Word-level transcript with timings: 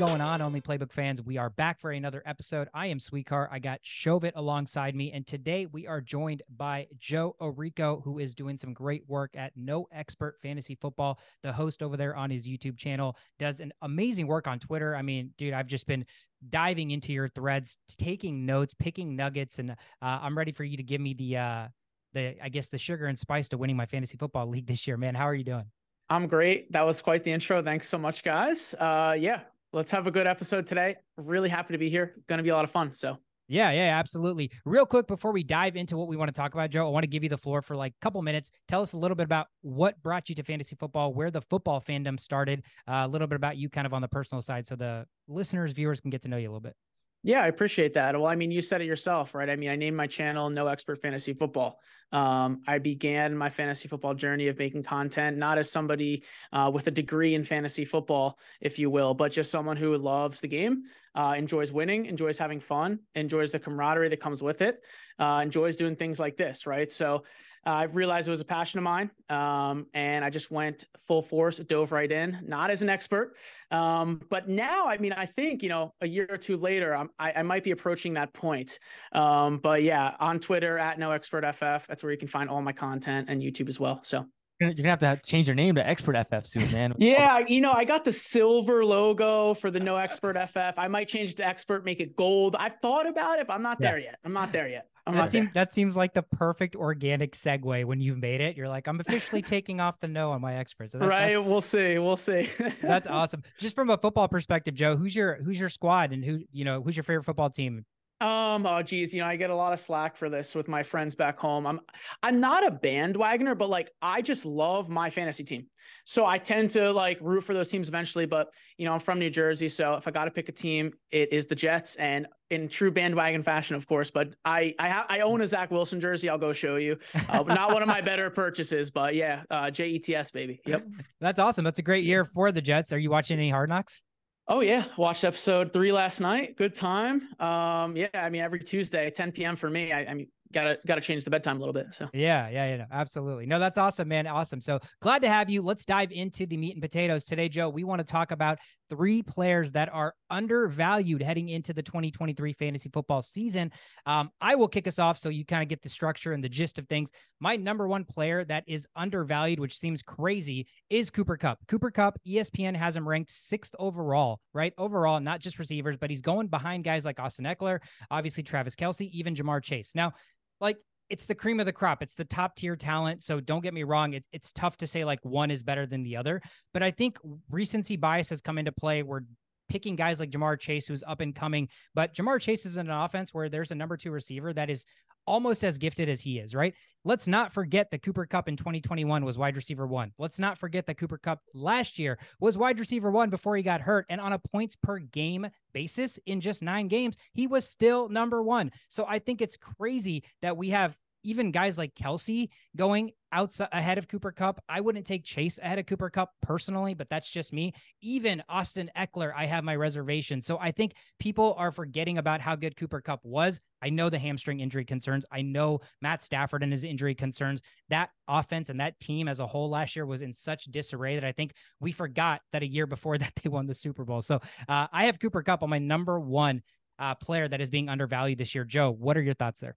going 0.00 0.22
on, 0.22 0.40
Only 0.40 0.62
Playbook 0.62 0.92
fans? 0.92 1.20
We 1.20 1.36
are 1.36 1.50
back 1.50 1.78
for 1.78 1.90
another 1.90 2.22
episode. 2.24 2.68
I 2.72 2.86
am 2.86 2.98
Sweetcar. 2.98 3.48
I 3.50 3.58
got 3.58 3.82
Shovit 3.82 4.32
alongside 4.34 4.94
me, 4.94 5.12
and 5.12 5.26
today 5.26 5.66
we 5.66 5.86
are 5.86 6.00
joined 6.00 6.40
by 6.56 6.86
Joe 6.96 7.36
Orrico, 7.38 8.02
who 8.02 8.18
is 8.18 8.34
doing 8.34 8.56
some 8.56 8.72
great 8.72 9.06
work 9.08 9.32
at 9.36 9.52
No 9.56 9.88
Expert 9.92 10.38
Fantasy 10.40 10.74
Football. 10.74 11.18
The 11.42 11.52
host 11.52 11.82
over 11.82 11.98
there 11.98 12.16
on 12.16 12.30
his 12.30 12.48
YouTube 12.48 12.78
channel 12.78 13.14
does 13.38 13.60
an 13.60 13.74
amazing 13.82 14.26
work 14.26 14.46
on 14.48 14.58
Twitter. 14.58 14.96
I 14.96 15.02
mean, 15.02 15.34
dude, 15.36 15.52
I've 15.52 15.66
just 15.66 15.86
been 15.86 16.06
diving 16.48 16.92
into 16.92 17.12
your 17.12 17.28
threads, 17.28 17.76
taking 17.98 18.46
notes, 18.46 18.72
picking 18.72 19.16
nuggets, 19.16 19.58
and 19.58 19.72
uh, 19.72 19.74
I'm 20.00 20.38
ready 20.38 20.52
for 20.52 20.64
you 20.64 20.78
to 20.78 20.82
give 20.82 21.02
me 21.02 21.12
the 21.12 21.36
uh, 21.36 21.68
the 22.14 22.42
I 22.42 22.48
guess 22.48 22.70
the 22.70 22.78
sugar 22.78 23.04
and 23.04 23.18
spice 23.18 23.50
to 23.50 23.58
winning 23.58 23.76
my 23.76 23.84
fantasy 23.84 24.16
football 24.16 24.48
league 24.48 24.66
this 24.66 24.86
year, 24.86 24.96
man. 24.96 25.14
How 25.14 25.24
are 25.24 25.34
you 25.34 25.44
doing? 25.44 25.66
I'm 26.08 26.26
great. 26.26 26.72
That 26.72 26.86
was 26.86 27.02
quite 27.02 27.22
the 27.22 27.32
intro. 27.32 27.62
Thanks 27.62 27.86
so 27.86 27.98
much, 27.98 28.24
guys. 28.24 28.74
Uh, 28.74 29.14
yeah, 29.18 29.42
let's 29.72 29.90
have 29.90 30.06
a 30.06 30.10
good 30.10 30.26
episode 30.26 30.66
today. 30.66 30.96
Really 31.16 31.48
happy 31.48 31.74
to 31.74 31.78
be 31.78 31.88
here. 31.88 32.14
Going 32.28 32.38
to 32.38 32.42
be 32.42 32.50
a 32.50 32.54
lot 32.54 32.64
of 32.64 32.70
fun. 32.70 32.94
So. 32.94 33.18
Yeah, 33.48 33.72
yeah, 33.72 33.98
absolutely. 33.98 34.52
Real 34.64 34.86
quick 34.86 35.08
before 35.08 35.32
we 35.32 35.42
dive 35.42 35.74
into 35.74 35.96
what 35.96 36.06
we 36.06 36.16
want 36.16 36.28
to 36.28 36.32
talk 36.32 36.54
about, 36.54 36.70
Joe, 36.70 36.86
I 36.86 36.90
want 36.90 37.02
to 37.02 37.08
give 37.08 37.24
you 37.24 37.28
the 37.28 37.36
floor 37.36 37.62
for 37.62 37.74
like 37.74 37.94
a 38.00 38.00
couple 38.00 38.22
minutes. 38.22 38.52
Tell 38.68 38.80
us 38.80 38.92
a 38.92 38.96
little 38.96 39.16
bit 39.16 39.24
about 39.24 39.48
what 39.62 40.00
brought 40.04 40.28
you 40.28 40.36
to 40.36 40.44
fantasy 40.44 40.76
football, 40.76 41.12
where 41.12 41.32
the 41.32 41.40
football 41.40 41.80
fandom 41.80 42.20
started, 42.20 42.62
uh, 42.86 43.02
a 43.04 43.08
little 43.08 43.26
bit 43.26 43.34
about 43.34 43.56
you 43.56 43.68
kind 43.68 43.88
of 43.88 43.92
on 43.92 44.02
the 44.02 44.08
personal 44.08 44.40
side 44.40 44.68
so 44.68 44.76
the 44.76 45.04
listeners, 45.26 45.72
viewers 45.72 46.00
can 46.00 46.10
get 46.10 46.22
to 46.22 46.28
know 46.28 46.36
you 46.36 46.46
a 46.46 46.50
little 46.50 46.60
bit. 46.60 46.76
Yeah, 47.22 47.42
I 47.42 47.48
appreciate 47.48 47.94
that. 47.94 48.14
Well, 48.14 48.26
I 48.26 48.34
mean, 48.34 48.50
you 48.50 48.62
said 48.62 48.80
it 48.80 48.86
yourself, 48.86 49.34
right? 49.34 49.50
I 49.50 49.56
mean, 49.56 49.68
I 49.68 49.76
named 49.76 49.96
my 49.96 50.06
channel 50.06 50.48
No 50.48 50.68
Expert 50.68 51.02
Fantasy 51.02 51.34
Football. 51.34 51.78
Um, 52.12 52.62
I 52.66 52.78
began 52.78 53.36
my 53.36 53.50
fantasy 53.50 53.86
football 53.86 54.14
journey 54.14 54.48
of 54.48 54.58
making 54.58 54.82
content, 54.82 55.36
not 55.36 55.58
as 55.58 55.70
somebody 55.70 56.24
uh, 56.52 56.70
with 56.72 56.86
a 56.88 56.90
degree 56.90 57.34
in 57.34 57.44
fantasy 57.44 57.84
football, 57.84 58.38
if 58.60 58.78
you 58.78 58.90
will, 58.90 59.14
but 59.14 59.30
just 59.30 59.50
someone 59.50 59.76
who 59.76 59.96
loves 59.96 60.40
the 60.40 60.48
game, 60.48 60.84
uh, 61.14 61.34
enjoys 61.36 61.70
winning, 61.70 62.06
enjoys 62.06 62.36
having 62.36 62.58
fun, 62.58 62.98
enjoys 63.14 63.52
the 63.52 63.60
camaraderie 63.60 64.08
that 64.08 64.20
comes 64.20 64.42
with 64.42 64.60
it, 64.60 64.82
uh, 65.20 65.40
enjoys 65.42 65.76
doing 65.76 65.94
things 65.94 66.18
like 66.18 66.36
this, 66.36 66.66
right? 66.66 66.90
So 66.90 67.22
uh, 67.66 67.70
I've 67.70 67.96
realized 67.96 68.26
it 68.26 68.30
was 68.30 68.40
a 68.40 68.44
passion 68.44 68.78
of 68.78 68.84
mine, 68.84 69.10
um, 69.28 69.86
and 69.92 70.24
I 70.24 70.30
just 70.30 70.50
went 70.50 70.86
full 71.06 71.20
force, 71.20 71.58
dove 71.58 71.92
right 71.92 72.10
in. 72.10 72.38
Not 72.46 72.70
as 72.70 72.82
an 72.82 72.88
expert, 72.88 73.36
um, 73.70 74.22
but 74.30 74.48
now, 74.48 74.88
I 74.88 74.96
mean, 74.98 75.12
I 75.12 75.26
think 75.26 75.62
you 75.62 75.68
know, 75.68 75.92
a 76.00 76.06
year 76.06 76.26
or 76.30 76.38
two 76.38 76.56
later, 76.56 76.94
I, 77.18 77.32
I 77.32 77.42
might 77.42 77.64
be 77.64 77.72
approaching 77.72 78.14
that 78.14 78.32
point. 78.32 78.78
Um, 79.12 79.58
but 79.58 79.82
yeah, 79.82 80.14
on 80.20 80.40
Twitter 80.40 80.78
at 80.78 80.98
No 80.98 81.10
Expert 81.10 81.44
FF, 81.54 81.86
that's 81.86 82.02
where 82.02 82.12
you 82.12 82.18
can 82.18 82.28
find 82.28 82.48
all 82.48 82.62
my 82.62 82.72
content 82.72 83.28
and 83.28 83.42
YouTube 83.42 83.68
as 83.68 83.78
well. 83.78 84.00
So 84.04 84.26
you're 84.60 84.74
gonna 84.74 84.90
have 84.90 84.98
to 85.00 85.06
have, 85.06 85.22
change 85.22 85.48
your 85.48 85.54
name 85.54 85.74
to 85.76 85.86
Expert 85.86 86.16
FF 86.28 86.46
soon, 86.46 86.70
man. 86.70 86.94
yeah, 86.98 87.38
you 87.46 87.62
know, 87.62 87.72
I 87.72 87.84
got 87.84 88.04
the 88.04 88.12
silver 88.12 88.84
logo 88.84 89.54
for 89.54 89.70
the 89.70 89.80
No 89.80 89.96
Expert 89.96 90.36
FF. 90.36 90.78
I 90.78 90.86
might 90.86 91.08
change 91.08 91.30
it 91.30 91.36
to 91.38 91.46
Expert, 91.46 91.84
make 91.84 92.00
it 92.00 92.14
gold. 92.14 92.56
I've 92.58 92.74
thought 92.76 93.06
about 93.06 93.38
it, 93.38 93.46
but 93.46 93.54
I'm 93.54 93.62
not 93.62 93.78
yeah. 93.80 93.90
there 93.90 93.98
yet. 93.98 94.18
I'm 94.24 94.34
not 94.34 94.52
there 94.52 94.68
yet. 94.68 94.86
I'm 95.10 95.16
that 95.16 95.30
seems 95.30 95.50
that 95.54 95.74
seems 95.74 95.96
like 95.96 96.14
the 96.14 96.22
perfect 96.22 96.76
organic 96.76 97.32
segue 97.32 97.84
when 97.84 98.00
you've 98.00 98.18
made 98.18 98.40
it. 98.40 98.56
You're 98.56 98.68
like, 98.68 98.86
I'm 98.86 99.00
officially 99.00 99.42
taking 99.42 99.80
off 99.80 100.00
the 100.00 100.08
no 100.08 100.32
on 100.32 100.40
my 100.40 100.56
experts. 100.56 100.92
So 100.92 100.98
that, 100.98 101.08
right. 101.08 101.44
We'll 101.44 101.60
see. 101.60 101.98
We'll 101.98 102.16
see. 102.16 102.48
that's 102.82 103.06
awesome. 103.08 103.42
Just 103.58 103.74
from 103.74 103.90
a 103.90 103.98
football 103.98 104.28
perspective, 104.28 104.74
Joe, 104.74 104.96
who's 104.96 105.14
your 105.14 105.34
who's 105.42 105.58
your 105.58 105.68
squad 105.68 106.12
and 106.12 106.24
who 106.24 106.40
you 106.52 106.64
know 106.64 106.82
who's 106.82 106.96
your 106.96 107.04
favorite 107.04 107.24
football 107.24 107.50
team? 107.50 107.84
Um, 108.20 108.66
oh 108.66 108.82
geez, 108.82 109.14
you 109.14 109.20
know, 109.20 109.26
I 109.26 109.36
get 109.36 109.48
a 109.48 109.54
lot 109.54 109.72
of 109.72 109.80
slack 109.80 110.14
for 110.14 110.28
this 110.28 110.54
with 110.54 110.68
my 110.68 110.82
friends 110.82 111.16
back 111.16 111.38
home. 111.38 111.66
I'm 111.66 111.80
I'm 112.22 112.38
not 112.38 112.66
a 112.66 112.70
bandwagoner, 112.70 113.56
but 113.56 113.70
like 113.70 113.90
I 114.02 114.20
just 114.20 114.44
love 114.44 114.90
my 114.90 115.08
fantasy 115.08 115.42
team. 115.42 115.66
So 116.04 116.26
I 116.26 116.36
tend 116.36 116.70
to 116.70 116.92
like 116.92 117.18
root 117.22 117.42
for 117.42 117.54
those 117.54 117.68
teams 117.68 117.88
eventually, 117.88 118.26
but 118.26 118.52
you 118.76 118.84
know, 118.84 118.92
I'm 118.92 119.00
from 119.00 119.18
New 119.20 119.30
Jersey, 119.30 119.68
so 119.68 119.94
if 119.94 120.06
I 120.06 120.10
got 120.10 120.26
to 120.26 120.30
pick 120.30 120.50
a 120.50 120.52
team, 120.52 120.92
it 121.10 121.32
is 121.32 121.46
the 121.46 121.54
Jets 121.54 121.96
and 121.96 122.26
in 122.50 122.68
true 122.68 122.90
bandwagon 122.90 123.42
fashion, 123.42 123.74
of 123.74 123.86
course, 123.86 124.10
but 124.10 124.34
I 124.44 124.74
I 124.78 124.90
ha- 124.90 125.06
I 125.08 125.20
own 125.20 125.40
a 125.40 125.46
Zach 125.46 125.70
Wilson 125.70 125.98
jersey. 125.98 126.28
I'll 126.28 126.36
go 126.36 126.52
show 126.52 126.76
you. 126.76 126.98
Uh, 127.30 127.42
not 127.44 127.72
one 127.72 127.80
of 127.80 127.88
my 127.88 128.02
better 128.02 128.28
purchases, 128.28 128.90
but 128.90 129.14
yeah, 129.14 129.44
uh, 129.50 129.70
Jets 129.70 130.30
baby. 130.30 130.60
Yep. 130.66 130.86
That's 131.20 131.38
awesome. 131.38 131.64
That's 131.64 131.78
a 131.78 131.82
great 131.82 132.04
year 132.04 132.26
for 132.26 132.52
the 132.52 132.60
Jets. 132.60 132.92
Are 132.92 132.98
you 132.98 133.08
watching 133.08 133.38
any 133.38 133.48
Hard 133.50 133.70
Knocks? 133.70 134.02
Oh 134.48 134.60
yeah, 134.60 134.84
watched 134.96 135.24
episode 135.24 135.72
three 135.72 135.92
last 135.92 136.20
night. 136.20 136.56
Good 136.56 136.74
time. 136.74 137.28
Um, 137.38 137.96
yeah, 137.96 138.08
I 138.14 138.30
mean 138.30 138.42
every 138.42 138.60
Tuesday, 138.60 139.10
10 139.10 139.32
p.m. 139.32 139.56
for 139.56 139.70
me. 139.70 139.92
I, 139.92 140.06
I 140.06 140.14
mean 140.14 140.28
gotta 140.52 140.78
gotta 140.86 141.00
change 141.00 141.24
the 141.24 141.30
bedtime 141.30 141.56
a 141.56 141.60
little 141.60 141.72
bit. 141.72 141.86
So 141.92 142.08
yeah, 142.12 142.48
yeah, 142.48 142.70
yeah, 142.70 142.76
no, 142.78 142.84
absolutely. 142.90 143.46
No, 143.46 143.58
that's 143.58 143.78
awesome, 143.78 144.08
man. 144.08 144.26
Awesome. 144.26 144.60
So 144.60 144.80
glad 145.00 145.22
to 145.22 145.28
have 145.28 145.48
you. 145.50 145.62
Let's 145.62 145.84
dive 145.84 146.10
into 146.12 146.46
the 146.46 146.56
meat 146.56 146.74
and 146.74 146.82
potatoes 146.82 147.24
today, 147.24 147.48
Joe. 147.48 147.68
We 147.68 147.84
want 147.84 148.00
to 148.00 148.04
talk 148.04 148.32
about 148.32 148.58
three 148.90 149.22
players 149.22 149.72
that 149.72 149.88
are 149.92 150.14
undervalued 150.28 151.22
heading 151.22 151.48
into 151.48 151.72
the 151.72 151.82
2023 151.82 152.52
fantasy 152.52 152.90
football 152.92 153.22
season. 153.22 153.72
Um, 154.04 154.30
I 154.40 154.56
will 154.56 154.68
kick 154.68 154.86
us 154.86 154.98
off 154.98 155.16
so 155.16 155.30
you 155.30 155.46
kind 155.46 155.62
of 155.62 155.68
get 155.68 155.80
the 155.80 155.88
structure 155.88 156.32
and 156.32 156.44
the 156.44 156.48
gist 156.48 156.78
of 156.78 156.86
things. 156.88 157.10
My 157.40 157.56
number 157.56 157.88
one 157.88 158.04
player 158.04 158.44
that 158.44 158.64
is 158.66 158.86
undervalued, 158.96 159.60
which 159.60 159.78
seems 159.78 160.02
crazy, 160.02 160.66
is 160.90 161.08
Cooper 161.08 161.36
Kupp. 161.36 161.60
Cooper 161.68 161.90
Kupp, 161.90 162.18
ESPN 162.26 162.76
has 162.76 162.96
him 162.96 163.08
ranked 163.08 163.30
sixth 163.30 163.74
overall, 163.78 164.40
right? 164.52 164.74
Overall, 164.76 165.20
not 165.20 165.40
just 165.40 165.58
receivers, 165.58 165.96
but 165.96 166.10
he's 166.10 166.22
going 166.22 166.48
behind 166.48 166.84
guys 166.84 167.04
like 167.04 167.20
Austin 167.20 167.46
Ekeler, 167.46 167.78
obviously 168.10 168.42
Travis 168.42 168.76
Kelce, 168.76 169.08
even 169.10 169.34
Ja'Marr 169.34 169.62
Chase. 169.62 169.94
Now, 169.94 170.12
like 170.60 170.76
it's 171.10 171.26
the 171.26 171.34
cream 171.34 171.60
of 171.60 171.66
the 171.66 171.72
crop. 171.72 172.02
It's 172.02 172.14
the 172.14 172.24
top 172.24 172.56
tier 172.56 172.76
talent. 172.76 173.22
So 173.24 173.40
don't 173.40 173.62
get 173.62 173.74
me 173.74 173.82
wrong. 173.82 174.14
It, 174.14 174.24
it's 174.32 174.52
tough 174.52 174.76
to 174.78 174.86
say 174.86 175.04
like 175.04 175.22
one 175.24 175.50
is 175.50 175.62
better 175.62 175.84
than 175.84 176.02
the 176.02 176.16
other. 176.16 176.40
But 176.72 176.82
I 176.82 176.90
think 176.92 177.18
recency 177.50 177.96
bias 177.96 178.30
has 178.30 178.40
come 178.40 178.58
into 178.58 178.72
play 178.72 179.02
where 179.02 179.24
picking 179.68 179.96
guys 179.96 180.20
like 180.20 180.30
Ja'Marr 180.30 180.58
Chase, 180.58 180.86
who's 180.86 181.04
up 181.06 181.20
and 181.20 181.34
coming, 181.34 181.68
but 181.94 182.14
Ja'Marr 182.14 182.40
Chase 182.40 182.66
is 182.66 182.76
in 182.76 182.88
an 182.88 182.96
offense 182.96 183.34
where 183.34 183.48
there's 183.48 183.70
a 183.70 183.74
number 183.74 183.96
two 183.96 184.10
receiver 184.10 184.52
that 184.52 184.70
is 184.70 184.84
almost 185.26 185.64
as 185.64 185.78
gifted 185.78 186.08
as 186.08 186.20
he 186.20 186.38
is, 186.38 186.54
right? 186.54 186.74
Let's 187.04 187.26
not 187.26 187.52
forget 187.52 187.90
that 187.90 188.02
Cooper 188.02 188.26
Kupp 188.26 188.48
in 188.48 188.56
2021 188.56 189.24
was 189.24 189.38
wide 189.38 189.56
receiver 189.56 189.86
one. 189.86 190.12
Let's 190.18 190.38
not 190.38 190.58
forget 190.58 190.86
that 190.86 190.98
Cooper 190.98 191.18
Kupp 191.18 191.40
last 191.54 191.98
year 191.98 192.18
was 192.40 192.58
wide 192.58 192.78
receiver 192.78 193.10
one 193.10 193.30
before 193.30 193.56
he 193.56 193.62
got 193.62 193.80
hurt. 193.80 194.06
And 194.10 194.20
on 194.20 194.32
a 194.32 194.38
points 194.38 194.76
per 194.76 194.98
game 194.98 195.46
basis 195.72 196.18
in 196.26 196.40
just 196.40 196.62
nine 196.62 196.88
games, 196.88 197.16
he 197.32 197.46
was 197.46 197.66
still 197.66 198.08
number 198.08 198.42
one. 198.42 198.70
So 198.88 199.06
I 199.08 199.18
think 199.18 199.40
it's 199.40 199.56
crazy 199.56 200.24
that 200.42 200.56
we 200.56 200.70
have 200.70 200.96
even 201.22 201.50
guys 201.50 201.78
like 201.78 201.94
Kelce 201.94 202.48
going 202.76 203.12
outside 203.32 203.68
ahead 203.72 203.98
of 203.98 204.08
Cooper 204.08 204.32
Kupp. 204.32 204.62
I 204.68 204.80
wouldn't 204.80 205.06
take 205.06 205.24
Chase 205.24 205.58
ahead 205.58 205.78
of 205.78 205.86
Cooper 205.86 206.10
Kupp 206.10 206.30
personally, 206.42 206.94
but 206.94 207.08
that's 207.08 207.28
just 207.28 207.52
me. 207.52 207.72
Even 208.00 208.42
Austin 208.48 208.90
Ekeler, 208.96 209.32
I 209.36 209.46
have 209.46 209.64
my 209.64 209.76
reservation. 209.76 210.42
So 210.42 210.58
I 210.58 210.70
think 210.70 210.94
people 211.18 211.54
are 211.58 211.72
forgetting 211.72 212.18
about 212.18 212.40
how 212.40 212.56
good 212.56 212.76
Cooper 212.76 213.00
Kupp 213.00 213.24
was. 213.24 213.60
I 213.82 213.90
know 213.90 214.10
the 214.10 214.18
hamstring 214.18 214.60
injury 214.60 214.84
concerns. 214.84 215.24
I 215.30 215.42
know 215.42 215.80
Matt 216.00 216.22
Stafford 216.22 216.62
and 216.62 216.72
his 216.72 216.84
injury 216.84 217.14
concerns. 217.14 217.62
That 217.88 218.10
offense 218.28 218.68
and 218.68 218.80
that 218.80 218.98
team 219.00 219.28
as 219.28 219.40
a 219.40 219.46
whole 219.46 219.70
last 219.70 219.96
year 219.96 220.06
was 220.06 220.22
in 220.22 220.32
such 220.32 220.64
disarray 220.64 221.14
that 221.14 221.24
I 221.24 221.32
think 221.32 221.54
we 221.80 221.92
forgot 221.92 222.42
that 222.52 222.62
a 222.62 222.66
year 222.66 222.86
before 222.86 223.18
that 223.18 223.32
they 223.42 223.48
won 223.48 223.66
the 223.66 223.74
Super 223.74 224.04
Bowl. 224.04 224.22
So 224.22 224.40
uh, 224.68 224.86
I 224.92 225.04
have 225.04 225.18
Cooper 225.18 225.42
Kupp 225.42 225.62
on 225.62 225.70
my 225.70 225.78
number 225.78 226.20
one 226.20 226.62
uh, 226.98 227.14
player 227.14 227.48
that 227.48 227.60
is 227.60 227.70
being 227.70 227.88
undervalued 227.88 228.38
this 228.38 228.54
year. 228.54 228.64
Joe, 228.64 228.90
what 228.90 229.16
are 229.16 229.22
your 229.22 229.34
thoughts 229.34 229.60
there? 229.60 229.76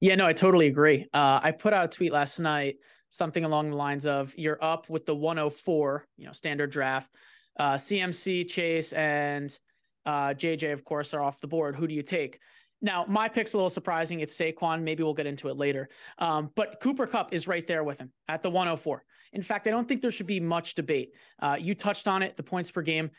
Yeah, 0.00 0.14
no, 0.14 0.26
I 0.26 0.32
totally 0.32 0.66
agree. 0.66 1.06
Uh, 1.12 1.40
I 1.42 1.52
put 1.52 1.72
out 1.72 1.84
a 1.84 1.88
tweet 1.88 2.12
last 2.12 2.38
night, 2.38 2.76
something 3.10 3.44
along 3.44 3.70
the 3.70 3.76
lines 3.76 4.04
of 4.04 4.34
"You're 4.36 4.62
up 4.62 4.90
with 4.90 5.06
the 5.06 5.14
104, 5.14 6.04
you 6.18 6.26
know, 6.26 6.32
standard 6.32 6.70
draft. 6.70 7.10
Uh, 7.58 7.74
CMC, 7.74 8.48
Chase, 8.48 8.92
and 8.92 9.56
uh, 10.04 10.34
JJ, 10.34 10.72
of 10.74 10.84
course, 10.84 11.14
are 11.14 11.22
off 11.22 11.40
the 11.40 11.46
board. 11.46 11.76
Who 11.76 11.86
do 11.86 11.94
you 11.94 12.02
take?" 12.02 12.40
Now, 12.82 13.04
my 13.08 13.28
pick's 13.28 13.54
a 13.54 13.56
little 13.56 13.70
surprising. 13.70 14.20
It's 14.20 14.36
Saquon. 14.38 14.82
Maybe 14.82 15.02
we'll 15.02 15.14
get 15.14 15.26
into 15.26 15.48
it 15.48 15.56
later. 15.56 15.88
Um, 16.18 16.50
but 16.54 16.78
Cooper 16.80 17.06
Kupp 17.06 17.32
is 17.32 17.48
right 17.48 17.66
there 17.66 17.84
with 17.84 17.98
him 17.98 18.12
at 18.28 18.42
the 18.42 18.50
104. 18.50 19.02
In 19.32 19.42
fact, 19.42 19.66
I 19.66 19.70
don't 19.70 19.88
think 19.88 20.02
there 20.02 20.10
should 20.10 20.26
be 20.26 20.40
much 20.40 20.74
debate. 20.74 21.12
Uh, 21.40 21.56
you 21.58 21.74
touched 21.74 22.06
on 22.06 22.22
it, 22.22 22.36
the 22.36 22.42
points 22.42 22.70
per 22.70 22.82
game. 22.82 23.10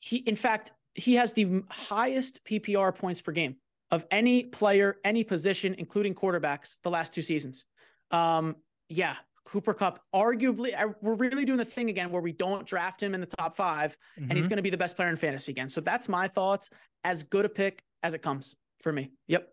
He, 0.00 0.16
in 0.16 0.36
fact, 0.36 0.72
he 0.94 1.14
has 1.14 1.32
the 1.32 1.62
highest 1.70 2.44
PPR 2.44 2.94
points 2.94 3.20
per 3.20 3.32
game 3.32 3.56
of 3.90 4.04
any 4.10 4.44
player, 4.44 4.96
any 5.04 5.24
position, 5.24 5.74
including 5.78 6.14
quarterbacks, 6.14 6.76
the 6.82 6.90
last 6.90 7.12
two 7.12 7.22
seasons. 7.22 7.64
Um, 8.10 8.56
yeah, 8.88 9.16
Cooper 9.44 9.74
Kupp, 9.74 10.00
arguably, 10.14 10.72
we're 11.00 11.14
really 11.14 11.44
doing 11.44 11.58
the 11.58 11.64
thing 11.64 11.90
again 11.90 12.10
where 12.10 12.22
we 12.22 12.32
don't 12.32 12.66
draft 12.66 13.02
him 13.02 13.14
in 13.14 13.20
the 13.20 13.26
top 13.26 13.56
5 13.56 13.92
mm-hmm. 13.92 14.22
and 14.22 14.32
he's 14.32 14.44
mm-hmm. 14.44 14.50
going 14.50 14.56
to 14.56 14.62
be 14.62 14.70
the 14.70 14.76
best 14.76 14.96
player 14.96 15.08
in 15.08 15.16
fantasy 15.16 15.52
again. 15.52 15.68
So 15.68 15.80
that's 15.80 16.08
my 16.08 16.28
thoughts. 16.28 16.70
As 17.04 17.22
good 17.22 17.44
a 17.44 17.48
pick 17.48 17.82
as 18.02 18.14
it 18.14 18.22
comes 18.22 18.54
for 18.82 18.92
me. 18.92 19.12
Yep. 19.28 19.48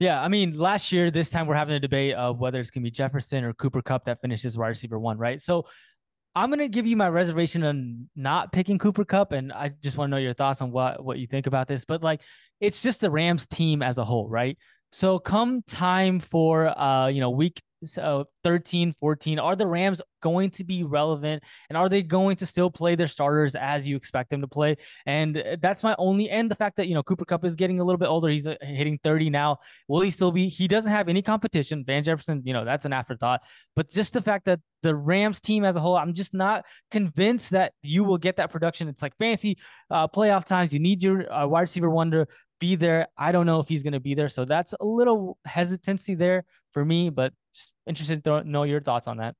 Yeah, 0.00 0.22
I 0.22 0.28
mean, 0.28 0.56
last 0.56 0.92
year, 0.92 1.10
this 1.10 1.28
time 1.28 1.46
we're 1.46 1.56
having 1.56 1.74
a 1.74 1.80
debate 1.80 2.14
of 2.14 2.38
whether 2.38 2.60
it's 2.60 2.70
going 2.70 2.82
to 2.82 2.86
be 2.86 2.90
Jefferson 2.90 3.42
or 3.42 3.52
Cooper 3.52 3.82
Kupp 3.82 4.04
that 4.04 4.20
finishes 4.20 4.56
wide 4.56 4.68
receiver 4.68 4.98
one, 4.98 5.18
right? 5.18 5.40
So 5.40 5.66
I'm 6.36 6.50
going 6.50 6.60
to 6.60 6.68
give 6.68 6.86
you 6.86 6.96
my 6.96 7.08
reservation 7.08 7.64
on 7.64 8.08
not 8.14 8.52
picking 8.52 8.78
Cooper 8.78 9.04
Kupp, 9.04 9.32
and 9.32 9.52
I 9.52 9.72
just 9.82 9.96
want 9.96 10.08
to 10.08 10.10
know 10.12 10.18
your 10.18 10.34
thoughts 10.34 10.62
on 10.62 10.70
what 10.70 11.02
what 11.04 11.18
you 11.18 11.26
think 11.26 11.48
about 11.48 11.66
this. 11.66 11.84
But 11.84 12.02
like, 12.02 12.22
it's 12.60 12.80
just 12.80 13.00
the 13.00 13.10
Rams 13.10 13.48
team 13.48 13.82
as 13.82 13.98
a 13.98 14.04
whole, 14.04 14.28
right? 14.28 14.56
So 14.92 15.18
come 15.18 15.62
time 15.66 16.20
for 16.20 16.68
uh, 16.78 17.08
you 17.08 17.20
know, 17.20 17.30
week 17.30 17.60
uh, 17.96 18.24
13, 18.44 18.92
14? 18.92 19.38
Are 19.38 19.56
the 19.56 19.66
Rams 19.66 20.02
going 20.22 20.50
to 20.50 20.64
be 20.64 20.82
relevant? 20.82 21.42
And 21.68 21.76
are 21.76 21.88
they 21.88 22.02
going 22.02 22.36
to 22.36 22.46
still 22.46 22.70
play 22.70 22.94
their 22.94 23.06
starters 23.06 23.54
as 23.54 23.86
you 23.86 23.96
expect 23.96 24.30
them 24.30 24.40
to 24.40 24.48
play? 24.48 24.76
And 25.06 25.38
uh, 25.38 25.56
that's 25.60 25.82
my 25.82 25.94
only, 25.98 26.30
and 26.30 26.50
the 26.50 26.54
fact 26.54 26.76
that, 26.76 26.88
you 26.88 26.94
know, 26.94 27.02
Cooper 27.02 27.24
Kupp 27.24 27.44
is 27.44 27.54
getting 27.54 27.80
a 27.80 27.84
little 27.84 27.98
bit 27.98 28.08
older. 28.08 28.28
He's 28.28 28.46
uh, 28.46 28.56
hitting 28.60 28.98
30 29.02 29.30
now. 29.30 29.58
Will 29.86 30.00
he 30.00 30.10
still 30.10 30.32
be? 30.32 30.48
He 30.48 30.68
doesn't 30.68 30.90
have 30.90 31.08
any 31.08 31.22
competition. 31.22 31.84
Van 31.84 32.02
Jefferson, 32.02 32.42
you 32.44 32.52
know, 32.52 32.64
that's 32.64 32.84
an 32.84 32.92
afterthought. 32.92 33.42
But 33.76 33.90
just 33.90 34.12
the 34.12 34.22
fact 34.22 34.46
that 34.46 34.60
the 34.82 34.94
Rams 34.94 35.40
team 35.40 35.64
as 35.64 35.76
a 35.76 35.80
whole, 35.80 35.96
I'm 35.96 36.14
just 36.14 36.34
not 36.34 36.64
convinced 36.90 37.50
that 37.50 37.72
you 37.82 38.04
will 38.04 38.18
get 38.18 38.36
that 38.36 38.50
production. 38.50 38.88
It's 38.88 39.02
like 39.02 39.16
fancy 39.18 39.58
uh, 39.90 40.08
playoff 40.08 40.44
times. 40.44 40.72
You 40.72 40.78
need 40.78 41.02
your 41.02 41.32
uh, 41.32 41.46
wide 41.46 41.62
receiver 41.62 41.88
to 41.88 42.26
be 42.58 42.76
there. 42.76 43.08
I 43.16 43.32
don't 43.32 43.46
know 43.46 43.60
if 43.60 43.68
he's 43.68 43.82
going 43.82 43.92
to 43.92 44.00
be 44.00 44.14
there. 44.14 44.28
So 44.28 44.44
that's 44.44 44.74
a 44.78 44.84
little 44.84 45.38
hesitancy 45.44 46.14
there 46.14 46.44
for 46.72 46.84
me, 46.84 47.10
but 47.10 47.32
just 47.54 47.72
interested 47.86 48.24
to 48.24 48.44
know 48.44 48.62
your 48.64 48.80
thoughts 48.80 49.06
on 49.06 49.18
that. 49.18 49.34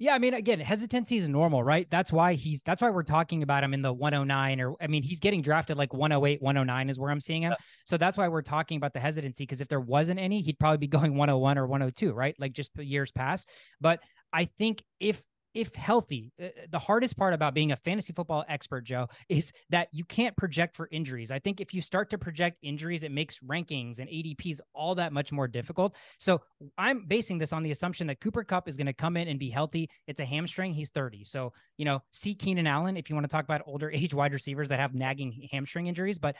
Yeah, 0.00 0.14
I 0.14 0.18
mean, 0.18 0.32
again, 0.32 0.60
hesitancy 0.60 1.18
is 1.18 1.28
normal, 1.28 1.62
right? 1.62 1.86
That's 1.90 2.10
why 2.10 2.32
he's 2.32 2.62
that's 2.62 2.80
why 2.80 2.88
we're 2.88 3.02
talking 3.02 3.42
about 3.42 3.62
him 3.62 3.74
in 3.74 3.82
the 3.82 3.92
109 3.92 4.60
or 4.62 4.74
I 4.80 4.86
mean, 4.86 5.02
he's 5.02 5.20
getting 5.20 5.42
drafted 5.42 5.76
like 5.76 5.92
108, 5.92 6.40
109 6.40 6.88
is 6.88 6.98
where 6.98 7.10
I'm 7.10 7.20
seeing 7.20 7.42
him. 7.42 7.50
Yeah. 7.50 7.64
So 7.84 7.98
that's 7.98 8.16
why 8.16 8.28
we're 8.28 8.40
talking 8.40 8.78
about 8.78 8.94
the 8.94 9.00
hesitancy 9.00 9.44
because 9.44 9.60
if 9.60 9.68
there 9.68 9.78
wasn't 9.78 10.18
any, 10.18 10.40
he'd 10.40 10.58
probably 10.58 10.78
be 10.78 10.86
going 10.86 11.16
101 11.16 11.58
or 11.58 11.66
102, 11.66 12.14
right? 12.14 12.34
Like 12.38 12.52
just 12.52 12.70
years 12.78 13.12
past. 13.12 13.46
But 13.78 14.00
I 14.32 14.46
think 14.46 14.82
if 15.00 15.20
if 15.54 15.74
healthy, 15.74 16.32
uh, 16.42 16.48
the 16.70 16.78
hardest 16.78 17.16
part 17.16 17.34
about 17.34 17.54
being 17.54 17.72
a 17.72 17.76
fantasy 17.76 18.12
football 18.12 18.44
expert, 18.48 18.84
Joe, 18.84 19.08
is 19.28 19.52
that 19.70 19.88
you 19.92 20.04
can't 20.04 20.36
project 20.36 20.76
for 20.76 20.88
injuries. 20.90 21.30
I 21.30 21.38
think 21.38 21.60
if 21.60 21.74
you 21.74 21.80
start 21.80 22.10
to 22.10 22.18
project 22.18 22.58
injuries, 22.62 23.02
it 23.02 23.12
makes 23.12 23.38
rankings 23.40 23.98
and 23.98 24.08
ADPs 24.08 24.60
all 24.74 24.94
that 24.96 25.12
much 25.12 25.32
more 25.32 25.48
difficult. 25.48 25.96
So 26.18 26.40
I'm 26.78 27.06
basing 27.06 27.38
this 27.38 27.52
on 27.52 27.62
the 27.62 27.70
assumption 27.70 28.06
that 28.08 28.20
Cooper 28.20 28.44
Kupp 28.44 28.68
is 28.68 28.76
going 28.76 28.86
to 28.86 28.92
come 28.92 29.16
in 29.16 29.28
and 29.28 29.38
be 29.38 29.50
healthy. 29.50 29.90
It's 30.06 30.20
a 30.20 30.24
hamstring. 30.24 30.72
He's 30.72 30.90
30. 30.90 31.24
So, 31.24 31.52
you 31.76 31.84
know, 31.84 32.02
see 32.10 32.34
Keenan 32.34 32.66
Allen 32.66 32.96
if 32.96 33.10
you 33.10 33.16
want 33.16 33.24
to 33.24 33.32
talk 33.32 33.44
about 33.44 33.62
older 33.66 33.90
age 33.94 34.14
wide 34.14 34.32
receivers 34.32 34.68
that 34.68 34.78
have 34.78 34.94
nagging 34.94 35.48
hamstring 35.50 35.86
injuries. 35.86 36.18
But 36.18 36.36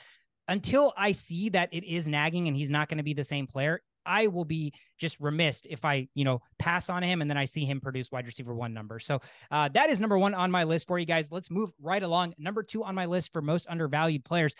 until 0.49 0.93
I 0.97 1.13
see 1.13 1.49
that 1.51 1.69
it 1.73 1.85
is 1.85 2.09
nagging 2.09 2.49
and 2.49 2.57
he's 2.57 2.71
not 2.71 2.89
going 2.89 2.99
to 2.99 3.05
be 3.05 3.15
the 3.15 3.25
same 3.25 3.47
player, 3.47 3.81
I 4.05 4.27
will 4.27 4.45
be 4.45 4.73
just 4.99 5.21
remiss 5.21 5.63
if 5.69 5.85
I, 5.85 6.09
you 6.15 6.25
know, 6.25 6.43
pass 6.59 6.91
on 6.91 7.03
him 7.03 7.21
and 7.21 7.31
then 7.31 7.39
I 7.39 7.45
see 7.45 7.65
him 7.65 7.81
produce 7.81 8.11
wide 8.11 8.27
receiver 8.27 8.55
one 8.55 8.75
number. 8.75 8.99
So 8.99 9.21
uh, 9.51 9.69
that 9.71 9.91
is 9.91 10.01
number 10.01 10.19
one 10.19 10.35
on 10.35 10.51
my 10.51 10.65
list 10.65 10.87
for 10.87 10.99
you 10.99 11.07
guys. 11.07 11.33
Let's 11.33 11.51
move 11.51 11.73
right 11.81 12.03
along. 12.03 12.35
Number 12.39 12.63
two 12.63 12.85
on 12.85 12.95
my 12.95 13.07
list 13.07 13.33
for 13.33 13.43
most 13.43 13.67
undervalued 13.69 14.25
players. 14.25 14.55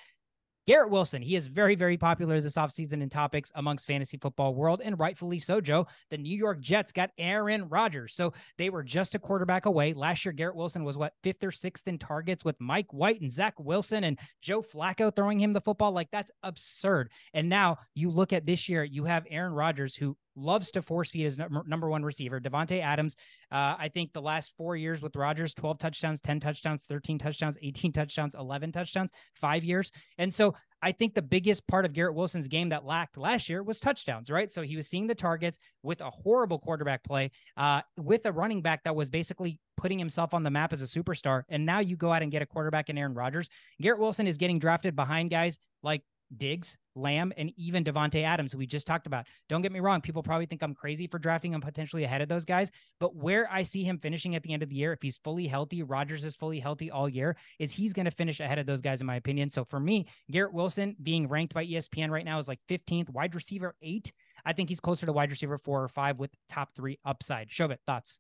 Garrett 0.67 0.91
Wilson, 0.91 1.23
he 1.23 1.37
is 1.37 1.47
very, 1.47 1.75
very 1.75 1.97
popular 1.97 2.41
this 2.41 2.55
offseason 2.55 3.03
in 3.03 3.09
topics 3.09 3.51
amongst 3.55 3.87
fantasy 3.87 4.19
football 4.19 4.55
world, 4.55 4.81
and 4.85 4.99
rightfully 4.99 5.39
so, 5.39 5.61
Joe. 5.61 5.87
The 6.11 6.19
New 6.19 6.37
York 6.37 6.61
Jets 6.61 6.93
got 6.93 7.11
Aaron 7.19 7.69
Rodgers. 7.69 8.15
So 8.15 8.33
they 8.59 8.71
were 8.71 8.83
just 8.83 9.15
a 9.15 9.19
quarterback 9.19 9.67
away. 9.67 9.95
Last 9.95 10.25
year, 10.25 10.33
Garrett 10.33 10.57
Wilson 10.57 10.85
was 10.85 10.99
what, 10.99 11.15
fifth 11.23 11.43
or 11.43 11.51
sixth 11.51 11.89
in 11.89 11.99
targets 11.99 12.45
with 12.45 12.61
Mike 12.61 12.93
White 12.93 13.21
and 13.21 13.33
Zach 13.33 13.59
Wilson 13.59 14.05
and 14.05 14.19
Joe 14.43 14.63
Flacco 14.63 15.15
throwing 15.15 15.41
him 15.41 15.53
the 15.53 15.61
football. 15.61 15.93
Like 15.93 16.11
that's 16.11 16.31
absurd. 16.43 17.11
And 17.35 17.49
now 17.49 17.79
you 17.95 18.11
look 18.11 18.33
at 18.33 18.47
this 18.47 18.69
year, 18.69 18.85
you 18.85 19.05
have 19.05 19.27
Aaron 19.31 19.53
Rodgers, 19.53 19.95
who 19.95 20.17
loves 20.41 20.71
to 20.73 20.83
force 20.83 21.11
feed 21.11 21.25
his 21.25 21.39
number 21.39 21.89
one 21.89 22.03
receiver, 22.03 22.41
Davante 22.41 22.81
Adams. 22.81 23.17
Uh, 23.51 23.77
I 23.79 23.91
think 23.93 24.13
the 24.13 24.23
last 24.23 24.53
four 24.57 24.77
years 24.77 25.03
with 25.03 25.17
Rodgers, 25.17 25.55
12 25.55 25.79
touchdowns, 25.79 26.21
10 26.21 26.41
touchdowns, 26.41 26.85
13 26.89 27.19
touchdowns, 27.19 27.59
18 27.63 27.93
touchdowns, 27.93 28.35
11 28.35 28.73
touchdowns, 28.73 29.11
five 29.35 29.65
years. 29.65 29.91
And 30.19 30.33
so 30.33 30.55
I 30.83 30.93
think 30.93 31.15
the 31.15 31.23
biggest 31.23 31.67
part 31.67 31.85
of 31.85 31.93
Garrett 31.93 32.15
Wilson's 32.15 32.49
game 32.49 32.71
that 32.71 32.85
lacked 32.85 33.19
last 33.19 33.49
year 33.49 33.63
was 33.63 33.81
touchdowns, 33.81 34.31
right? 34.31 34.51
So 34.51 34.63
he 34.63 34.77
was 34.77 34.89
seeing 34.89 35.07
the 35.07 35.15
targets 35.15 35.59
with 35.83 36.01
a 36.01 36.11
horrible 36.11 36.59
quarterback 36.59 37.05
play, 37.05 37.31
uh, 37.57 37.83
with 37.99 38.25
a 38.25 38.33
running 38.33 38.63
back 38.63 38.85
that 38.85 38.97
was 38.97 39.11
basically 39.11 39.59
putting 39.77 39.99
himself 39.99 40.35
on 40.35 40.43
the 40.43 40.51
map 40.51 40.73
as 40.73 40.83
a 40.83 40.85
superstar. 40.85 41.43
And 41.49 41.67
now 41.67 41.81
you 41.81 41.97
go 41.97 42.13
out 42.13 42.23
and 42.23 42.33
get 42.33 42.43
a 42.43 42.47
quarterback 42.47 42.89
in 42.89 42.99
Aaron 42.99 43.15
Rodgers. 43.15 43.49
Garrett 43.81 44.01
Wilson 44.01 44.27
is 44.27 44.37
getting 44.37 44.59
drafted 44.59 44.97
behind 44.97 45.31
guys 45.31 45.59
like 45.83 46.03
Diggs, 46.37 46.77
Lamb, 46.95 47.33
and 47.37 47.53
even 47.57 47.85
Davante 47.85 48.23
Adams, 48.23 48.53
who 48.53 48.59
we 48.59 48.67
just 48.67 48.87
talked 48.87 49.07
about. 49.07 49.27
Don't 49.49 49.63
get 49.63 49.73
me 49.73 49.81
wrong; 49.81 50.01
people 50.01 50.23
probably 50.23 50.47
think 50.47 50.63
I'm 50.63 50.75
crazy 50.75 51.07
for 51.07 51.19
drafting 51.19 51.53
him 51.53 51.61
potentially 51.61 52.05
ahead 52.05 52.23
of 52.23 52.29
those 52.29 52.45
guys. 52.45 52.71
But 52.99 53.17
where 53.17 53.51
I 53.51 53.63
see 53.63 53.85
him 53.85 53.99
finishing 53.99 54.35
at 54.35 54.43
the 54.43 54.53
end 54.53 54.63
of 54.63 54.69
the 54.69 54.77
year, 54.77 54.93
if 54.93 55.03
he's 55.03 55.19
fully 55.19 55.47
healthy, 55.47 55.83
Rodgers 55.83 56.25
is 56.25 56.37
fully 56.37 56.61
healthy 56.61 56.91
all 56.91 57.09
year, 57.09 57.37
is 57.59 57.73
he's 57.73 57.93
going 57.93 58.07
to 58.07 58.11
finish 58.11 58.41
ahead 58.41 58.59
of 58.59 58.67
those 58.67 58.81
guys, 58.81 59.01
in 59.01 59.07
my 59.07 59.17
opinion. 59.17 59.51
So 59.51 59.65
for 59.65 59.81
me, 59.81 60.07
Garrett 60.31 60.55
Wilson 60.55 60.97
being 61.03 61.29
ranked 61.29 61.55
by 61.55 61.67
ESPN 61.67 62.11
right 62.11 62.25
now 62.25 62.39
is 62.39 62.49
like 62.49 62.61
15th, 62.69 63.11
wide 63.11 63.35
receiver 63.35 63.75
eight. 63.83 64.13
I 64.45 64.53
think 64.53 64.69
he's 64.69 64.81
closer 64.81 65.07
to 65.07 65.13
wide 65.13 65.31
receiver 65.31 65.59
four 65.59 65.83
or 65.83 65.89
five 65.89 66.19
with 66.19 66.31
top 66.49 66.75
three 66.75 66.99
upside. 67.05 67.51
Shove 67.51 67.71
it, 67.71 67.81
thoughts? 67.87 68.19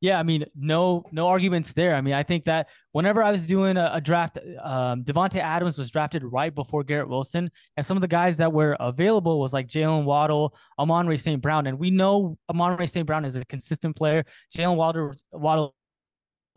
Yeah, 0.00 0.18
I 0.18 0.22
mean, 0.22 0.46
no, 0.54 1.04
no 1.12 1.28
arguments 1.28 1.74
there. 1.74 1.94
I 1.94 2.00
mean, 2.00 2.14
I 2.14 2.22
think 2.22 2.46
that 2.46 2.68
whenever 2.92 3.22
I 3.22 3.30
was 3.30 3.46
doing 3.46 3.76
a, 3.76 3.90
a 3.94 4.00
draft, 4.00 4.38
um, 4.62 5.04
Davante 5.04 5.40
Adams 5.40 5.76
was 5.76 5.90
drafted 5.90 6.24
right 6.24 6.54
before 6.54 6.82
Garrett 6.84 7.08
Wilson, 7.08 7.50
and 7.76 7.84
some 7.84 7.98
of 7.98 8.00
the 8.00 8.08
guys 8.08 8.38
that 8.38 8.50
were 8.50 8.78
available 8.80 9.38
was 9.38 9.52
like 9.52 9.66
Jalen 9.66 10.04
Waddle, 10.04 10.56
Amon-Ra 10.78 11.16
St. 11.16 11.42
Brown, 11.42 11.66
and 11.66 11.78
we 11.78 11.90
know 11.90 12.38
Amon-Ra 12.48 12.86
St. 12.86 13.06
Brown 13.06 13.26
is 13.26 13.36
a 13.36 13.44
consistent 13.44 13.94
player. 13.94 14.24
Jalen 14.56 14.76
Waddle, 14.76 15.12
Waddle 15.32 15.74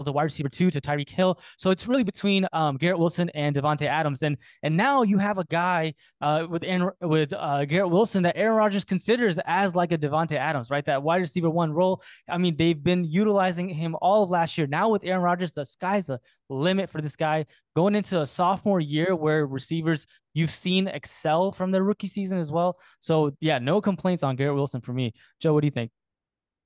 the 0.04 0.12
wide 0.12 0.24
receiver 0.24 0.50
two 0.50 0.72
to 0.72 0.81
Tyreek 0.81 1.10
Hill. 1.10 1.40
So 1.57 1.72
it's 1.72 1.88
really 1.88 2.04
between 2.04 2.48
um, 2.54 2.78
Garrett 2.78 3.00
Wilson 3.00 3.30
and 3.31 3.56
Davante 3.56 3.86
Adams, 3.86 4.24
and 4.24 4.38
and 4.63 4.75
now 4.75 5.04
you 5.04 5.18
have 5.18 5.38
a 5.38 5.45
guy 5.45 5.94
uh, 6.22 6.48
with 6.50 6.63
Aaron, 6.63 6.92
with 7.01 7.34
uh, 7.34 7.66
Garrett 7.66 7.90
Wilson 7.90 8.24
that 8.24 8.38
Aaron 8.38 8.56
Rodgers 8.56 8.86
considers 8.86 9.40
as 9.45 9.75
like 9.75 9.92
a 9.92 9.98
Davante 9.98 10.36
Adams, 10.36 10.69
right? 10.69 10.86
That 10.86 11.04
wide 11.04 11.22
receiver 11.22 11.50
one 11.50 11.72
role. 11.72 12.01
I 12.30 12.38
mean, 12.38 12.56
they've 12.56 12.81
been 12.81 13.04
utilizing 13.04 13.69
him 13.69 13.95
all 14.01 14.24
of 14.24 14.30
last 14.30 14.57
year. 14.57 14.68
Now 14.68 14.90
with 14.90 15.04
Aaron 15.04 15.22
Rodgers, 15.22 15.54
the 15.54 15.66
sky's 15.66 16.07
the 16.07 16.19
limit 16.50 16.90
for 16.90 17.01
this 17.01 17.16
guy 17.16 17.45
going 17.75 17.95
into 17.95 18.22
a 18.22 18.25
sophomore 18.25 18.80
year 18.80 19.16
where 19.16 19.45
receivers 19.45 20.06
you've 20.34 20.51
seen 20.51 20.88
excel 20.88 21.51
from 21.51 21.72
their 21.72 21.84
rookie 21.84 22.07
season 22.07 22.38
as 22.38 22.51
well. 22.51 22.78
So 23.00 23.31
yeah, 23.40 23.60
no 23.60 23.81
complaints 23.81 24.24
on 24.24 24.36
Garrett 24.36 24.56
Wilson 24.56 24.81
for 24.81 24.94
me. 24.94 25.13
Joe, 25.40 25.54
what 25.54 25.62
do 25.62 25.68
you 25.68 25.72
think? 25.72 25.92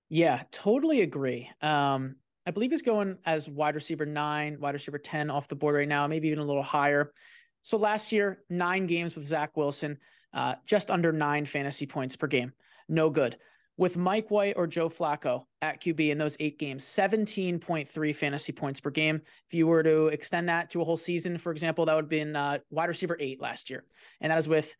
Yeah, 0.09 0.43
totally 0.51 1.01
agree. 1.01 1.49
Um, 1.61 2.15
I 2.47 2.51
believe 2.51 2.71
he's 2.71 2.81
going 2.81 3.17
as 3.25 3.49
wide 3.49 3.75
receiver 3.75 4.05
nine, 4.05 4.57
wide 4.61 4.73
receiver 4.73 4.97
10 4.97 5.29
off 5.29 5.49
the 5.49 5.55
board 5.55 5.75
right 5.75 5.87
now, 5.87 6.07
maybe 6.07 6.29
even 6.29 6.39
a 6.39 6.45
little 6.45 6.63
higher. 6.63 7.11
So 7.61 7.77
last 7.77 8.13
year, 8.13 8.41
nine 8.49 8.87
games 8.87 9.15
with 9.15 9.25
Zach 9.25 9.57
Wilson, 9.57 9.97
uh, 10.33 10.55
just 10.65 10.89
under 10.89 11.11
nine 11.11 11.45
fantasy 11.45 11.85
points 11.85 12.15
per 12.15 12.27
game. 12.27 12.53
No 12.87 13.09
good. 13.09 13.35
With 13.75 13.97
Mike 13.97 14.31
White 14.31 14.53
or 14.55 14.65
Joe 14.65 14.87
Flacco 14.87 15.43
at 15.61 15.81
QB 15.81 16.09
in 16.09 16.17
those 16.17 16.37
eight 16.39 16.57
games, 16.57 16.85
17.3 16.85 18.15
fantasy 18.15 18.53
points 18.53 18.79
per 18.79 18.91
game. 18.91 19.21
If 19.47 19.53
you 19.53 19.67
were 19.67 19.83
to 19.83 20.07
extend 20.07 20.47
that 20.47 20.69
to 20.69 20.81
a 20.81 20.85
whole 20.85 20.95
season, 20.95 21.37
for 21.37 21.51
example, 21.51 21.85
that 21.85 21.95
would 21.95 22.05
have 22.05 22.09
been 22.09 22.33
uh, 22.33 22.59
wide 22.71 22.87
receiver 22.87 23.17
eight 23.19 23.41
last 23.41 23.69
year. 23.69 23.83
And 24.21 24.31
that 24.31 24.39
is 24.39 24.47
with 24.47 24.73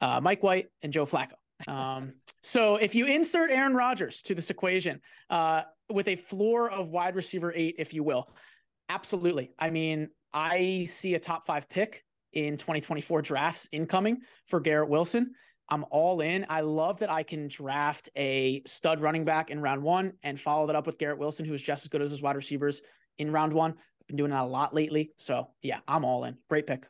uh, 0.00 0.20
Mike 0.22 0.44
White 0.44 0.68
and 0.82 0.92
Joe 0.92 1.04
Flacco. 1.04 1.34
Um, 1.66 2.14
so 2.42 2.76
if 2.76 2.94
you 2.94 3.06
insert 3.06 3.50
Aaron 3.50 3.74
Rodgers 3.74 4.22
to 4.22 4.36
this 4.36 4.50
equation, 4.50 5.00
uh, 5.28 5.62
with 5.90 6.08
a 6.08 6.16
floor 6.16 6.70
of 6.70 6.90
wide 6.90 7.16
receiver 7.16 7.52
eight, 7.54 7.76
if 7.78 7.94
you 7.94 8.02
will. 8.02 8.28
Absolutely. 8.88 9.52
I 9.58 9.70
mean, 9.70 10.08
I 10.32 10.84
see 10.88 11.14
a 11.14 11.18
top 11.18 11.46
five 11.46 11.68
pick 11.68 12.04
in 12.32 12.56
2024 12.56 13.22
drafts 13.22 13.68
incoming 13.72 14.18
for 14.46 14.60
Garrett 14.60 14.88
Wilson. 14.88 15.32
I'm 15.70 15.84
all 15.90 16.20
in. 16.20 16.46
I 16.48 16.62
love 16.62 17.00
that 17.00 17.10
I 17.10 17.22
can 17.22 17.48
draft 17.48 18.08
a 18.16 18.62
stud 18.66 19.00
running 19.00 19.24
back 19.24 19.50
in 19.50 19.60
round 19.60 19.82
one 19.82 20.14
and 20.22 20.40
follow 20.40 20.66
that 20.66 20.76
up 20.76 20.86
with 20.86 20.98
Garrett 20.98 21.18
Wilson, 21.18 21.44
who 21.44 21.52
is 21.52 21.60
just 21.60 21.84
as 21.84 21.88
good 21.88 22.00
as 22.00 22.10
his 22.10 22.22
wide 22.22 22.36
receivers 22.36 22.80
in 23.18 23.30
round 23.30 23.52
one. 23.52 23.72
I've 23.72 24.06
been 24.06 24.16
doing 24.16 24.30
that 24.30 24.44
a 24.44 24.46
lot 24.46 24.74
lately. 24.74 25.12
So 25.18 25.48
yeah, 25.62 25.80
I'm 25.86 26.04
all 26.04 26.24
in. 26.24 26.36
Great 26.48 26.66
pick 26.66 26.86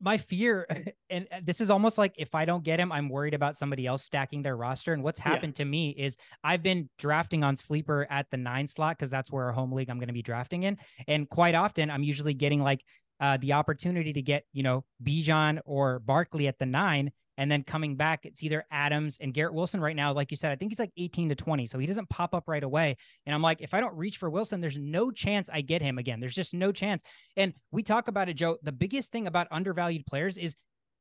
my 0.00 0.18
fear 0.18 0.66
and 1.10 1.28
this 1.42 1.60
is 1.60 1.70
almost 1.70 1.98
like 1.98 2.14
if 2.18 2.34
i 2.34 2.44
don't 2.44 2.64
get 2.64 2.80
him 2.80 2.90
i'm 2.90 3.08
worried 3.08 3.34
about 3.34 3.56
somebody 3.56 3.86
else 3.86 4.02
stacking 4.02 4.42
their 4.42 4.56
roster. 4.56 4.92
And 4.92 5.02
what's 5.02 5.20
happened 5.20 5.54
yeah. 5.56 5.64
to 5.64 5.64
me 5.64 5.90
is 5.90 6.16
i've 6.44 6.62
been 6.62 6.88
drafting 6.98 7.44
on 7.44 7.56
sleeper 7.56 8.06
at 8.10 8.26
the 8.30 8.36
nine 8.36 8.66
slot 8.66 8.98
because 8.98 9.10
that's 9.10 9.30
where 9.30 9.44
our 9.44 9.52
home 9.52 9.72
league 9.72 9.90
i'm 9.90 9.98
going 9.98 10.08
to 10.08 10.14
be 10.14 10.22
drafting 10.22 10.64
in. 10.64 10.78
And 11.06 11.28
quite 11.28 11.54
often 11.54 11.90
i'm 11.90 12.02
usually 12.02 12.34
getting 12.34 12.62
like 12.62 12.82
uh, 13.20 13.36
the 13.38 13.52
opportunity 13.52 14.12
to 14.12 14.22
get 14.22 14.44
you 14.52 14.62
know 14.62 14.84
bijan 15.02 15.58
or 15.64 15.98
barkley 15.98 16.46
at 16.46 16.58
the 16.58 16.66
nine 16.66 17.10
and 17.38 17.50
then 17.50 17.62
coming 17.62 17.94
back, 17.94 18.26
it's 18.26 18.42
either 18.42 18.66
Adams 18.70 19.16
and 19.20 19.32
Garrett 19.32 19.54
Wilson 19.54 19.80
right 19.80 19.94
now. 19.94 20.12
Like 20.12 20.32
you 20.32 20.36
said, 20.36 20.50
I 20.50 20.56
think 20.56 20.72
he's 20.72 20.80
like 20.80 20.90
18 20.96 21.28
to 21.30 21.34
20. 21.36 21.66
So 21.66 21.78
he 21.78 21.86
doesn't 21.86 22.10
pop 22.10 22.34
up 22.34 22.48
right 22.48 22.64
away. 22.64 22.96
And 23.24 23.34
I'm 23.34 23.42
like, 23.42 23.60
if 23.60 23.74
I 23.74 23.80
don't 23.80 23.96
reach 23.96 24.18
for 24.18 24.28
Wilson, 24.28 24.60
there's 24.60 24.76
no 24.76 25.12
chance 25.12 25.48
I 25.50 25.60
get 25.60 25.80
him 25.80 25.98
again. 25.98 26.18
There's 26.18 26.34
just 26.34 26.52
no 26.52 26.72
chance. 26.72 27.02
And 27.36 27.54
we 27.70 27.84
talk 27.84 28.08
about 28.08 28.28
it, 28.28 28.34
Joe. 28.34 28.58
The 28.64 28.72
biggest 28.72 29.12
thing 29.12 29.28
about 29.28 29.46
undervalued 29.52 30.04
players 30.04 30.36
is 30.36 30.56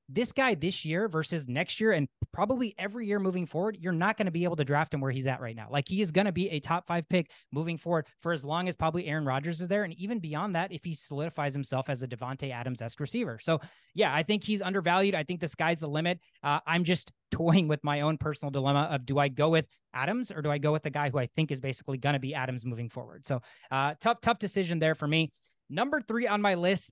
this 0.09 0.31
guy 0.31 0.55
this 0.55 0.85
year 0.85 1.07
versus 1.07 1.47
next 1.49 1.79
year 1.79 1.91
and 1.91 2.07
probably 2.31 2.73
every 2.77 3.07
year 3.07 3.19
moving 3.19 3.45
forward, 3.45 3.77
you're 3.79 3.91
not 3.91 4.17
going 4.17 4.25
to 4.25 4.31
be 4.31 4.43
able 4.43 4.55
to 4.55 4.63
draft 4.63 4.93
him 4.93 5.01
where 5.01 5.11
he's 5.11 5.27
at 5.27 5.41
right 5.41 5.55
now. 5.55 5.67
Like 5.69 5.87
he 5.87 6.01
is 6.01 6.11
going 6.11 6.25
to 6.25 6.31
be 6.31 6.49
a 6.49 6.59
top 6.59 6.87
five 6.87 7.07
pick 7.09 7.31
moving 7.51 7.77
forward 7.77 8.05
for 8.21 8.31
as 8.31 8.45
long 8.45 8.69
as 8.69 8.75
probably 8.75 9.07
Aaron 9.07 9.25
Rodgers 9.25 9.59
is 9.59 9.67
there. 9.67 9.83
And 9.83 9.93
even 9.93 10.19
beyond 10.19 10.55
that, 10.55 10.71
if 10.71 10.83
he 10.83 10.93
solidifies 10.93 11.53
himself 11.53 11.89
as 11.89 12.03
a 12.03 12.07
Davante 12.07 12.51
Adams 12.51 12.81
esque 12.81 12.99
receiver. 12.99 13.39
So 13.41 13.59
yeah, 13.93 14.13
I 14.13 14.23
think 14.23 14.43
he's 14.43 14.61
undervalued. 14.61 15.15
I 15.15 15.23
think 15.23 15.41
the 15.41 15.47
sky's 15.47 15.79
the 15.81 15.89
limit. 15.89 16.19
Uh, 16.43 16.59
I'm 16.65 16.83
just 16.83 17.11
toying 17.31 17.67
with 17.67 17.83
my 17.83 18.01
own 18.01 18.17
personal 18.17 18.51
dilemma 18.51 18.87
of 18.89 19.05
do 19.05 19.19
I 19.19 19.27
go 19.27 19.49
with 19.49 19.67
Adams 19.93 20.31
or 20.31 20.41
do 20.41 20.49
I 20.49 20.57
go 20.57 20.71
with 20.71 20.83
the 20.83 20.89
guy 20.89 21.09
who 21.09 21.19
I 21.19 21.27
think 21.35 21.51
is 21.51 21.59
basically 21.59 21.97
going 21.97 22.13
to 22.13 22.19
be 22.19 22.33
Adams 22.33 22.65
moving 22.65 22.89
forward? 22.89 23.27
So 23.27 23.41
uh, 23.69 23.95
tough, 23.99 24.21
tough 24.21 24.39
decision 24.39 24.79
there 24.79 24.95
for 24.95 25.07
me. 25.07 25.31
Number 25.69 25.99
three 25.99 26.27
on 26.27 26.41
my 26.41 26.55
list, 26.55 26.91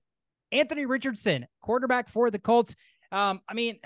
Anthony 0.52 0.86
Richardson, 0.86 1.46
quarterback 1.60 2.08
for 2.08 2.30
the 2.30 2.38
Colts. 2.38 2.74
Um, 3.12 3.40
I 3.48 3.54
mean, 3.54 3.78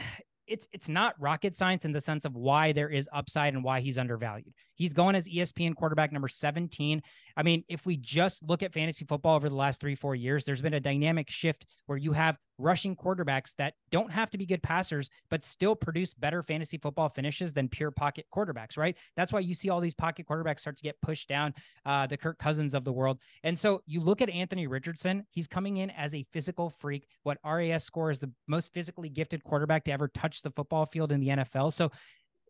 it's 0.46 0.66
it's 0.72 0.88
not 0.88 1.14
rocket 1.18 1.54
science 1.54 1.84
in 1.84 1.92
the 1.92 2.00
sense 2.00 2.24
of 2.24 2.34
why 2.34 2.72
there 2.72 2.88
is 2.88 3.08
upside 3.12 3.54
and 3.54 3.62
why 3.62 3.80
he's 3.80 3.98
undervalued. 3.98 4.52
He's 4.74 4.92
going 4.92 5.14
as 5.14 5.28
ESPN 5.28 5.76
quarterback 5.76 6.12
number 6.12 6.28
17. 6.28 7.02
I 7.40 7.42
mean, 7.42 7.64
if 7.68 7.86
we 7.86 7.96
just 7.96 8.42
look 8.42 8.62
at 8.62 8.74
fantasy 8.74 9.06
football 9.06 9.34
over 9.34 9.48
the 9.48 9.54
last 9.54 9.80
3-4 9.80 10.20
years, 10.20 10.44
there's 10.44 10.60
been 10.60 10.74
a 10.74 10.80
dynamic 10.80 11.30
shift 11.30 11.64
where 11.86 11.96
you 11.96 12.12
have 12.12 12.36
rushing 12.58 12.94
quarterbacks 12.94 13.54
that 13.56 13.72
don't 13.90 14.12
have 14.12 14.28
to 14.28 14.36
be 14.36 14.44
good 14.44 14.62
passers, 14.62 15.08
but 15.30 15.42
still 15.42 15.74
produce 15.74 16.12
better 16.12 16.42
fantasy 16.42 16.76
football 16.76 17.08
finishes 17.08 17.54
than 17.54 17.66
pure 17.66 17.90
pocket 17.90 18.26
quarterbacks, 18.30 18.76
right? 18.76 18.94
That's 19.16 19.32
why 19.32 19.40
you 19.40 19.54
see 19.54 19.70
all 19.70 19.80
these 19.80 19.94
pocket 19.94 20.26
quarterbacks 20.28 20.60
start 20.60 20.76
to 20.76 20.82
get 20.82 21.00
pushed 21.00 21.30
down, 21.30 21.54
uh, 21.86 22.06
the 22.06 22.18
Kirk 22.18 22.38
Cousins 22.38 22.74
of 22.74 22.84
the 22.84 22.92
world. 22.92 23.18
And 23.42 23.58
so 23.58 23.80
you 23.86 24.02
look 24.02 24.20
at 24.20 24.28
Anthony 24.28 24.66
Richardson, 24.66 25.24
he's 25.30 25.46
coming 25.46 25.78
in 25.78 25.88
as 25.92 26.14
a 26.14 26.26
physical 26.34 26.68
freak. 26.68 27.06
What 27.22 27.38
RAS 27.42 27.84
score 27.84 28.10
is 28.10 28.20
the 28.20 28.30
most 28.48 28.74
physically 28.74 29.08
gifted 29.08 29.42
quarterback 29.44 29.84
to 29.84 29.92
ever 29.92 30.08
touch 30.08 30.42
the 30.42 30.50
football 30.50 30.84
field 30.84 31.10
in 31.10 31.20
the 31.20 31.28
NFL. 31.28 31.72
So 31.72 31.90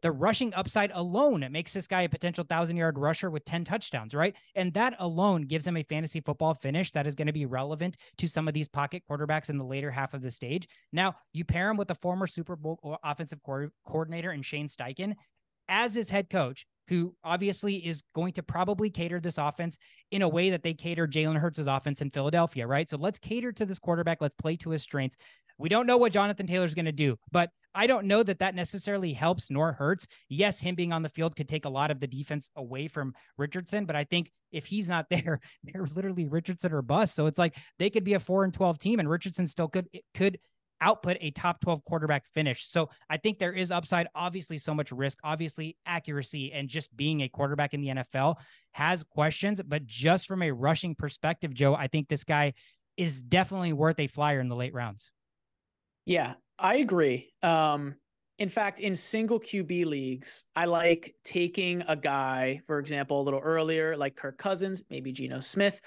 the 0.02 0.12
rushing 0.12 0.52
upside 0.54 0.90
alone 0.94 1.46
makes 1.50 1.72
this 1.72 1.86
guy 1.86 2.02
a 2.02 2.08
potential 2.08 2.44
thousand 2.44 2.76
yard 2.76 2.98
rusher 2.98 3.30
with 3.30 3.44
10 3.44 3.64
touchdowns, 3.64 4.14
right? 4.14 4.34
And 4.54 4.72
that 4.74 4.94
alone 4.98 5.42
gives 5.42 5.66
him 5.66 5.76
a 5.76 5.82
fantasy 5.82 6.20
football 6.20 6.54
finish 6.54 6.90
that 6.92 7.06
is 7.06 7.14
going 7.14 7.26
to 7.26 7.32
be 7.32 7.46
relevant 7.46 7.96
to 8.18 8.28
some 8.28 8.48
of 8.48 8.54
these 8.54 8.68
pocket 8.68 9.02
quarterbacks 9.10 9.50
in 9.50 9.58
the 9.58 9.64
later 9.64 9.90
half 9.90 10.14
of 10.14 10.22
the 10.22 10.30
stage. 10.30 10.68
Now, 10.92 11.16
you 11.32 11.44
pair 11.44 11.70
him 11.70 11.76
with 11.76 11.90
a 11.90 11.94
former 11.94 12.26
Super 12.26 12.56
Bowl 12.56 12.98
offensive 13.02 13.40
co- 13.44 13.70
coordinator 13.86 14.30
and 14.30 14.44
Shane 14.44 14.68
Steichen 14.68 15.14
as 15.68 15.94
his 15.94 16.10
head 16.10 16.28
coach, 16.28 16.66
who 16.88 17.14
obviously 17.22 17.76
is 17.76 18.02
going 18.14 18.32
to 18.32 18.42
probably 18.42 18.90
cater 18.90 19.20
this 19.20 19.38
offense 19.38 19.78
in 20.10 20.22
a 20.22 20.28
way 20.28 20.50
that 20.50 20.64
they 20.64 20.74
cater 20.74 21.06
Jalen 21.06 21.38
Hurts' 21.38 21.60
offense 21.60 22.02
in 22.02 22.10
Philadelphia, 22.10 22.66
right? 22.66 22.90
So 22.90 22.96
let's 22.96 23.20
cater 23.20 23.52
to 23.52 23.64
this 23.64 23.78
quarterback. 23.78 24.20
Let's 24.20 24.34
play 24.34 24.56
to 24.56 24.70
his 24.70 24.82
strengths. 24.82 25.16
We 25.60 25.68
don't 25.68 25.86
know 25.86 25.98
what 25.98 26.12
Jonathan 26.12 26.46
Taylor's 26.46 26.74
going 26.74 26.86
to 26.86 26.92
do, 26.92 27.16
but 27.30 27.50
I 27.74 27.86
don't 27.86 28.06
know 28.06 28.22
that 28.22 28.40
that 28.40 28.54
necessarily 28.54 29.12
helps 29.12 29.50
nor 29.50 29.72
hurts. 29.72 30.06
Yes, 30.28 30.58
him 30.58 30.74
being 30.74 30.92
on 30.92 31.02
the 31.02 31.08
field 31.08 31.36
could 31.36 31.48
take 31.48 31.64
a 31.64 31.70
lot 31.70 31.90
of 31.90 32.00
the 32.00 32.06
defense 32.06 32.50
away 32.56 32.88
from 32.88 33.14
Richardson, 33.36 33.84
but 33.84 33.94
I 33.94 34.04
think 34.04 34.30
if 34.50 34.66
he's 34.66 34.88
not 34.88 35.06
there, 35.10 35.40
they're 35.62 35.86
literally 35.94 36.26
Richardson 36.26 36.72
or 36.72 36.82
bust. 36.82 37.14
So 37.14 37.26
it's 37.26 37.38
like 37.38 37.56
they 37.78 37.90
could 37.90 38.04
be 38.04 38.14
a 38.14 38.20
4 38.20 38.44
and 38.44 38.54
12 38.54 38.78
team 38.78 38.98
and 38.98 39.08
Richardson 39.08 39.46
still 39.46 39.68
could 39.68 39.88
could 40.14 40.38
output 40.80 41.18
a 41.20 41.30
top 41.32 41.60
12 41.60 41.84
quarterback 41.84 42.24
finish. 42.32 42.66
So 42.70 42.88
I 43.10 43.18
think 43.18 43.38
there 43.38 43.52
is 43.52 43.70
upside, 43.70 44.08
obviously 44.14 44.56
so 44.56 44.74
much 44.74 44.90
risk, 44.90 45.18
obviously 45.22 45.76
accuracy 45.84 46.52
and 46.52 46.68
just 46.70 46.94
being 46.96 47.20
a 47.20 47.28
quarterback 47.28 47.74
in 47.74 47.82
the 47.82 47.88
NFL 47.88 48.36
has 48.72 49.02
questions, 49.04 49.60
but 49.62 49.84
just 49.84 50.26
from 50.26 50.42
a 50.42 50.50
rushing 50.50 50.94
perspective, 50.94 51.52
Joe, 51.52 51.74
I 51.74 51.88
think 51.88 52.08
this 52.08 52.24
guy 52.24 52.54
is 52.96 53.22
definitely 53.22 53.74
worth 53.74 54.00
a 54.00 54.06
flyer 54.06 54.40
in 54.40 54.48
the 54.48 54.56
late 54.56 54.72
rounds. 54.72 55.10
Yeah, 56.04 56.34
I 56.58 56.76
agree. 56.76 57.32
Um, 57.42 57.94
in 58.38 58.48
fact, 58.48 58.80
in 58.80 58.96
single 58.96 59.38
QB 59.38 59.84
leagues, 59.84 60.44
I 60.56 60.64
like 60.64 61.14
taking 61.24 61.82
a 61.86 61.96
guy, 61.96 62.60
for 62.66 62.78
example, 62.78 63.20
a 63.20 63.24
little 63.24 63.40
earlier, 63.40 63.96
like 63.96 64.16
Kirk 64.16 64.38
Cousins, 64.38 64.82
maybe 64.88 65.12
Geno 65.12 65.40
Smith, 65.40 65.80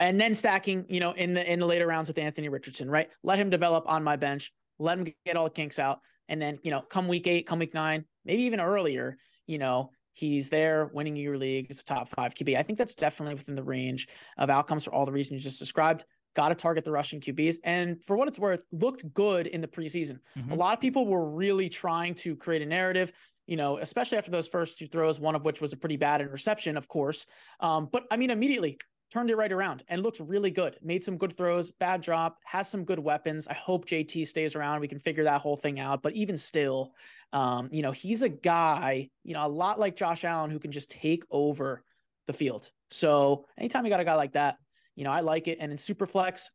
and 0.00 0.20
then 0.20 0.34
stacking, 0.34 0.86
you 0.88 1.00
know, 1.00 1.12
in 1.12 1.34
the 1.34 1.52
in 1.52 1.58
the 1.58 1.66
later 1.66 1.86
rounds 1.86 2.08
with 2.08 2.18
Anthony 2.18 2.48
Richardson, 2.48 2.88
right? 2.88 3.08
Let 3.24 3.38
him 3.38 3.50
develop 3.50 3.84
on 3.88 4.04
my 4.04 4.16
bench, 4.16 4.52
let 4.78 4.98
him 4.98 5.06
get 5.26 5.36
all 5.36 5.44
the 5.44 5.50
kinks 5.50 5.78
out, 5.78 5.98
and 6.28 6.40
then 6.40 6.58
you 6.62 6.70
know, 6.70 6.82
come 6.82 7.08
week 7.08 7.26
eight, 7.26 7.46
come 7.46 7.58
week 7.58 7.74
nine, 7.74 8.04
maybe 8.24 8.44
even 8.44 8.60
earlier, 8.60 9.16
you 9.46 9.58
know, 9.58 9.90
he's 10.12 10.50
there 10.50 10.90
winning 10.92 11.16
your 11.16 11.36
league 11.36 11.66
as 11.70 11.80
a 11.80 11.84
top 11.84 12.08
five 12.10 12.34
QB. 12.34 12.56
I 12.56 12.62
think 12.62 12.78
that's 12.78 12.94
definitely 12.94 13.34
within 13.34 13.56
the 13.56 13.64
range 13.64 14.06
of 14.36 14.50
outcomes 14.50 14.84
for 14.84 14.94
all 14.94 15.06
the 15.06 15.12
reasons 15.12 15.40
you 15.40 15.44
just 15.50 15.58
described 15.58 16.04
got 16.34 16.48
to 16.48 16.54
target 16.54 16.84
the 16.84 16.92
Russian 16.92 17.20
QBs. 17.20 17.56
And 17.64 17.98
for 18.06 18.16
what 18.16 18.28
it's 18.28 18.38
worth, 18.38 18.62
looked 18.72 19.12
good 19.12 19.46
in 19.46 19.60
the 19.60 19.68
preseason. 19.68 20.18
Mm-hmm. 20.36 20.52
A 20.52 20.54
lot 20.54 20.74
of 20.74 20.80
people 20.80 21.06
were 21.06 21.28
really 21.28 21.68
trying 21.68 22.14
to 22.16 22.36
create 22.36 22.62
a 22.62 22.66
narrative, 22.66 23.12
you 23.46 23.56
know, 23.56 23.78
especially 23.78 24.18
after 24.18 24.30
those 24.30 24.48
first 24.48 24.78
two 24.78 24.86
throws, 24.86 25.18
one 25.18 25.34
of 25.34 25.44
which 25.44 25.60
was 25.60 25.72
a 25.72 25.76
pretty 25.76 25.96
bad 25.96 26.20
interception, 26.20 26.76
of 26.76 26.88
course. 26.88 27.26
Um, 27.60 27.88
but 27.90 28.04
I 28.10 28.16
mean, 28.16 28.30
immediately 28.30 28.78
turned 29.10 29.30
it 29.30 29.36
right 29.36 29.52
around 29.52 29.82
and 29.88 30.02
looked 30.02 30.20
really 30.20 30.50
good. 30.50 30.76
Made 30.82 31.02
some 31.02 31.16
good 31.16 31.36
throws, 31.36 31.70
bad 31.70 32.02
drop, 32.02 32.38
has 32.44 32.68
some 32.68 32.84
good 32.84 32.98
weapons. 32.98 33.48
I 33.48 33.54
hope 33.54 33.86
JT 33.86 34.26
stays 34.26 34.54
around. 34.54 34.80
We 34.80 34.88
can 34.88 34.98
figure 34.98 35.24
that 35.24 35.40
whole 35.40 35.56
thing 35.56 35.80
out. 35.80 36.02
But 36.02 36.12
even 36.14 36.36
still, 36.36 36.92
um, 37.32 37.68
you 37.72 37.82
know, 37.82 37.92
he's 37.92 38.22
a 38.22 38.28
guy, 38.28 39.08
you 39.24 39.34
know, 39.34 39.46
a 39.46 39.48
lot 39.48 39.78
like 39.78 39.96
Josh 39.96 40.24
Allen 40.24 40.50
who 40.50 40.58
can 40.58 40.72
just 40.72 40.90
take 40.90 41.24
over 41.30 41.82
the 42.26 42.32
field. 42.32 42.70
So 42.90 43.46
anytime 43.58 43.84
you 43.84 43.90
got 43.90 44.00
a 44.00 44.04
guy 44.04 44.14
like 44.14 44.32
that, 44.32 44.56
you 44.98 45.04
know, 45.04 45.12
I 45.12 45.20
like 45.20 45.46
it. 45.46 45.58
And 45.60 45.70
in 45.70 45.78
Superflex, 45.78 46.46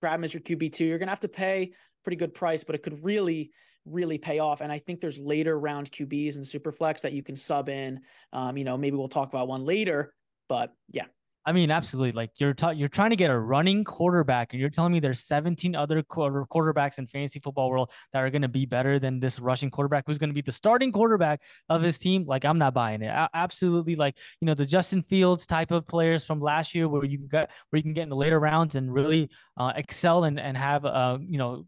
grab 0.00 0.14
him 0.14 0.24
as 0.24 0.32
your 0.32 0.40
QB2. 0.40 0.80
You're 0.80 0.96
going 0.96 1.08
to 1.08 1.12
have 1.12 1.20
to 1.20 1.28
pay 1.28 1.72
pretty 2.02 2.16
good 2.16 2.32
price, 2.32 2.64
but 2.64 2.74
it 2.74 2.82
could 2.82 3.04
really, 3.04 3.50
really 3.84 4.16
pay 4.16 4.38
off. 4.38 4.62
And 4.62 4.72
I 4.72 4.78
think 4.78 5.02
there's 5.02 5.18
later 5.18 5.60
round 5.60 5.92
QBs 5.92 6.36
and 6.36 6.44
Superflex 6.44 7.02
that 7.02 7.12
you 7.12 7.22
can 7.22 7.36
sub 7.36 7.68
in. 7.68 8.00
Um, 8.32 8.56
you 8.56 8.64
know, 8.64 8.78
maybe 8.78 8.96
we'll 8.96 9.08
talk 9.08 9.28
about 9.28 9.48
one 9.48 9.66
later, 9.66 10.14
but 10.48 10.72
yeah, 10.90 11.04
I 11.50 11.52
mean, 11.52 11.72
absolutely. 11.72 12.12
Like 12.12 12.30
you're 12.38 12.54
you're 12.76 12.88
trying 12.88 13.10
to 13.10 13.16
get 13.16 13.28
a 13.28 13.36
running 13.36 13.82
quarterback, 13.82 14.52
and 14.52 14.60
you're 14.60 14.70
telling 14.70 14.92
me 14.92 15.00
there's 15.00 15.24
17 15.24 15.74
other 15.74 16.00
quarter- 16.00 16.46
quarterbacks 16.48 16.98
in 16.98 17.08
fantasy 17.08 17.40
football 17.40 17.70
world 17.70 17.90
that 18.12 18.20
are 18.20 18.30
going 18.30 18.42
to 18.42 18.48
be 18.48 18.66
better 18.66 19.00
than 19.00 19.18
this 19.18 19.40
rushing 19.40 19.68
quarterback, 19.68 20.04
who's 20.06 20.16
going 20.16 20.30
to 20.30 20.34
be 20.34 20.42
the 20.42 20.52
starting 20.52 20.92
quarterback 20.92 21.42
of 21.68 21.82
his 21.82 21.98
team. 21.98 22.24
Like 22.24 22.44
I'm 22.44 22.56
not 22.56 22.72
buying 22.72 23.02
it. 23.02 23.10
Absolutely. 23.34 23.96
Like 23.96 24.16
you 24.40 24.46
know 24.46 24.54
the 24.54 24.64
Justin 24.64 25.02
Fields 25.02 25.44
type 25.44 25.72
of 25.72 25.88
players 25.88 26.22
from 26.22 26.40
last 26.40 26.72
year, 26.72 26.88
where 26.88 27.04
you 27.04 27.18
get 27.18 27.50
where 27.70 27.78
you 27.78 27.82
can 27.82 27.94
get 27.94 28.04
in 28.04 28.10
the 28.10 28.16
later 28.16 28.38
rounds 28.38 28.76
and 28.76 28.94
really 28.94 29.28
uh, 29.56 29.72
excel 29.74 30.22
and 30.22 30.38
and 30.38 30.56
have 30.56 30.84
uh 30.84 31.18
you 31.20 31.38
know 31.38 31.66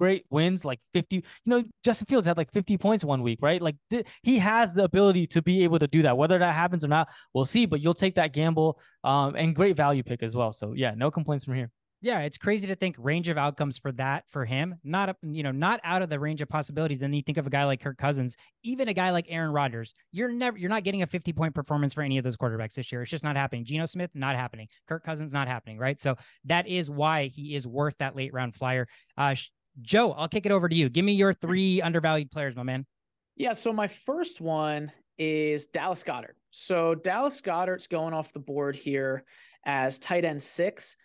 great 0.00 0.24
wins, 0.30 0.64
like 0.64 0.80
50. 0.94 1.16
You 1.16 1.22
know, 1.44 1.62
Justin 1.84 2.06
Fields 2.06 2.26
had 2.26 2.38
like 2.38 2.50
50 2.52 2.78
points 2.78 3.04
one 3.04 3.22
week, 3.22 3.38
right? 3.42 3.60
Like 3.60 3.76
th- 3.90 4.06
he 4.22 4.38
has 4.38 4.72
the 4.72 4.84
ability 4.84 5.26
to 5.28 5.42
be 5.42 5.62
able 5.62 5.78
to 5.78 5.86
do 5.86 6.02
that. 6.02 6.16
Whether 6.16 6.38
that 6.38 6.54
happens 6.54 6.84
or 6.84 6.88
not, 6.88 7.08
we'll 7.34 7.44
see. 7.44 7.66
But 7.66 7.80
you'll 7.80 7.94
take 7.94 8.14
that 8.14 8.32
gamble 8.32 8.80
um, 9.04 9.36
and 9.36 9.54
great 9.54 9.76
value 9.76 10.02
pick 10.02 10.22
as 10.22 10.34
well. 10.34 10.52
So 10.52 10.72
yeah, 10.72 10.94
no 10.96 11.10
complaints 11.10 11.44
from 11.44 11.54
here. 11.54 11.70
Yeah, 12.02 12.20
it's 12.20 12.38
crazy 12.38 12.66
to 12.68 12.74
think 12.74 12.96
range 12.98 13.28
of 13.28 13.36
outcomes 13.36 13.76
for 13.76 13.92
that 13.92 14.24
for 14.30 14.46
him. 14.46 14.76
Not 14.82 15.14
you 15.20 15.42
know, 15.42 15.50
not 15.50 15.80
out 15.84 16.00
of 16.00 16.08
the 16.08 16.18
range 16.18 16.40
of 16.40 16.48
possibilities. 16.48 16.98
Then 16.98 17.12
you 17.12 17.20
think 17.20 17.36
of 17.36 17.46
a 17.46 17.50
guy 17.50 17.64
like 17.64 17.82
Kirk 17.82 17.98
Cousins, 17.98 18.38
even 18.62 18.88
a 18.88 18.94
guy 18.94 19.10
like 19.10 19.26
Aaron 19.28 19.52
Rodgers. 19.52 19.92
You're 20.10 20.32
never 20.32 20.56
you're 20.56 20.70
not 20.70 20.82
getting 20.82 21.02
a 21.02 21.06
50 21.06 21.34
point 21.34 21.54
performance 21.54 21.92
for 21.92 22.00
any 22.00 22.16
of 22.16 22.24
those 22.24 22.38
quarterbacks 22.38 22.72
this 22.72 22.90
year. 22.90 23.02
It's 23.02 23.10
just 23.10 23.22
not 23.22 23.36
happening. 23.36 23.66
Geno 23.66 23.84
Smith, 23.84 24.10
not 24.14 24.34
happening. 24.34 24.68
Kirk 24.88 25.04
Cousins, 25.04 25.34
not 25.34 25.46
happening. 25.46 25.76
Right. 25.76 26.00
So 26.00 26.16
that 26.46 26.66
is 26.66 26.90
why 26.90 27.26
he 27.26 27.54
is 27.54 27.66
worth 27.66 27.98
that 27.98 28.16
late 28.16 28.32
round 28.32 28.54
flyer. 28.54 28.88
Uh, 29.18 29.34
Joe, 29.82 30.12
I'll 30.12 30.28
kick 30.28 30.46
it 30.46 30.52
over 30.52 30.68
to 30.68 30.74
you. 30.74 30.88
Give 30.88 31.04
me 31.04 31.12
your 31.12 31.32
three 31.32 31.80
undervalued 31.80 32.30
players, 32.30 32.56
my 32.56 32.62
man. 32.62 32.86
Yeah. 33.36 33.52
So 33.52 33.72
my 33.72 33.86
first 33.86 34.40
one 34.40 34.92
is 35.18 35.66
Dallas 35.66 36.02
Goedert. 36.02 36.34
So 36.50 36.94
Dallas 36.94 37.40
Goedert's 37.40 37.86
going 37.86 38.14
off 38.14 38.32
the 38.32 38.40
board 38.40 38.74
here 38.74 39.24
as 39.64 39.98
tight 39.98 40.24
end 40.24 40.42
six, 40.42 40.96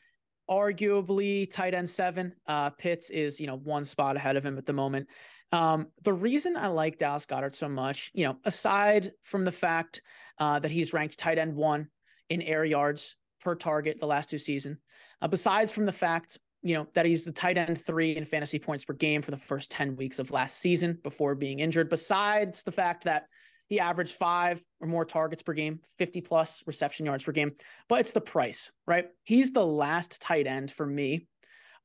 arguably 0.50 1.50
tight 1.50 1.74
end 1.74 1.90
seven. 1.90 2.34
Uh, 2.48 2.70
Pitts 2.72 3.10
is, 3.10 3.40
you 3.40 3.48
know, 3.48 3.58
one 3.58 3.84
spot 3.84 4.16
ahead 4.16 4.38
of 4.38 4.46
him 4.46 4.58
at 4.58 4.66
the 4.66 4.74
moment. 4.74 5.08
Um, 5.52 5.88
the 6.04 6.14
reason 6.14 6.58
I 6.58 6.68
like 6.68 6.98
Dallas 6.98 7.26
Goedert 7.26 7.56
so 7.56 7.70
much, 7.70 8.12
you 8.14 8.26
know, 8.26 8.38
aside 8.46 9.12
from 9.24 9.46
the 9.46 9.52
fact 9.52 10.02
uh, 10.40 10.60
that 10.60 10.72
he's 10.72 10.94
ranked 10.94 11.20
tight 11.20 11.38
end 11.38 11.56
one 11.56 11.88
in 12.30 12.42
air 12.42 12.66
yards 12.66 13.16
per 13.42 13.56
target 13.56 14.00
the 14.00 14.08
last 14.08 14.30
two 14.30 14.38
seasons, 14.38 14.80
uh, 15.22 15.28
besides 15.28 15.72
from 15.72 15.86
the 15.86 15.92
fact 15.92 16.40
you 16.66 16.74
know, 16.74 16.88
that 16.96 17.06
he's 17.06 17.24
the 17.24 17.32
tight 17.32 17.60
end 17.60 17.80
three 17.80 18.16
in 18.16 18.26
fantasy 18.26 18.58
points 18.58 18.84
per 18.84 18.94
game 18.96 19.22
for 19.22 19.30
the 19.30 19.38
first 19.38 19.70
10 19.70 19.96
weeks 19.96 20.18
of 20.18 20.32
last 20.32 20.58
season 20.58 20.98
before 21.04 21.36
being 21.36 21.60
injured, 21.60 21.90
besides 21.90 22.64
the 22.64 22.72
fact 22.72 23.04
that 23.04 23.28
he 23.68 23.80
averaged 23.80 24.16
five 24.16 24.60
or 24.82 24.88
more 24.88 25.06
targets 25.06 25.44
per 25.44 25.54
game, 25.54 25.80
50 26.00 26.22
plus 26.22 26.64
reception 26.66 27.06
yards 27.06 27.24
per 27.24 27.32
game. 27.32 27.52
But 27.88 28.00
it's 28.00 28.14
the 28.14 28.22
price, 28.22 28.72
right? 28.88 29.10
He's 29.26 29.52
the 29.52 29.64
last 29.66 30.20
tight 30.24 30.48
end 30.48 30.72
for 30.72 30.88
me 30.88 31.28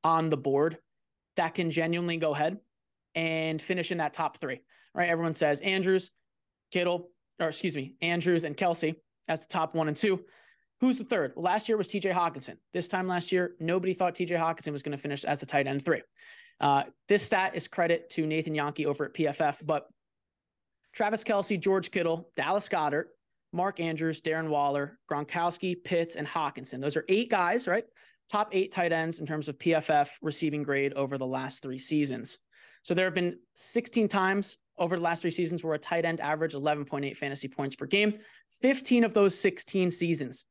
on 0.03 0.31
the 0.31 0.39
board 0.39 0.79
that 1.37 1.53
can 1.53 1.71
genuinely 1.71 2.17
go 2.17 2.35
ahead 2.35 2.57
and 3.15 3.61
finish 3.61 3.93
in 3.93 3.99
that 3.99 4.15
top 4.15 4.39
three, 4.39 4.63
right? 4.95 5.11
Everyone 5.11 5.35
says 5.35 5.61
Andrews, 5.61 6.11
Kittle, 6.71 7.11
or 7.39 7.49
excuse 7.49 7.77
me, 7.77 7.97
Andrews 8.01 8.45
and 8.45 8.57
Kelce 8.57 8.95
as 9.29 9.41
the 9.41 9.49
top 9.49 9.75
one 9.75 9.89
and 9.89 9.97
two. 9.97 10.25
Who's 10.81 10.97
the 10.97 11.05
third? 11.05 11.35
Last 11.37 11.69
year 11.69 11.77
was 11.77 11.89
TJ 11.89 12.13
Hockenson. 12.15 12.57
This 12.73 12.89
time 12.89 13.07
last 13.07 13.33
year, 13.33 13.55
nobody 13.61 13.93
thought 13.93 14.15
TJ 14.15 14.31
Hockenson 14.39 14.73
was 14.73 14.83
going 14.83 14.97
to 14.97 15.03
finish 15.03 15.25
as 15.25 15.39
the 15.39 15.47
tight 15.47 15.67
end 15.67 15.85
three. 15.85 16.01
Uh, 16.59 16.85
this 17.09 17.23
stat 17.23 17.55
is 17.55 17.69
credit 17.69 18.09
to 18.11 18.27
Nathan 18.27 18.55
Jahnke 18.55 18.87
over 18.87 19.05
at 19.05 19.15
PFF, 19.15 19.65
but 19.67 19.89
Travis 20.95 21.23
Kelce, 21.23 21.61
George 21.61 21.91
Kittle, 21.91 22.31
Dallas 22.35 22.69
Goedert, 22.69 23.09
Mark 23.53 23.79
Andrews, 23.79 24.21
Darren 24.21 24.49
Waller, 24.49 24.99
Gronkowski, 25.11 25.83
Pitts, 25.83 26.17
and 26.17 26.27
Hockenson. 26.27 26.81
Those 26.81 26.97
are 26.97 27.05
eight 27.09 27.31
guys, 27.31 27.69
right? 27.69 27.85
Top 28.31 28.49
eight 28.53 28.73
tight 28.73 28.93
ends 28.93 29.19
in 29.19 29.27
terms 29.27 29.49
of 29.49 29.59
PFF 29.59 30.09
receiving 30.23 30.63
grade 30.63 30.95
over 30.95 31.19
the 31.19 31.27
last 31.27 31.63
three 31.63 31.79
seasons. 31.79 32.39
So 32.83 32.95
there 32.95 33.05
have 33.05 33.15
been 33.15 33.39
16 33.57 34.09
times 34.09 34.57
over 34.79 34.97
the 34.97 35.03
last 35.03 35.21
three 35.21 35.31
seasons 35.31 35.63
where 35.63 35.75
a 35.75 35.79
tight 35.79 36.05
end 36.05 36.21
averaged 36.21 36.55
11.8 36.55 37.17
fantasy 37.17 37.49
points 37.49 37.77
per 37.77 37.87
game. 37.87 38.19
15 38.63 39.05
of 39.05 39.13
those 39.13 39.39
16 39.39 39.91
seasons 39.91 40.47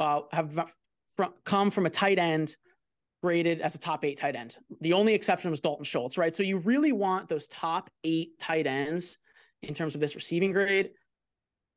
uh, 0.00 0.22
have 0.32 0.72
from, 1.08 1.32
come 1.44 1.70
from 1.70 1.86
a 1.86 1.90
tight 1.90 2.18
end 2.18 2.56
graded 3.22 3.60
as 3.60 3.74
a 3.74 3.78
top 3.78 4.04
eight 4.04 4.18
tight 4.18 4.36
end. 4.36 4.58
The 4.82 4.92
only 4.92 5.14
exception 5.14 5.50
was 5.50 5.60
Dalton 5.60 5.84
Schultz, 5.84 6.18
right? 6.18 6.36
So 6.36 6.42
you 6.42 6.58
really 6.58 6.92
want 6.92 7.28
those 7.28 7.48
top 7.48 7.88
eight 8.04 8.38
tight 8.38 8.66
ends 8.66 9.18
in 9.62 9.72
terms 9.72 9.94
of 9.94 10.00
this 10.00 10.14
receiving 10.14 10.52
grade. 10.52 10.90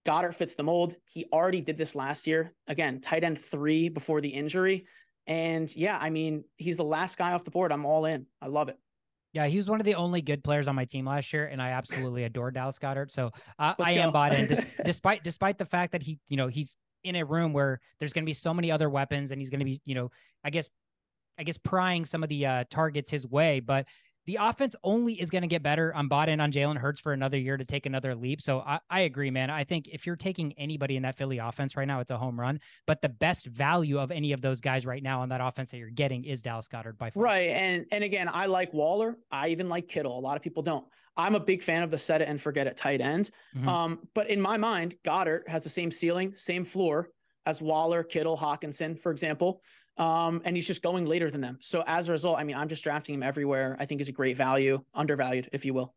Goedert 0.05 0.35
fits 0.35 0.55
the 0.55 0.63
mold. 0.63 0.95
He 1.05 1.25
already 1.31 1.61
did 1.61 1.77
this 1.77 1.95
last 1.95 2.27
year. 2.27 2.53
Again, 2.67 3.01
tight 3.01 3.23
end 3.23 3.39
three 3.39 3.89
before 3.89 4.21
the 4.21 4.29
injury. 4.29 4.87
And 5.25 5.73
yeah, 5.75 5.97
I 5.99 6.09
mean, 6.09 6.45
he's 6.55 6.77
the 6.77 6.83
last 6.83 7.17
guy 7.17 7.33
off 7.33 7.43
the 7.43 7.51
board. 7.51 7.71
I'm 7.71 7.85
all 7.85 8.05
in. 8.05 8.25
I 8.41 8.47
love 8.47 8.69
it. 8.69 8.77
Yeah, 9.33 9.45
he 9.47 9.57
was 9.57 9.69
one 9.69 9.79
of 9.79 9.85
the 9.85 9.95
only 9.95 10.21
good 10.21 10.43
players 10.43 10.67
on 10.67 10.75
my 10.75 10.85
team 10.85 11.05
last 11.05 11.31
year, 11.31 11.45
and 11.45 11.61
I 11.61 11.69
absolutely 11.71 12.23
adore 12.23 12.49
Dallas 12.49 12.79
Goedert. 12.79 13.11
So 13.11 13.31
uh, 13.59 13.73
I 13.77 13.93
am 13.93 14.11
bought 14.11 14.33
in, 14.33 14.47
despite 14.85 15.23
despite 15.23 15.57
the 15.57 15.65
fact 15.65 15.91
that 15.91 16.01
he, 16.01 16.19
you 16.27 16.37
know, 16.37 16.47
he's 16.47 16.75
in 17.03 17.15
a 17.15 17.25
room 17.25 17.53
where 17.53 17.79
there's 17.99 18.13
going 18.13 18.23
to 18.23 18.29
be 18.29 18.33
so 18.33 18.53
many 18.53 18.71
other 18.71 18.89
weapons, 18.89 19.31
and 19.31 19.39
he's 19.39 19.49
going 19.49 19.59
to 19.59 19.65
be, 19.65 19.81
you 19.85 19.95
know, 19.95 20.11
I 20.43 20.49
guess, 20.49 20.69
I 21.39 21.43
guess 21.43 21.57
prying 21.57 22.05
some 22.05 22.23
of 22.23 22.29
the 22.29 22.45
uh, 22.45 22.63
targets 22.69 23.11
his 23.11 23.27
way. 23.27 23.59
But 23.59 23.87
the 24.27 24.37
offense 24.41 24.75
only 24.83 25.13
is 25.13 25.29
going 25.29 25.41
to 25.41 25.47
get 25.47 25.63
better. 25.63 25.93
I'm 25.95 26.09
bought 26.09 26.27
in 26.27 26.41
on 26.41 26.51
Jalen 26.51 26.77
Hurts 26.77 26.99
for 26.99 27.13
another 27.13 27.37
year 27.37 27.55
to 27.55 27.63
take 27.63 27.85
another 27.85 28.13
leap. 28.13 28.41
So 28.41 28.59
I, 28.59 28.79
I, 28.89 28.99
agree, 29.01 29.31
man. 29.31 29.49
I 29.49 29.63
think 29.63 29.87
if 29.87 30.05
you're 30.05 30.17
taking 30.17 30.51
anybody 30.53 30.97
in 30.97 31.03
that 31.03 31.17
Philly 31.17 31.37
offense 31.37 31.77
right 31.77 31.87
now, 31.87 32.01
it's 32.01 32.11
a 32.11 32.17
home 32.17 32.37
run. 32.37 32.59
But 32.85 33.01
the 33.01 33.07
best 33.07 33.47
value 33.47 33.97
of 33.97 34.11
any 34.11 34.33
of 34.33 34.41
those 34.41 34.59
guys 34.59 34.85
right 34.85 35.01
now 35.01 35.21
on 35.21 35.29
that 35.29 35.39
offense 35.39 35.71
that 35.71 35.77
you're 35.77 35.89
getting 35.89 36.25
is 36.25 36.43
Dallas 36.43 36.67
Goedert 36.67 36.97
by 36.97 37.09
far. 37.09 37.23
Right. 37.23 37.49
And 37.51 37.85
and 37.89 38.03
again, 38.03 38.29
I 38.31 38.47
like 38.47 38.73
Waller. 38.73 39.17
I 39.31 39.47
even 39.47 39.69
like 39.69 39.87
Kittle. 39.87 40.19
A 40.19 40.21
lot 40.21 40.35
of 40.35 40.43
people 40.43 40.61
don't. 40.61 40.85
I'm 41.15 41.33
a 41.33 41.39
big 41.39 41.63
fan 41.63 41.81
of 41.83 41.89
the 41.89 41.97
set 41.97 42.21
it 42.21 42.27
and 42.27 42.39
forget 42.39 42.67
it 42.67 42.75
tight 42.75 42.99
end. 42.99 43.31
Mm-hmm. 43.55 43.69
Um, 43.69 43.99
but 44.13 44.29
in 44.29 44.41
my 44.41 44.57
mind, 44.57 44.95
Goedert 45.05 45.47
has 45.47 45.63
the 45.63 45.69
same 45.69 45.89
ceiling, 45.89 46.33
same 46.35 46.65
floor 46.65 47.09
as 47.45 47.61
Waller, 47.61 48.03
Kittle, 48.03 48.37
Hockenson, 48.37 48.99
for 48.99 49.09
example. 49.09 49.61
Um, 49.97 50.41
and 50.45 50.55
he's 50.55 50.67
just 50.67 50.83
going 50.83 51.05
later 51.05 51.31
than 51.31 51.41
them. 51.41 51.57
So 51.59 51.83
as 51.87 52.07
a 52.07 52.11
result, 52.11 52.37
I 52.37 52.43
mean, 52.43 52.55
I'm 52.55 52.67
just 52.67 52.83
drafting 52.83 53.15
him 53.15 53.23
everywhere. 53.23 53.75
I 53.79 53.85
think 53.85 53.99
is 53.99 54.09
a 54.09 54.11
great 54.11 54.37
value, 54.37 54.83
undervalued, 54.93 55.49
if 55.51 55.65
you 55.65 55.73
will. 55.73 55.93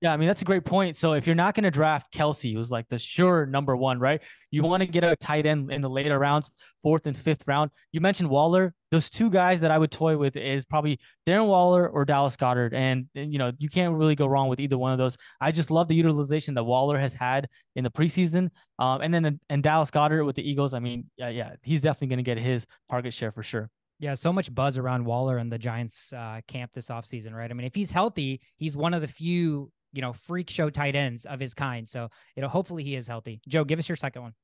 Yeah, 0.00 0.14
I 0.14 0.16
mean 0.16 0.28
that's 0.28 0.40
a 0.40 0.46
great 0.46 0.64
point. 0.64 0.96
So 0.96 1.12
if 1.12 1.26
you're 1.26 1.36
not 1.36 1.54
going 1.54 1.64
to 1.64 1.70
draft 1.70 2.10
Kelce, 2.10 2.54
who's 2.54 2.70
like 2.70 2.88
the 2.88 2.98
sure 2.98 3.44
number 3.44 3.76
one, 3.76 3.98
right? 4.00 4.22
You 4.50 4.62
want 4.62 4.80
to 4.80 4.86
get 4.86 5.04
a 5.04 5.14
tight 5.16 5.44
end 5.44 5.70
in 5.70 5.82
the 5.82 5.90
later 5.90 6.18
rounds, 6.18 6.50
fourth 6.82 7.06
and 7.06 7.16
fifth 7.16 7.46
round. 7.46 7.70
You 7.92 8.00
mentioned 8.00 8.30
Waller. 8.30 8.72
Those 8.90 9.10
two 9.10 9.28
guys 9.28 9.60
that 9.60 9.70
I 9.70 9.76
would 9.76 9.90
toy 9.90 10.16
with 10.16 10.36
is 10.36 10.64
probably 10.64 10.98
Darren 11.26 11.46
Waller 11.48 11.86
or 11.86 12.06
Dallas 12.06 12.34
Goedert, 12.34 12.72
and, 12.72 13.08
and 13.14 13.30
you 13.30 13.38
know 13.38 13.52
you 13.58 13.68
can't 13.68 13.94
really 13.94 14.14
go 14.14 14.26
wrong 14.26 14.48
with 14.48 14.58
either 14.58 14.78
one 14.78 14.92
of 14.92 14.98
those. 14.98 15.18
I 15.38 15.52
just 15.52 15.70
love 15.70 15.86
the 15.86 15.94
utilization 15.94 16.54
that 16.54 16.64
Waller 16.64 16.98
has 16.98 17.12
had 17.12 17.46
in 17.76 17.84
the 17.84 17.90
preseason, 17.90 18.48
um, 18.78 19.02
and 19.02 19.12
then 19.12 19.38
and 19.50 19.62
Dallas 19.62 19.90
Goedert 19.90 20.24
with 20.24 20.36
the 20.36 20.48
Eagles. 20.48 20.72
I 20.72 20.78
mean, 20.78 21.10
yeah, 21.18 21.28
yeah, 21.28 21.52
he's 21.62 21.82
definitely 21.82 22.08
going 22.08 22.24
to 22.24 22.34
get 22.34 22.38
his 22.38 22.66
target 22.90 23.12
share 23.12 23.32
for 23.32 23.42
sure. 23.42 23.68
Yeah, 23.98 24.14
so 24.14 24.32
much 24.32 24.52
buzz 24.54 24.78
around 24.78 25.04
Waller 25.04 25.36
and 25.36 25.52
the 25.52 25.58
Giants 25.58 26.10
uh, 26.14 26.40
camp 26.48 26.70
this 26.72 26.88
offseason, 26.88 27.34
right? 27.34 27.50
I 27.50 27.52
mean, 27.52 27.66
if 27.66 27.74
he's 27.74 27.92
healthy, 27.92 28.40
he's 28.56 28.74
one 28.74 28.94
of 28.94 29.02
the 29.02 29.08
few 29.08 29.70
you 29.92 30.02
know, 30.02 30.12
freak 30.12 30.50
show 30.50 30.70
tight 30.70 30.94
ends 30.94 31.24
of 31.24 31.40
his 31.40 31.54
kind. 31.54 31.88
So, 31.88 32.08
you 32.36 32.42
know, 32.42 32.48
hopefully 32.48 32.84
he 32.84 32.94
is 32.94 33.06
healthy. 33.06 33.40
Joe, 33.48 33.64
give 33.64 33.78
us 33.78 33.88
your 33.88 33.96
second 33.96 34.22
one. 34.22 34.34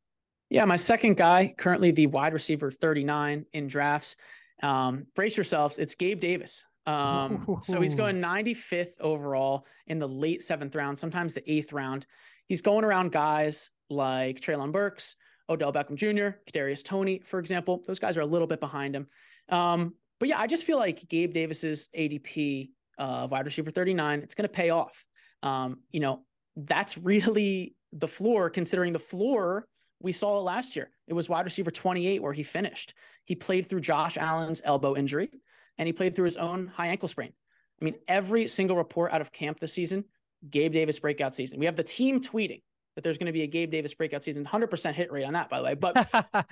Yeah, 0.49 0.65
my 0.65 0.77
second 0.77 1.17
guy, 1.17 1.55
currently 1.57 1.91
the 1.91 2.07
wide 2.07 2.33
receiver 2.33 2.71
39 2.71 3.47
in 3.53 3.67
drafts. 3.67 4.17
Um, 4.63 5.07
brace 5.15 5.37
yourselves. 5.37 5.79
It's 5.79 5.95
Gabe 5.95 6.21
Davis. 6.21 6.65
Um, 6.87 7.59
so 7.63 7.81
he's 7.81 7.97
going 7.97 8.17
95th 8.17 9.01
overall 9.01 9.67
in 9.89 9.99
the 9.99 10.07
late 10.07 10.41
seventh 10.41 10.75
round, 10.77 10.99
sometimes 10.99 11.35
the 11.35 11.51
eighth 11.51 11.73
round. 11.73 12.07
He's 12.47 12.63
going 12.63 12.85
around 12.85 13.11
guys 13.11 13.71
like 13.91 14.41
Treylon 14.41 14.71
Burks, 14.71 15.17
Odell 15.49 15.73
Beckham 15.73 15.97
Jr., 15.97 16.39
Kadarius 16.49 16.85
Toney, 16.85 17.21
for 17.25 17.41
example. 17.41 17.83
Those 17.87 17.99
guys 17.99 18.17
are 18.17 18.21
a 18.21 18.27
little 18.27 18.47
bit 18.47 18.61
behind 18.61 18.95
him. 18.95 19.09
Um, 19.49 19.95
but 20.21 20.29
yeah, 20.29 20.39
I 20.39 20.47
just 20.47 20.65
feel 20.65 20.79
like 20.79 21.09
Gabe 21.09 21.35
Davis's 21.35 21.89
ADP 21.97 22.71
uh, 22.99 23.27
wide 23.31 23.45
receiver 23.45 23.71
39, 23.71 24.21
it's 24.21 24.35
going 24.35 24.49
to 24.49 24.55
pay 24.55 24.71
off 24.71 25.05
um, 25.43 25.81
you 25.91 26.01
know, 26.01 26.23
that's 26.57 26.97
really 26.97 27.75
the 27.93 28.09
floor, 28.09 28.51
considering 28.51 28.93
the 28.93 28.99
floor 28.99 29.67
we 30.01 30.13
saw 30.13 30.39
it 30.39 30.43
last 30.43 30.77
year. 30.77 30.91
It 31.07 31.15
was 31.15 31.29
wide 31.29 31.45
receiver 31.45 31.71
28 31.71 32.23
where 32.23 32.33
he 32.33 32.43
finished. 32.43 32.95
He 33.25 33.35
played 33.35 33.67
through 33.67 33.81
Josh 33.81 34.17
Allen's 34.17 34.61
elbow 34.65 34.97
injury 34.97 35.31
and 35.79 35.87
he 35.87 35.93
played 35.93 36.15
through 36.15 36.27
his 36.27 36.37
own 36.37 36.67
high 36.67 36.89
ankle 36.89 37.09
sprain. 37.09 37.33
I 37.81 37.85
mean, 37.85 37.97
every 38.09 38.47
single 38.47 38.77
report 38.77 39.13
out 39.13 39.21
of 39.21 39.33
camp 39.33 39.59
this 39.59 39.73
season, 39.73 40.05
Gabe 40.49 40.73
Davis 40.73 40.99
breakout 40.99 41.35
season. 41.35 41.59
We 41.59 41.67
have 41.67 41.77
the 41.77 41.83
team 41.83 42.21
tweeting 42.21 42.63
that 42.95 43.05
there's 43.05 43.19
going 43.19 43.27
to 43.27 43.33
be 43.33 43.43
a 43.43 43.47
Gabe 43.47 43.71
Davis 43.71 43.95
breakout 43.95 44.23
season. 44.23 44.45
100% 44.45 44.95
hit 44.95 45.13
rate 45.13 45.25
on 45.25 45.35
that, 45.35 45.51
by 45.51 45.59
the 45.59 45.65
way. 45.65 45.75
But 45.75 46.09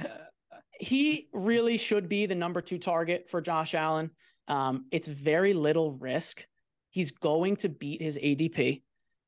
he 0.79 1.29
really 1.33 1.77
should 1.77 2.09
be 2.09 2.27
the 2.27 2.35
number 2.35 2.61
two 2.61 2.79
target 2.79 3.31
for 3.31 3.40
Josh 3.40 3.75
Allen. 3.75 4.11
Um, 4.49 4.87
it's 4.90 5.09
very 5.09 5.55
little 5.55 5.92
risk 5.92 6.47
He's 6.94 7.11
going 7.11 7.57
to 7.57 7.68
beat 7.68 8.00
his 8.00 8.16
ADP. 8.18 8.83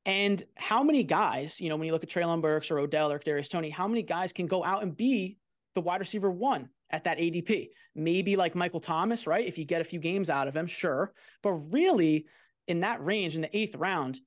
And 0.05 0.41
how 0.55 0.83
many 0.83 1.03
guys, 1.03 1.59
you 1.59 1.67
know, 1.67 1.75
when 1.75 1.85
you 1.85 1.91
look 1.91 2.03
at 2.03 2.09
Treylon 2.09 2.41
Burks 2.41 2.71
or 2.71 2.79
Odell 2.79 3.11
or 3.11 3.19
Darius 3.19 3.49
Tony, 3.49 3.69
how 3.69 3.89
many 3.89 4.03
guys 4.03 4.31
can 4.31 4.47
go 4.47 4.63
out 4.63 4.83
and 4.83 4.95
be 4.95 5.37
the 5.75 5.81
wide 5.81 5.99
receiver 5.99 6.31
one 6.31 6.69
at 6.89 7.03
that 7.03 7.17
ADP? 7.17 7.67
Maybe 7.93 8.37
like 8.37 8.55
Michael 8.55 8.79
Thomas, 8.79 9.27
right? 9.27 9.45
If 9.45 9.57
you 9.57 9.65
get 9.65 9.81
a 9.81 9.83
few 9.83 9.99
games 9.99 10.29
out 10.29 10.47
of 10.47 10.55
him, 10.55 10.65
sure. 10.65 11.11
But 11.43 11.51
really, 11.51 12.27
in 12.69 12.79
that 12.79 13.03
range, 13.03 13.35
in 13.35 13.41
the 13.41 13.57
eighth 13.57 13.75
round, 13.75 14.17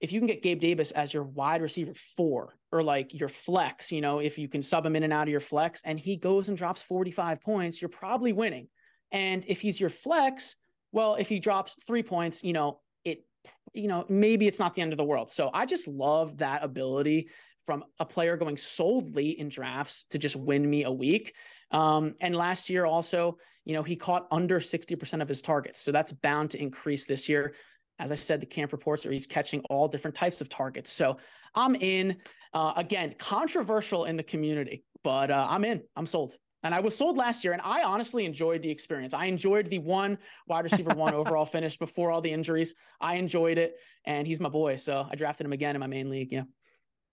if 0.00 0.12
you 0.12 0.20
can 0.20 0.28
get 0.28 0.44
Gabe 0.44 0.60
Davis 0.60 0.92
as 0.92 1.12
your 1.12 1.24
wide 1.24 1.62
receiver 1.62 1.92
four 1.92 2.54
or 2.70 2.84
like 2.84 3.18
your 3.18 3.28
flex, 3.28 3.90
you 3.90 4.00
know, 4.00 4.20
if 4.20 4.38
you 4.38 4.46
can 4.46 4.62
sub 4.62 4.86
him 4.86 4.94
in 4.94 5.02
and 5.02 5.12
out 5.12 5.24
of 5.24 5.32
your 5.32 5.40
flex 5.40 5.82
and 5.84 5.98
he 5.98 6.16
goes 6.16 6.48
and 6.48 6.56
drops 6.56 6.82
45 6.82 7.40
points, 7.40 7.82
you're 7.82 7.88
probably 7.88 8.32
winning. 8.32 8.68
And 9.10 9.44
if 9.48 9.60
he's 9.60 9.80
your 9.80 9.90
flex, 9.90 10.54
well, 10.96 11.16
if 11.16 11.28
he 11.28 11.38
drops 11.38 11.76
three 11.86 12.02
points, 12.02 12.42
you 12.42 12.54
know, 12.54 12.80
it, 13.04 13.22
you 13.74 13.86
know, 13.86 14.06
maybe 14.08 14.46
it's 14.46 14.58
not 14.58 14.72
the 14.72 14.80
end 14.80 14.94
of 14.94 14.96
the 14.96 15.04
world. 15.04 15.30
So 15.30 15.50
I 15.52 15.66
just 15.66 15.86
love 15.86 16.38
that 16.38 16.64
ability 16.64 17.28
from 17.60 17.84
a 18.00 18.06
player 18.06 18.38
going 18.38 18.56
solely 18.56 19.38
in 19.38 19.50
drafts 19.50 20.04
to 20.04 20.18
just 20.18 20.36
win 20.36 20.68
me 20.68 20.84
a 20.84 20.90
week. 20.90 21.34
Um, 21.70 22.14
and 22.22 22.34
last 22.34 22.70
year 22.70 22.86
also, 22.86 23.36
you 23.66 23.74
know, 23.74 23.82
he 23.82 23.94
caught 23.94 24.26
under 24.30 24.58
60% 24.58 25.20
of 25.20 25.28
his 25.28 25.42
targets. 25.42 25.82
So 25.82 25.92
that's 25.92 26.12
bound 26.12 26.52
to 26.52 26.62
increase 26.62 27.04
this 27.04 27.28
year. 27.28 27.54
As 27.98 28.10
I 28.10 28.14
said, 28.14 28.40
the 28.40 28.46
camp 28.46 28.72
reports 28.72 29.04
are 29.04 29.12
he's 29.12 29.26
catching 29.26 29.60
all 29.68 29.88
different 29.88 30.14
types 30.14 30.40
of 30.40 30.48
targets. 30.48 30.90
So 30.90 31.18
I'm 31.54 31.74
in. 31.74 32.16
Uh, 32.54 32.72
again, 32.76 33.14
controversial 33.18 34.06
in 34.06 34.16
the 34.16 34.22
community, 34.22 34.82
but 35.04 35.30
uh, 35.30 35.46
I'm 35.46 35.62
in. 35.66 35.82
I'm 35.94 36.06
sold. 36.06 36.36
And 36.66 36.74
I 36.74 36.80
was 36.80 36.96
sold 36.96 37.16
last 37.16 37.44
year, 37.44 37.52
and 37.52 37.62
I 37.64 37.84
honestly 37.84 38.24
enjoyed 38.24 38.60
the 38.60 38.70
experience. 38.70 39.14
I 39.14 39.26
enjoyed 39.26 39.70
the 39.70 39.78
one 39.78 40.18
wide 40.48 40.64
receiver 40.64 40.94
one 40.94 41.14
overall 41.20 41.46
finish 41.46 41.76
before 41.76 42.10
all 42.10 42.20
the 42.20 42.32
injuries. 42.32 42.74
I 43.00 43.14
enjoyed 43.14 43.56
it, 43.56 43.76
and 44.04 44.26
he's 44.26 44.40
my 44.40 44.48
boy. 44.48 44.74
So 44.74 45.06
I 45.08 45.14
drafted 45.14 45.46
him 45.46 45.52
again 45.52 45.76
in 45.76 45.80
my 45.80 45.86
main 45.86 46.10
league. 46.10 46.32
Yeah. 46.32 46.42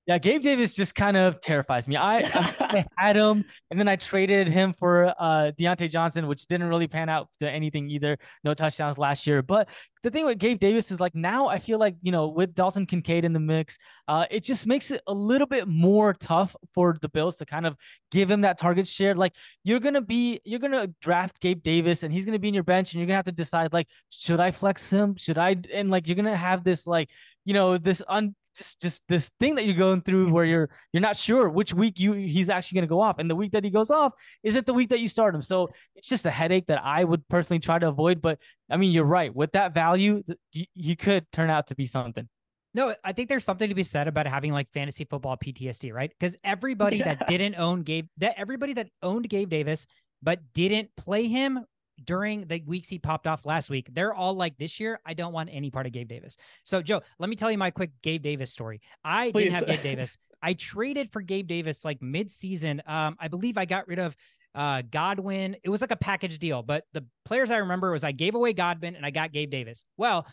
Yeah, 0.05 0.17
Gabe 0.17 0.41
Davis 0.41 0.73
just 0.73 0.95
kind 0.95 1.15
of 1.15 1.39
terrifies 1.39 1.87
me. 1.87 1.95
I, 1.95 2.17
I 2.19 2.85
had 2.97 3.15
him, 3.15 3.45
and 3.71 3.79
then 3.79 3.87
I 3.87 3.95
traded 3.95 4.49
him 4.49 4.73
for 4.73 5.13
uh, 5.17 5.51
Diontae 5.57 5.89
Johnson, 5.89 6.27
which 6.27 6.45
didn't 6.47 6.67
really 6.67 6.87
pan 6.87 7.07
out 7.07 7.29
to 7.39 7.49
anything 7.49 7.89
either. 7.89 8.17
No 8.43 8.53
touchdowns 8.53 8.97
last 8.97 9.25
year. 9.25 9.41
But 9.41 9.69
the 10.01 10.11
thing 10.11 10.25
with 10.25 10.39
Gabe 10.39 10.59
Davis 10.59 10.91
is 10.91 10.99
like 10.99 11.15
now 11.15 11.47
I 11.47 11.57
feel 11.57 11.79
like 11.79 11.95
you 12.01 12.11
know 12.11 12.27
with 12.27 12.53
Dalton 12.53 12.85
Kincaid 12.85 13.23
in 13.23 13.31
the 13.31 13.39
mix, 13.39 13.77
uh, 14.09 14.25
it 14.29 14.43
just 14.43 14.67
makes 14.67 14.91
it 14.91 15.01
a 15.07 15.13
little 15.13 15.47
bit 15.47 15.69
more 15.69 16.13
tough 16.13 16.53
for 16.73 16.97
the 17.01 17.07
Bills 17.07 17.37
to 17.37 17.45
kind 17.45 17.65
of 17.65 17.77
give 18.11 18.29
him 18.29 18.41
that 18.41 18.59
target 18.59 18.85
share. 18.85 19.15
Like 19.15 19.33
you're 19.63 19.79
gonna 19.79 20.01
be, 20.01 20.41
you're 20.43 20.59
gonna 20.59 20.87
draft 21.01 21.39
Gabe 21.39 21.63
Davis, 21.63 22.03
and 22.03 22.11
he's 22.11 22.25
gonna 22.25 22.39
be 22.39 22.49
in 22.49 22.53
your 22.53 22.63
bench, 22.63 22.91
and 22.91 22.99
you're 22.99 23.07
gonna 23.07 23.15
have 23.15 23.25
to 23.25 23.31
decide 23.31 23.71
like, 23.71 23.87
should 24.09 24.41
I 24.41 24.51
flex 24.51 24.89
him? 24.89 25.15
Should 25.15 25.37
I? 25.37 25.55
And 25.73 25.89
like 25.89 26.09
you're 26.09 26.17
gonna 26.17 26.35
have 26.35 26.65
this 26.65 26.85
like 26.85 27.09
you 27.45 27.53
know 27.53 27.77
this 27.77 28.01
un 28.09 28.35
just 28.55 28.81
just 28.81 29.03
this 29.07 29.29
thing 29.39 29.55
that 29.55 29.65
you're 29.65 29.75
going 29.75 30.01
through 30.01 30.31
where 30.31 30.45
you're 30.45 30.69
you're 30.91 31.01
not 31.01 31.17
sure 31.17 31.49
which 31.49 31.73
week 31.73 31.99
you 31.99 32.13
he's 32.13 32.49
actually 32.49 32.77
going 32.77 32.87
to 32.87 32.89
go 32.89 33.01
off. 33.01 33.19
And 33.19 33.29
the 33.29 33.35
week 33.35 33.51
that 33.51 33.63
he 33.63 33.69
goes 33.69 33.91
off 33.91 34.13
isn't 34.43 34.65
the 34.65 34.73
week 34.73 34.89
that 34.89 34.99
you 34.99 35.07
start 35.07 35.35
him. 35.35 35.41
So 35.41 35.69
it's 35.95 36.07
just 36.07 36.25
a 36.25 36.31
headache 36.31 36.67
that 36.67 36.81
i 36.83 37.03
would 37.03 37.27
personally 37.27 37.59
try 37.59 37.79
to 37.79 37.87
avoid. 37.87 38.21
But 38.21 38.39
i 38.69 38.77
mean 38.77 38.91
you're 38.91 39.05
right. 39.05 39.33
With 39.33 39.51
that 39.53 39.73
value 39.73 40.23
he 40.51 40.95
could 40.95 41.25
turn 41.31 41.49
out 41.49 41.67
to 41.67 41.75
be 41.75 41.85
something. 41.85 42.27
No, 42.75 42.95
I 43.03 43.11
think 43.11 43.29
there's 43.29 43.45
something 43.45 43.69
to 43.69 43.75
be 43.75 43.83
said 43.83 44.07
about 44.07 44.25
having 44.25 44.51
like 44.51 44.67
fantasy 44.73 45.05
football 45.05 45.37
PTSD, 45.37 45.93
right? 45.93 46.09
Because 46.09 46.35
everybody 46.43 46.97
yeah. 46.97 47.15
that 47.15 47.27
didn't 47.27 47.55
own 47.55 47.83
Gabe, 47.83 48.07
that 48.17 48.33
everybody 48.35 48.73
that 48.73 48.89
owned 49.03 49.29
Gabe 49.29 49.49
Davis 49.49 49.85
but 50.23 50.39
didn't 50.53 50.89
play 50.95 51.27
him 51.27 51.59
during 52.03 52.45
the 52.47 52.61
weeks 52.65 52.89
he 52.89 52.99
popped 52.99 53.27
off 53.27 53.45
last 53.45 53.69
week, 53.69 53.87
they're 53.91 54.13
all 54.13 54.33
like, 54.33 54.57
this 54.57 54.79
year, 54.79 54.99
I 55.05 55.13
don't 55.13 55.33
want 55.33 55.49
any 55.51 55.71
part 55.71 55.85
of 55.85 55.91
Gabe 55.91 56.07
Davis. 56.07 56.37
So, 56.63 56.81
Joe, 56.81 57.01
let 57.19 57.29
me 57.29 57.35
tell 57.35 57.51
you 57.51 57.57
my 57.57 57.71
quick 57.71 57.91
Gabe 58.01 58.21
Davis 58.21 58.51
story. 58.51 58.81
I 59.03 59.31
Please. 59.31 59.43
didn't 59.43 59.55
have 59.55 59.67
Gabe 59.67 59.83
Davis. 59.95 60.17
I 60.41 60.53
traded 60.53 61.11
for 61.11 61.21
Gabe 61.21 61.47
Davis 61.47 61.85
like 61.85 62.01
mid-season. 62.01 62.81
Um, 62.85 63.15
I 63.19 63.27
believe 63.27 63.57
I 63.57 63.65
got 63.65 63.87
rid 63.87 63.99
of 63.99 64.15
uh 64.55 64.83
Godwin. 64.91 65.55
It 65.63 65.69
was 65.69 65.81
like 65.81 65.91
a 65.91 65.95
package 65.95 66.37
deal, 66.37 66.61
but 66.61 66.83
the 66.93 67.03
players 67.25 67.49
I 67.49 67.57
remember 67.57 67.91
was 67.91 68.03
I 68.03 68.11
gave 68.11 68.35
away 68.35 68.53
Godwin 68.53 68.95
and 68.95 69.05
I 69.05 69.09
got 69.09 69.31
Gabe 69.31 69.49
Davis. 69.49 69.85
Well, 69.97 70.27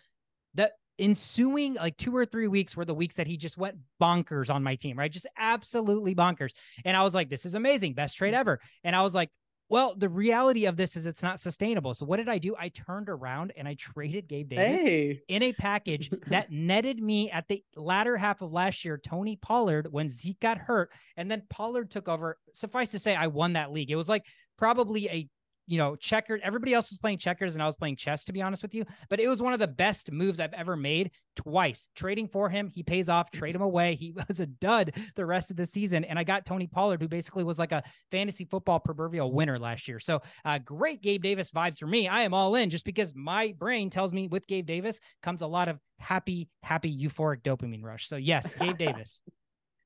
the 0.54 0.70
ensuing 1.00 1.74
like 1.74 1.96
two 1.96 2.14
or 2.14 2.26
three 2.26 2.46
weeks 2.46 2.76
were 2.76 2.84
the 2.84 2.94
weeks 2.94 3.14
that 3.14 3.26
he 3.26 3.36
just 3.36 3.56
went 3.56 3.76
bonkers 4.00 4.54
on 4.54 4.62
my 4.62 4.74
team, 4.74 4.98
right? 4.98 5.10
Just 5.10 5.26
absolutely 5.38 6.14
bonkers. 6.14 6.50
And 6.84 6.96
I 6.96 7.02
was 7.02 7.14
like, 7.14 7.30
this 7.30 7.46
is 7.46 7.54
amazing, 7.54 7.94
best 7.94 8.16
trade 8.16 8.34
ever. 8.34 8.60
And 8.84 8.94
I 8.94 9.02
was 9.02 9.14
like, 9.14 9.30
well, 9.70 9.94
the 9.96 10.08
reality 10.08 10.66
of 10.66 10.76
this 10.76 10.96
is 10.96 11.06
it's 11.06 11.22
not 11.22 11.40
sustainable. 11.40 11.94
So 11.94 12.04
what 12.04 12.16
did 12.16 12.28
I 12.28 12.38
do? 12.38 12.56
I 12.58 12.70
turned 12.70 13.08
around 13.08 13.52
and 13.56 13.68
I 13.68 13.74
traded 13.74 14.26
Gabe 14.26 14.48
Davis 14.48 14.80
hey. 14.80 15.20
in 15.28 15.44
a 15.44 15.52
package 15.52 16.10
that 16.26 16.50
netted 16.50 17.00
me 17.00 17.30
at 17.30 17.46
the 17.46 17.62
latter 17.76 18.16
half 18.16 18.42
of 18.42 18.52
last 18.52 18.84
year 18.84 18.98
Tony 18.98 19.36
Pollard 19.36 19.86
when 19.92 20.08
Zeke 20.08 20.40
got 20.40 20.58
hurt 20.58 20.90
and 21.16 21.30
then 21.30 21.44
Pollard 21.48 21.88
took 21.88 22.08
over. 22.08 22.36
Suffice 22.52 22.88
to 22.88 22.98
say 22.98 23.14
I 23.14 23.28
won 23.28 23.52
that 23.52 23.70
league. 23.70 23.92
It 23.92 23.96
was 23.96 24.08
like 24.08 24.26
probably 24.58 25.08
a 25.08 25.28
you 25.66 25.78
know, 25.78 25.96
checkered. 25.96 26.40
Everybody 26.42 26.74
else 26.74 26.90
was 26.90 26.98
playing 26.98 27.18
checkers 27.18 27.54
and 27.54 27.62
I 27.62 27.66
was 27.66 27.76
playing 27.76 27.96
chess, 27.96 28.24
to 28.24 28.32
be 28.32 28.42
honest 28.42 28.62
with 28.62 28.74
you. 28.74 28.84
But 29.08 29.20
it 29.20 29.28
was 29.28 29.40
one 29.40 29.52
of 29.52 29.60
the 29.60 29.68
best 29.68 30.10
moves 30.10 30.40
I've 30.40 30.52
ever 30.52 30.76
made 30.76 31.12
twice. 31.36 31.88
Trading 31.94 32.26
for 32.26 32.48
him, 32.48 32.68
he 32.68 32.82
pays 32.82 33.08
off, 33.08 33.30
trade 33.30 33.54
him 33.54 33.62
away. 33.62 33.94
He 33.94 34.12
was 34.28 34.40
a 34.40 34.46
dud 34.46 34.92
the 35.14 35.24
rest 35.24 35.50
of 35.50 35.56
the 35.56 35.66
season. 35.66 36.04
And 36.04 36.18
I 36.18 36.24
got 36.24 36.44
Tony 36.44 36.66
Pollard, 36.66 37.00
who 37.00 37.08
basically 37.08 37.44
was 37.44 37.58
like 37.58 37.72
a 37.72 37.82
fantasy 38.10 38.44
football 38.44 38.80
proverbial 38.80 39.32
winner 39.32 39.58
last 39.58 39.86
year. 39.86 40.00
So 40.00 40.22
uh, 40.44 40.58
great 40.58 41.02
Gabe 41.02 41.22
Davis 41.22 41.50
vibes 41.50 41.78
for 41.78 41.86
me. 41.86 42.08
I 42.08 42.22
am 42.22 42.34
all 42.34 42.54
in 42.56 42.70
just 42.70 42.84
because 42.84 43.14
my 43.14 43.54
brain 43.58 43.90
tells 43.90 44.12
me 44.12 44.28
with 44.28 44.46
Gabe 44.46 44.66
Davis 44.66 45.00
comes 45.22 45.42
a 45.42 45.46
lot 45.46 45.68
of 45.68 45.78
happy, 45.98 46.48
happy, 46.62 46.92
euphoric 46.96 47.42
dopamine 47.42 47.84
rush. 47.84 48.08
So 48.08 48.16
yes, 48.16 48.54
Gabe 48.54 48.78
Davis. 48.78 49.22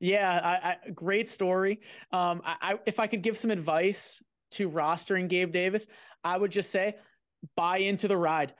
Yeah, 0.00 0.40
I, 0.42 0.68
I, 0.68 0.90
great 0.90 1.28
story. 1.28 1.80
Um, 2.12 2.42
I, 2.44 2.56
I, 2.60 2.74
if 2.84 2.98
I 2.98 3.06
could 3.06 3.22
give 3.22 3.38
some 3.38 3.50
advice 3.50 4.22
to 4.54 4.70
rostering 4.70 5.28
Gabe 5.28 5.52
Davis, 5.52 5.86
I 6.22 6.36
would 6.36 6.50
just 6.50 6.70
say 6.70 6.96
buy 7.56 7.78
into 7.78 8.08
the 8.08 8.16
ride. 8.16 8.54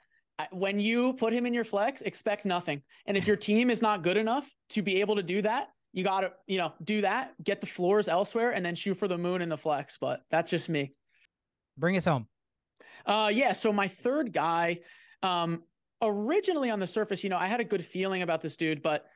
When 0.51 0.81
you 0.81 1.13
put 1.15 1.33
him 1.33 1.47
in 1.47 1.55
your 1.55 1.65
flex, 1.65 2.03
expect 2.03 2.45
nothing. 2.45 2.83
And 3.07 3.17
if 3.17 3.27
your 3.27 3.37
team 3.49 3.71
is 3.71 3.83
not 3.83 4.03
good 4.03 4.17
enough 4.17 4.49
to 4.71 4.83
be 4.83 5.01
able 5.01 5.17
to 5.17 5.23
do 5.23 5.43
that, 5.43 5.69
you 5.93 6.03
got 6.03 6.21
to, 6.21 6.33
you 6.47 6.59
know, 6.59 6.73
do 6.83 7.03
that, 7.03 7.35
get 7.43 7.61
the 7.61 7.67
floors 7.67 8.09
elsewhere 8.09 8.51
and 8.51 8.67
then 8.67 8.75
shoot 8.75 8.95
for 8.95 9.07
the 9.07 9.17
moon 9.17 9.41
in 9.43 9.49
the 9.49 9.57
flex, 9.57 9.97
but 9.97 10.23
that's 10.31 10.51
just 10.51 10.69
me. 10.69 10.93
Bring 11.79 11.97
us 11.97 12.05
home. 12.05 12.27
Uh 13.07 13.31
yeah, 13.33 13.53
so 13.53 13.73
my 13.73 13.87
third 13.87 14.33
guy 14.33 14.79
um 15.23 15.63
originally 16.03 16.71
on 16.71 16.81
the 16.81 16.87
surface, 16.87 17.23
you 17.23 17.31
know, 17.31 17.37
I 17.37 17.47
had 17.47 17.61
a 17.61 17.65
good 17.65 17.85
feeling 17.85 18.23
about 18.23 18.41
this 18.41 18.57
dude, 18.57 18.83
but 18.83 19.07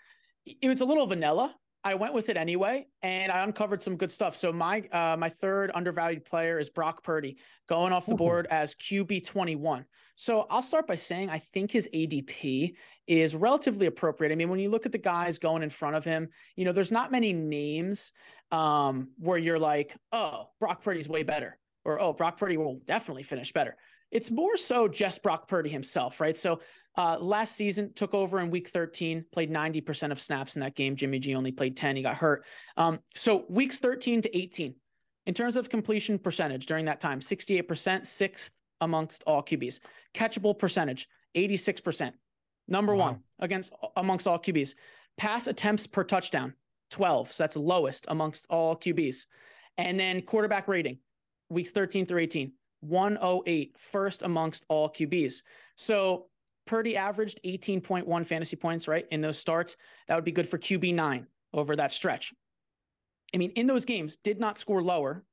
it 0.47 0.69
was 0.69 0.81
a 0.81 0.85
little 0.85 1.07
vanilla 1.07 1.55
I 1.85 1.95
went 1.95 2.13
with 2.13 2.29
it 2.29 2.37
anyway, 2.37 2.87
and 3.03 3.31
I 3.31 3.45
uncovered 3.45 3.83
some 3.83 3.97
good 3.97 4.11
stuff. 4.11 4.35
So 4.35 4.53
my 4.53 4.81
uh, 4.93 5.17
my 5.19 5.29
third 5.29 5.71
undervalued 5.75 6.25
player 6.25 6.59
is 6.59 6.71
Brock 6.71 7.03
Purdy, 7.03 7.39
going 7.69 7.93
off 7.93 8.07
the 8.07 8.15
Ooh. 8.15 8.17
board 8.17 8.47
as 8.51 8.75
QB 8.75 9.25
twenty 9.27 9.57
one. 9.57 9.85
So 10.17 10.47
I'll 10.51 10.63
start 10.63 10.89
by 10.89 10.97
saying 10.97 11.31
I 11.31 11.39
think 11.39 11.71
his 11.71 11.89
ADP 11.95 12.75
is 13.07 13.37
relatively 13.37 13.87
appropriate. 13.87 14.33
I 14.33 14.35
mean, 14.35 14.49
when 14.49 14.59
you 14.59 14.69
look 14.69 14.85
at 14.85 14.93
the 14.93 14.99
guys 14.99 15.39
going 15.39 15.63
in 15.63 15.71
front 15.71 15.95
of 15.95 16.05
him, 16.05 16.29
you 16.57 16.65
know, 16.65 16.73
there's 16.73 16.91
not 16.91 17.13
many 17.13 17.33
names 17.33 18.13
um, 18.51 19.11
where 19.19 19.39
you're 19.39 19.59
like, 19.59 19.97
oh, 20.11 20.49
Brock 20.59 20.83
Purdy's 20.83 21.09
way 21.09 21.23
better, 21.23 21.57
or 21.85 22.01
oh, 22.01 22.13
Brock 22.13 22.37
Purdy 22.39 22.57
will 22.57 22.81
definitely 22.85 23.23
finish 23.23 23.53
better. 23.53 23.77
It's 24.11 24.31
more 24.31 24.57
so 24.57 24.89
just 24.89 25.23
Brock 25.23 25.49
Purdy 25.49 25.71
himself, 25.71 26.21
right? 26.21 26.37
So 26.37 26.61
uh, 26.99 27.17
last 27.21 27.55
season, 27.55 27.93
took 27.95 28.13
over 28.13 28.41
in 28.41 28.51
week 28.51 28.69
13, 28.69 29.25
played 29.31 29.53
90% 29.53 30.11
of 30.11 30.21
snaps 30.21 30.57
in 30.57 30.61
that 30.61 30.75
game. 30.75 30.97
Jimmy 30.97 31.21
G 31.21 31.37
only 31.37 31.53
played 31.53 31.77
10. 31.77 31.95
He 31.95 32.03
got 32.03 32.17
hurt. 32.17 32.45
Um, 32.77 32.99
so 33.15 33.45
weeks 33.49 33.79
13 33.79 34.23
to 34.23 34.37
18, 34.37 34.75
in 35.27 35.35
terms 35.35 35.57
of 35.57 35.69
completion 35.69 36.19
percentage 36.19 36.67
during 36.67 36.87
that 36.87 37.01
time, 37.01 37.21
68%, 37.21 38.05
sixth 38.05 38.51
amongst 38.81 39.23
all 39.29 39.45
QBs. 39.45 39.79
Catchable 40.13 40.59
percentage, 40.59 41.07
86%. 41.37 42.13
Number 42.67 42.97
wow. 42.97 43.05
one 43.05 43.21
against 43.39 43.73
amongst 43.97 44.27
all 44.27 44.39
QBs. 44.39 44.75
Pass 45.17 45.47
attempts 45.47 45.87
per 45.87 46.03
touchdown, 46.03 46.53
12. 46.91 47.33
So 47.33 47.45
that's 47.45 47.57
lowest 47.57 48.07
amongst 48.09 48.47
all 48.51 48.75
QBs. 48.75 49.27
And 49.77 50.01
then 50.01 50.21
quarterback 50.23 50.67
rating, 50.67 50.99
weeks 51.49 51.71
13 51.71 52.07
through 52.07 52.23
18, 52.23 52.53
108, 52.81 53.77
first 53.79 54.23
amongst 54.23 54.67
all 54.69 54.89
QBs. 54.89 55.43
So 55.77 56.27
Purdy 56.69 56.97
averaged 56.97 57.41
18.1 57.45 58.27
fantasy 58.27 58.57
points, 58.57 58.87
right? 58.87 59.07
In 59.11 59.23
those 59.23 59.39
starts. 59.39 59.77
That 60.07 60.15
would 60.15 60.25
be 60.25 60.33
good 60.33 60.49
for 60.49 60.59
QB9 60.59 61.25
over 61.55 61.75
that 61.77 61.93
stretch. 61.93 62.35
I 63.35 63.39
mean, 63.39 63.53
in 63.53 63.67
those 63.67 63.87
games, 63.87 64.17
did 64.17 64.39
not 64.39 64.59
score 64.59 64.83
lower 64.83 65.25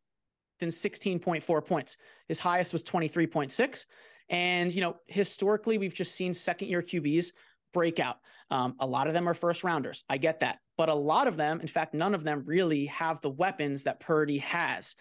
than 0.61 0.69
16.4 0.69 1.65
points. 1.65 1.97
His 2.29 2.39
highest 2.39 2.71
was 2.71 2.83
23.6. 2.83 3.85
And, 4.29 4.73
you 4.73 4.79
know, 4.79 4.95
historically, 5.07 5.77
we've 5.77 5.93
just 5.93 6.15
seen 6.15 6.33
second 6.33 6.69
year 6.69 6.81
QBs 6.81 7.33
break 7.73 7.99
out. 7.99 8.19
Um, 8.49 8.75
a 8.79 8.85
lot 8.85 9.07
of 9.07 9.13
them 9.13 9.27
are 9.27 9.33
first 9.33 9.65
rounders. 9.65 10.05
I 10.09 10.17
get 10.17 10.39
that. 10.39 10.59
But 10.77 10.87
a 10.87 10.93
lot 10.93 11.27
of 11.27 11.35
them, 11.35 11.59
in 11.59 11.67
fact, 11.67 11.93
none 11.93 12.15
of 12.15 12.23
them 12.23 12.43
really 12.45 12.85
have 12.85 13.19
the 13.19 13.29
weapons 13.29 13.83
that 13.83 13.99
Purdy 13.99 14.37
has 14.37 14.95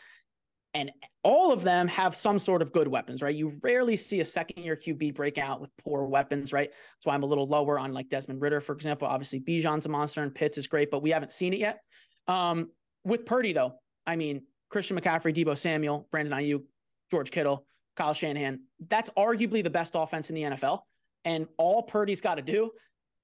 and 0.75 0.91
all 1.23 1.53
of 1.53 1.63
them 1.63 1.87
have 1.89 2.15
some 2.17 2.39
sort 2.39 2.61
of 2.61 2.73
good 2.73 2.89
weapons, 2.89 3.23
right? 3.23 3.35
You 3.35 3.59
rarely 3.63 3.97
see 3.97 4.21
a 4.21 4.25
second 4.25 4.63
year 4.63 4.77
QB 4.77 5.15
break 5.15 5.39
out 5.39 5.61
with 5.61 5.71
poor 5.79 6.05
weapons, 6.05 6.53
right? 6.53 6.69
That's 6.69 7.07
why 7.07 7.15
I'm 7.15 7.23
a 7.23 7.27
little 7.27 7.47
lower 7.47 7.79
on 7.79 7.93
like 7.93 8.09
Desmond 8.11 8.43
Ridder, 8.43 8.61
for 8.61 8.75
example. 8.75 9.07
Obviously, 9.07 9.41
Bijan's 9.41 9.87
a 9.87 9.89
monster 9.89 10.23
and 10.23 10.35
Pitts 10.35 10.59
is 10.59 10.67
great, 10.67 10.91
but 10.91 11.01
we 11.01 11.11
haven't 11.11 11.31
seen 11.31 11.55
it 11.55 11.61
yet. 11.61 11.81
Um, 12.27 12.71
with 13.05 13.25
Purdy, 13.25 13.53
though, 13.53 13.75
I 14.07 14.17
mean, 14.17 14.43
Christian 14.69 14.99
McCaffrey, 14.99 15.33
Deebo 15.33 15.57
Samuel, 15.57 16.09
Brandon 16.11 16.37
Aiyuk, 16.37 16.65
George 17.11 17.31
Kittle, 17.31 17.65
Kyle 17.97 18.13
Shanahan, 18.13 18.61
that's 18.89 19.11
arguably 19.11 19.63
the 19.63 19.71
best 19.71 19.95
offense 19.95 20.31
in 20.31 20.35
the 20.35 20.43
NFL. 20.43 20.81
And 21.25 21.47
all 21.57 21.85
Purdy's 21.85 22.21
got 22.21 22.35
to 22.35 22.43
do 22.43 22.73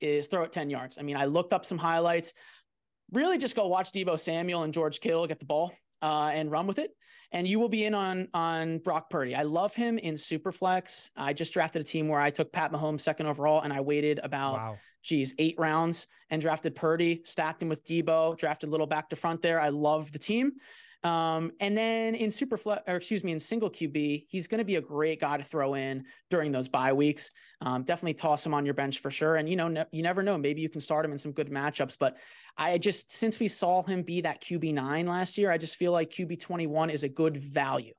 is 0.01 0.29
throw 0.29 0.45
it 0.45 0.53
10 0.53 0.71
yards. 0.71 0.97
I 0.99 1.03
mean, 1.03 1.17
I 1.17 1.25
looked 1.25 1.53
up 1.53 1.67
some 1.67 1.79
highlights. 1.79 2.33
Really 3.13 3.39
just 3.39 3.57
go 3.57 3.67
watch 3.67 3.91
Deebo 3.91 4.21
Samuel 4.21 4.63
and 4.63 4.73
George 4.73 5.01
Kittle 5.01 5.27
get 5.27 5.41
the 5.41 5.47
ball 5.47 5.73
uh, 6.01 6.31
and 6.33 6.51
run 6.51 6.69
with 6.69 6.79
it 6.79 6.93
and 7.33 7.47
you 7.47 7.59
will 7.59 7.69
be 7.69 7.85
in 7.85 7.95
on 7.95 8.29
on 8.35 8.79
Brock 8.79 9.11
Purdy. 9.11 9.35
I 9.35 9.43
love 9.43 9.75
him 9.75 9.99
in 9.99 10.15
Superflex. 10.15 11.11
I 11.17 11.33
just 11.33 11.53
drafted 11.53 11.83
a 11.83 11.85
team 11.85 12.09
where 12.09 12.21
I 12.21 12.31
took 12.31 12.53
Pat 12.53 12.73
Mahomes 12.73 13.01
second 13.01 13.27
overall, 13.27 13.61
and 13.61 13.73
I 13.73 13.81
waited 13.81 14.21
about 14.23 14.55
wow. 14.55 14.79
geez 15.03 15.35
eight 15.39 15.57
rounds 15.59 16.07
and 16.31 16.41
drafted 16.41 16.75
Purdy, 16.75 17.23
stacked 17.25 17.63
him 17.63 17.69
with 17.69 17.85
Deebo, 17.85 18.37
drafted 18.37 18.71
little 18.71 18.87
back 18.87 19.11
to 19.11 19.17
front 19.17 19.43
there. 19.43 19.61
I 19.61 19.69
love 19.69 20.13
the 20.13 20.19
team. 20.19 20.53
Um, 21.03 21.53
and 21.61 21.77
then 21.77 22.15
in 22.15 22.31
super 22.31 22.57
flex, 22.57 22.83
or 22.87 22.97
excuse 22.97 23.25
me, 23.25 23.33
in 23.33 23.41
single 23.41 23.71
QB, 23.71 24.27
he's 24.29 24.47
going 24.47 24.59
to 24.59 24.65
be 24.65 24.77
a 24.77 24.81
great 24.81 25.21
guy 25.21 25.39
to 25.39 25.43
throw 25.43 25.75
in 25.75 26.05
during 26.29 26.53
those 26.53 26.69
bye 26.69 26.93
weeks. 26.93 27.31
Um, 27.63 27.85
definitely 27.85 28.15
toss 28.15 28.45
him 28.45 28.53
on 28.53 28.65
your 28.65 28.75
bench 28.75 28.99
for 28.99 29.11
sure. 29.11 29.37
And 29.37 29.49
you 29.49 29.57
know, 29.57 29.69
ne- 29.69 29.87
you 29.93 30.03
never 30.03 30.23
know, 30.23 30.37
maybe 30.37 30.61
you 30.61 30.69
can 30.69 30.81
start 30.81 31.05
him 31.05 31.13
in 31.13 31.19
some 31.19 31.33
good 31.33 31.51
matchups. 31.51 31.97
But 31.99 32.19
I 32.57 32.77
just 32.79 33.13
since 33.13 33.41
we 33.41 33.49
saw 33.49 33.83
him 33.83 34.03
be 34.03 34.21
that 34.23 34.43
QB 34.43 34.75
nine 34.75 35.07
last 35.07 35.39
year, 35.39 35.51
I 35.51 35.59
just 35.59 35.77
feel 35.77 35.93
like 35.93 36.11
QB 36.11 36.41
twenty 36.41 36.67
one 36.67 36.91
is 36.91 37.03
a 37.03 37.09
good 37.09 37.37
value. 37.37 37.95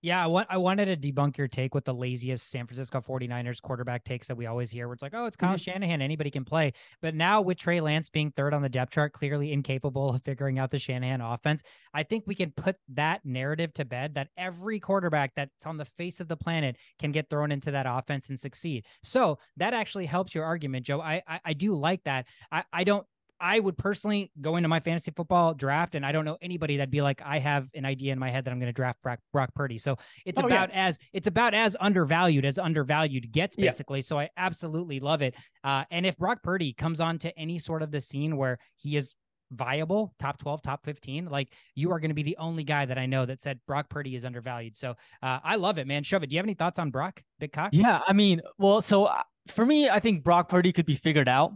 Yeah, 0.00 0.22
I, 0.22 0.26
want, 0.28 0.46
I 0.48 0.58
wanted 0.58 0.86
to 0.86 1.12
debunk 1.12 1.36
your 1.36 1.48
take 1.48 1.74
with 1.74 1.84
the 1.84 1.94
laziest 1.94 2.50
San 2.50 2.66
Francisco 2.66 3.00
49ers 3.00 3.60
quarterback 3.60 4.04
takes 4.04 4.28
that 4.28 4.36
we 4.36 4.46
always 4.46 4.70
hear, 4.70 4.86
where 4.86 4.94
it's 4.94 5.02
like, 5.02 5.14
oh, 5.14 5.26
it's 5.26 5.36
Kyle 5.36 5.56
mm-hmm. 5.56 5.72
Shanahan, 5.72 6.00
anybody 6.00 6.30
can 6.30 6.44
play. 6.44 6.72
But 7.02 7.16
now 7.16 7.40
with 7.40 7.58
Trey 7.58 7.80
Lance 7.80 8.08
being 8.08 8.30
third 8.30 8.54
on 8.54 8.62
the 8.62 8.68
depth 8.68 8.92
chart, 8.92 9.12
clearly 9.12 9.52
incapable 9.52 10.10
of 10.10 10.22
figuring 10.22 10.58
out 10.58 10.70
the 10.70 10.78
Shanahan 10.78 11.20
offense, 11.20 11.62
I 11.92 12.04
think 12.04 12.24
we 12.26 12.36
can 12.36 12.52
put 12.52 12.76
that 12.90 13.24
narrative 13.24 13.72
to 13.74 13.84
bed 13.84 14.14
that 14.14 14.28
every 14.36 14.78
quarterback 14.78 15.32
that's 15.34 15.66
on 15.66 15.78
the 15.78 15.84
face 15.84 16.20
of 16.20 16.28
the 16.28 16.36
planet 16.36 16.76
can 17.00 17.10
get 17.10 17.28
thrown 17.28 17.50
into 17.50 17.72
that 17.72 17.86
offense 17.88 18.28
and 18.28 18.38
succeed. 18.38 18.84
So 19.02 19.38
that 19.56 19.74
actually 19.74 20.06
helps 20.06 20.34
your 20.34 20.44
argument, 20.44 20.86
Joe. 20.86 21.00
I 21.00 21.22
I, 21.26 21.40
I 21.44 21.52
do 21.54 21.74
like 21.74 22.04
that. 22.04 22.26
I, 22.52 22.64
I 22.72 22.84
don't 22.84 23.06
I 23.40 23.60
would 23.60 23.76
personally 23.78 24.30
go 24.40 24.56
into 24.56 24.68
my 24.68 24.80
fantasy 24.80 25.10
football 25.10 25.54
draft, 25.54 25.94
and 25.94 26.04
I 26.04 26.12
don't 26.12 26.24
know 26.24 26.38
anybody 26.42 26.76
that'd 26.76 26.90
be 26.90 27.02
like, 27.02 27.22
I 27.24 27.38
have 27.38 27.68
an 27.74 27.84
idea 27.84 28.12
in 28.12 28.18
my 28.18 28.30
head 28.30 28.44
that 28.44 28.50
I'm 28.50 28.58
going 28.58 28.68
to 28.68 28.72
draft 28.72 29.00
Brock, 29.02 29.20
Brock, 29.32 29.54
Purdy. 29.54 29.78
So 29.78 29.96
it's 30.24 30.40
oh, 30.40 30.46
about 30.46 30.70
yeah. 30.70 30.86
as 30.86 30.98
it's 31.12 31.26
about 31.26 31.54
as 31.54 31.76
undervalued 31.80 32.44
as 32.44 32.58
undervalued 32.58 33.30
gets, 33.32 33.56
basically. 33.56 34.00
Yeah. 34.00 34.04
So 34.04 34.18
I 34.18 34.30
absolutely 34.36 35.00
love 35.00 35.22
it. 35.22 35.34
Uh, 35.62 35.84
and 35.90 36.06
if 36.06 36.16
Brock 36.16 36.42
Purdy 36.42 36.72
comes 36.72 37.00
on 37.00 37.18
to 37.20 37.38
any 37.38 37.58
sort 37.58 37.82
of 37.82 37.90
the 37.90 38.00
scene 38.00 38.36
where 38.36 38.58
he 38.76 38.96
is 38.96 39.14
viable, 39.50 40.14
top 40.18 40.38
12, 40.38 40.62
top 40.62 40.84
15, 40.84 41.26
like 41.26 41.52
you 41.74 41.90
are 41.92 42.00
going 42.00 42.10
to 42.10 42.14
be 42.14 42.22
the 42.22 42.36
only 42.38 42.64
guy 42.64 42.84
that 42.86 42.98
I 42.98 43.06
know 43.06 43.24
that 43.26 43.42
said 43.42 43.60
Brock 43.66 43.88
Purdy 43.88 44.14
is 44.14 44.24
undervalued. 44.24 44.76
So 44.76 44.94
uh, 45.22 45.38
I 45.42 45.56
love 45.56 45.78
it, 45.78 45.86
man. 45.86 46.02
Shove 46.02 46.22
it. 46.22 46.28
Do 46.28 46.36
you 46.36 46.38
have 46.38 46.46
any 46.46 46.54
thoughts 46.54 46.78
on 46.78 46.90
Brock, 46.90 47.22
Big 47.38 47.52
Cock? 47.52 47.70
Yeah, 47.72 48.00
I 48.06 48.12
mean, 48.12 48.40
well, 48.58 48.80
so 48.80 49.04
uh, 49.04 49.22
for 49.48 49.64
me, 49.64 49.88
I 49.88 50.00
think 50.00 50.24
Brock 50.24 50.48
Purdy 50.48 50.72
could 50.72 50.86
be 50.86 50.96
figured 50.96 51.28
out. 51.28 51.52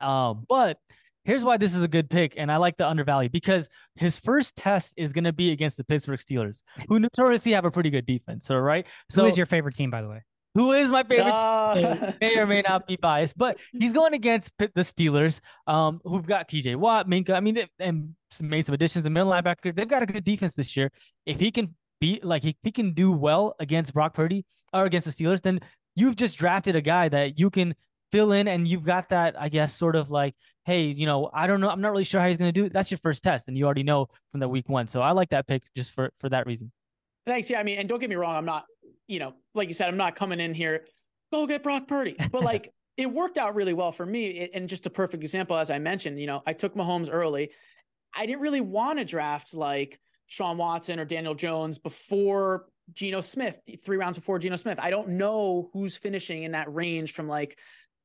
Uh, 0.00 0.34
but 0.48 0.78
here's 1.24 1.44
why 1.44 1.56
this 1.56 1.74
is 1.74 1.82
a 1.82 1.88
good 1.88 2.08
pick, 2.08 2.34
and 2.36 2.50
I 2.50 2.56
like 2.56 2.76
the 2.76 2.86
undervalue 2.86 3.28
because 3.28 3.68
his 3.96 4.16
first 4.16 4.56
test 4.56 4.94
is 4.96 5.12
going 5.12 5.24
to 5.24 5.32
be 5.32 5.52
against 5.52 5.76
the 5.76 5.84
Pittsburgh 5.84 6.20
Steelers, 6.20 6.62
who 6.88 6.98
notoriously 6.98 7.52
have 7.52 7.64
a 7.64 7.70
pretty 7.70 7.90
good 7.90 8.06
defense. 8.06 8.50
All 8.50 8.60
right. 8.60 8.86
So, 9.10 9.22
who 9.22 9.28
is 9.28 9.36
your 9.36 9.46
favorite 9.46 9.74
team, 9.74 9.90
by 9.90 10.02
the 10.02 10.08
way? 10.08 10.22
Who 10.54 10.72
is 10.72 10.90
my 10.90 11.02
favorite? 11.02 11.32
Uh... 11.32 12.12
may 12.20 12.38
or 12.38 12.46
may 12.46 12.62
not 12.62 12.86
be 12.86 12.96
biased, 12.96 13.36
but 13.36 13.58
he's 13.72 13.92
going 13.92 14.14
against 14.14 14.56
Pitt, 14.56 14.72
the 14.74 14.82
Steelers, 14.82 15.40
um, 15.66 16.00
who've 16.04 16.26
got 16.26 16.48
T.J. 16.48 16.76
Watt, 16.76 17.08
Minkah. 17.08 17.34
I 17.34 17.40
mean, 17.40 17.54
they, 17.54 17.68
and 17.80 18.14
made 18.40 18.64
some 18.64 18.74
additions 18.74 19.04
in 19.04 19.12
middle 19.12 19.30
linebacker. 19.30 19.74
They've 19.74 19.88
got 19.88 20.02
a 20.02 20.06
good 20.06 20.24
defense 20.24 20.54
this 20.54 20.76
year. 20.76 20.90
If 21.26 21.40
he 21.40 21.50
can 21.50 21.74
be 22.00 22.20
like, 22.22 22.44
if 22.44 22.54
he 22.62 22.70
can 22.70 22.92
do 22.94 23.10
well 23.10 23.56
against 23.58 23.94
Brock 23.94 24.14
Purdy 24.14 24.44
or 24.72 24.84
against 24.84 25.06
the 25.06 25.24
Steelers, 25.24 25.42
then 25.42 25.60
you've 25.96 26.16
just 26.16 26.38
drafted 26.38 26.76
a 26.76 26.80
guy 26.80 27.08
that 27.08 27.38
you 27.38 27.50
can 27.50 27.74
fill 28.14 28.32
in 28.32 28.46
and 28.46 28.68
you've 28.68 28.84
got 28.84 29.08
that, 29.08 29.34
I 29.40 29.48
guess, 29.48 29.74
sort 29.74 29.96
of 29.96 30.10
like, 30.10 30.34
hey, 30.64 30.84
you 30.84 31.04
know, 31.04 31.30
I 31.34 31.48
don't 31.48 31.60
know, 31.60 31.68
I'm 31.68 31.80
not 31.80 31.90
really 31.90 32.04
sure 32.04 32.20
how 32.20 32.28
he's 32.28 32.36
going 32.36 32.52
to 32.52 32.60
do 32.60 32.66
it. 32.66 32.72
That's 32.72 32.90
your 32.90 32.98
first 32.98 33.24
test, 33.24 33.48
and 33.48 33.58
you 33.58 33.64
already 33.64 33.82
know 33.82 34.06
from 34.30 34.40
the 34.40 34.48
week 34.48 34.68
one. 34.68 34.86
So 34.86 35.02
I 35.02 35.10
like 35.10 35.30
that 35.30 35.46
pick 35.46 35.62
just 35.74 35.92
for 35.92 36.10
for 36.20 36.28
that 36.28 36.46
reason. 36.46 36.70
Thanks. 37.26 37.50
Yeah, 37.50 37.58
I 37.58 37.62
mean, 37.64 37.78
and 37.78 37.88
don't 37.88 37.98
get 37.98 38.08
me 38.08 38.16
wrong, 38.16 38.36
I'm 38.36 38.44
not, 38.44 38.64
you 39.08 39.18
know, 39.18 39.34
like 39.54 39.68
you 39.68 39.74
said, 39.74 39.88
I'm 39.88 39.96
not 39.96 40.14
coming 40.14 40.38
in 40.40 40.54
here, 40.54 40.84
go 41.32 41.46
get 41.46 41.62
Brock 41.62 41.88
Purdy, 41.88 42.16
but 42.30 42.42
like. 42.52 42.72
it 42.96 43.10
worked 43.10 43.38
out 43.38 43.56
really 43.56 43.74
well 43.74 43.90
for 43.90 44.06
me. 44.06 44.48
And 44.54 44.68
just 44.68 44.86
a 44.86 44.90
perfect 44.90 45.24
example, 45.24 45.56
as 45.56 45.68
I 45.68 45.80
mentioned, 45.80 46.20
you 46.20 46.28
know, 46.28 46.44
I 46.46 46.52
took 46.52 46.76
Mahomes 46.76 47.08
early. 47.10 47.50
I 48.14 48.24
didn't 48.24 48.40
really 48.40 48.60
want 48.60 49.00
to 49.00 49.04
draft 49.04 49.52
like 49.52 49.98
Sean 50.28 50.58
Watson 50.58 51.00
or 51.00 51.04
Daniel 51.04 51.34
Jones 51.34 51.76
before 51.76 52.66
Geno 52.92 53.20
Smith, 53.20 53.58
three 53.84 53.96
rounds 53.96 54.16
before 54.16 54.38
Geno 54.38 54.54
Smith. 54.54 54.78
I 54.80 54.90
don't 54.90 55.08
know 55.08 55.70
who's 55.72 55.96
finishing 55.96 56.44
in 56.44 56.52
that 56.52 56.72
range 56.72 57.12
from 57.12 57.26
like 57.26 57.58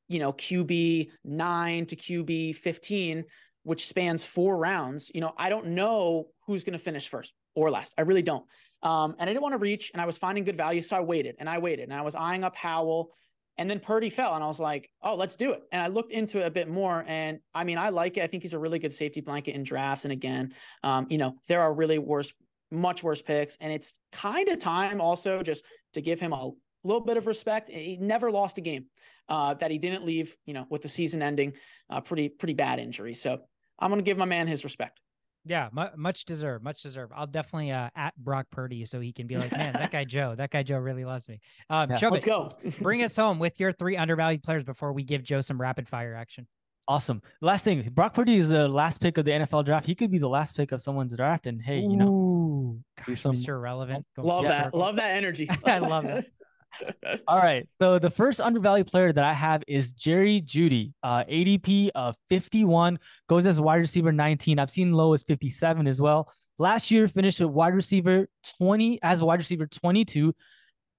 you 0.09 0.19
know, 0.19 0.33
QB 0.33 1.09
nine 1.23 1.85
to 1.85 1.95
QB 1.95 2.55
15, 2.57 3.23
which 3.63 3.87
spans 3.87 4.25
four 4.25 4.57
rounds, 4.57 5.09
you 5.13 5.21
know, 5.21 5.33
I 5.37 5.49
don't 5.49 5.67
know 5.67 6.27
who's 6.45 6.63
going 6.63 6.73
to 6.73 6.79
finish 6.79 7.07
first 7.07 7.33
or 7.55 7.71
last. 7.71 7.93
I 7.97 8.01
really 8.01 8.23
don't. 8.23 8.45
Um, 8.81 9.15
and 9.19 9.29
I 9.29 9.33
didn't 9.33 9.43
want 9.43 9.53
to 9.53 9.59
reach 9.59 9.91
and 9.93 10.01
I 10.01 10.05
was 10.05 10.17
finding 10.17 10.43
good 10.43 10.55
value. 10.55 10.81
So 10.81 10.97
I 10.97 11.01
waited 11.01 11.35
and 11.39 11.49
I 11.49 11.59
waited 11.59 11.89
and 11.89 11.93
I 11.93 12.01
was 12.01 12.15
eyeing 12.15 12.43
up 12.43 12.55
Howell 12.55 13.11
and 13.59 13.69
then 13.69 13.81
Purdy 13.81 14.09
fell 14.09 14.35
and 14.35 14.43
I 14.43 14.47
was 14.47 14.59
like, 14.61 14.89
oh, 15.03 15.15
let's 15.15 15.35
do 15.35 15.51
it. 15.51 15.61
And 15.73 15.81
I 15.81 15.87
looked 15.87 16.13
into 16.13 16.39
it 16.39 16.47
a 16.47 16.49
bit 16.49 16.69
more. 16.69 17.03
And 17.05 17.39
I 17.53 17.65
mean, 17.65 17.77
I 17.77 17.89
like 17.89 18.15
it. 18.15 18.23
I 18.23 18.27
think 18.27 18.41
he's 18.41 18.53
a 18.53 18.59
really 18.59 18.79
good 18.79 18.93
safety 18.93 19.19
blanket 19.19 19.53
in 19.53 19.63
drafts. 19.63 20.05
And 20.05 20.13
again, 20.13 20.53
um, 20.81 21.07
you 21.09 21.17
know, 21.17 21.35
there 21.49 21.61
are 21.61 21.73
really 21.73 21.99
worse, 21.99 22.31
much 22.71 23.03
worse 23.03 23.21
picks. 23.21 23.57
And 23.59 23.73
it's 23.73 23.95
kind 24.13 24.47
of 24.47 24.59
time 24.59 25.01
also 25.01 25.43
just 25.43 25.65
to 25.93 26.01
give 26.01 26.21
him 26.21 26.31
a 26.31 26.51
little 26.87 27.01
bit 27.01 27.17
of 27.17 27.27
respect. 27.27 27.69
He 27.69 27.97
never 27.99 28.31
lost 28.31 28.57
a 28.57 28.61
game 28.61 28.85
uh, 29.27 29.53
that 29.55 29.71
he 29.71 29.77
didn't 29.77 30.05
leave, 30.05 30.35
you 30.45 30.53
know, 30.53 30.65
with 30.69 30.81
the 30.81 30.89
season 30.89 31.21
ending, 31.21 31.53
uh, 31.89 32.01
pretty 32.01 32.29
pretty 32.29 32.53
bad 32.53 32.79
injury. 32.79 33.13
So 33.13 33.39
I'm 33.77 33.89
going 33.89 34.03
to 34.03 34.09
give 34.09 34.17
my 34.17 34.25
man 34.25 34.47
his 34.47 34.63
respect. 34.63 34.99
Yeah, 35.45 35.69
much 35.95 36.25
deserved, 36.25 36.63
much 36.63 36.83
deserved. 36.83 37.13
I'll 37.15 37.25
definitely 37.25 37.71
uh, 37.71 37.89
at 37.95 38.15
Brock 38.17 38.47
Purdy 38.51 38.85
so 38.85 38.99
he 38.99 39.13
can 39.13 39.25
be 39.25 39.37
like, 39.37 39.51
man, 39.51 39.73
that 39.73 39.89
guy 39.91 40.03
Joe, 40.03 40.35
that 40.35 40.51
guy 40.51 40.63
Joe 40.63 40.77
really 40.77 41.05
loves 41.05 41.27
me. 41.29 41.39
Um, 41.69 41.89
yeah, 41.89 42.09
let's 42.09 42.25
it. 42.25 42.27
go. 42.27 42.51
Bring 42.81 43.03
us 43.03 43.15
home 43.15 43.39
with 43.39 43.59
your 43.59 43.71
three 43.71 43.95
undervalued 43.95 44.43
players 44.43 44.63
before 44.63 44.91
we 44.91 45.03
give 45.03 45.23
Joe 45.23 45.41
some 45.41 45.59
rapid 45.59 45.87
fire 45.87 46.13
action. 46.13 46.45
Awesome. 46.87 47.21
Last 47.41 47.63
thing, 47.63 47.87
Brock 47.93 48.15
Purdy 48.15 48.37
is 48.37 48.49
the 48.49 48.67
last 48.67 48.99
pick 48.99 49.17
of 49.17 49.25
the 49.25 49.31
NFL 49.31 49.63
draft. 49.65 49.85
He 49.85 49.95
could 49.95 50.11
be 50.11 50.17
the 50.17 50.27
last 50.27 50.57
pick 50.57 50.71
of 50.71 50.81
someone's 50.81 51.15
draft, 51.15 51.45
and 51.45 51.61
hey, 51.61 51.79
you 51.79 51.95
know, 51.95 52.09
Ooh, 52.09 52.79
gosh, 53.07 53.21
some... 53.21 53.35
Mr. 53.35 53.49
Irrelevant. 53.49 54.05
Love 54.17 54.47
that. 54.47 54.73
Love 54.73 54.95
that 54.95 55.15
energy. 55.15 55.47
I 55.65 55.77
love 55.79 56.05
that. 56.05 56.25
All 57.27 57.37
right. 57.37 57.67
So 57.81 57.99
the 57.99 58.09
first 58.09 58.41
undervalued 58.41 58.87
player 58.87 59.11
that 59.11 59.23
I 59.23 59.33
have 59.33 59.63
is 59.67 59.93
Jerry 59.93 60.41
Jeudy, 60.41 60.93
uh, 61.03 61.23
ADP 61.25 61.91
of 61.95 62.15
51, 62.29 62.99
goes 63.27 63.45
as 63.45 63.59
wide 63.59 63.77
receiver 63.77 64.11
19. 64.11 64.59
I've 64.59 64.71
seen 64.71 64.93
low 64.93 65.13
as 65.13 65.23
57 65.23 65.87
as 65.87 66.01
well. 66.01 66.31
Last 66.57 66.91
year 66.91 67.07
finished 67.07 67.39
with 67.39 67.49
wide 67.49 67.73
receiver 67.73 68.27
20 68.57 68.99
as 69.01 69.23
wide 69.23 69.39
receiver 69.39 69.67
22. 69.67 70.33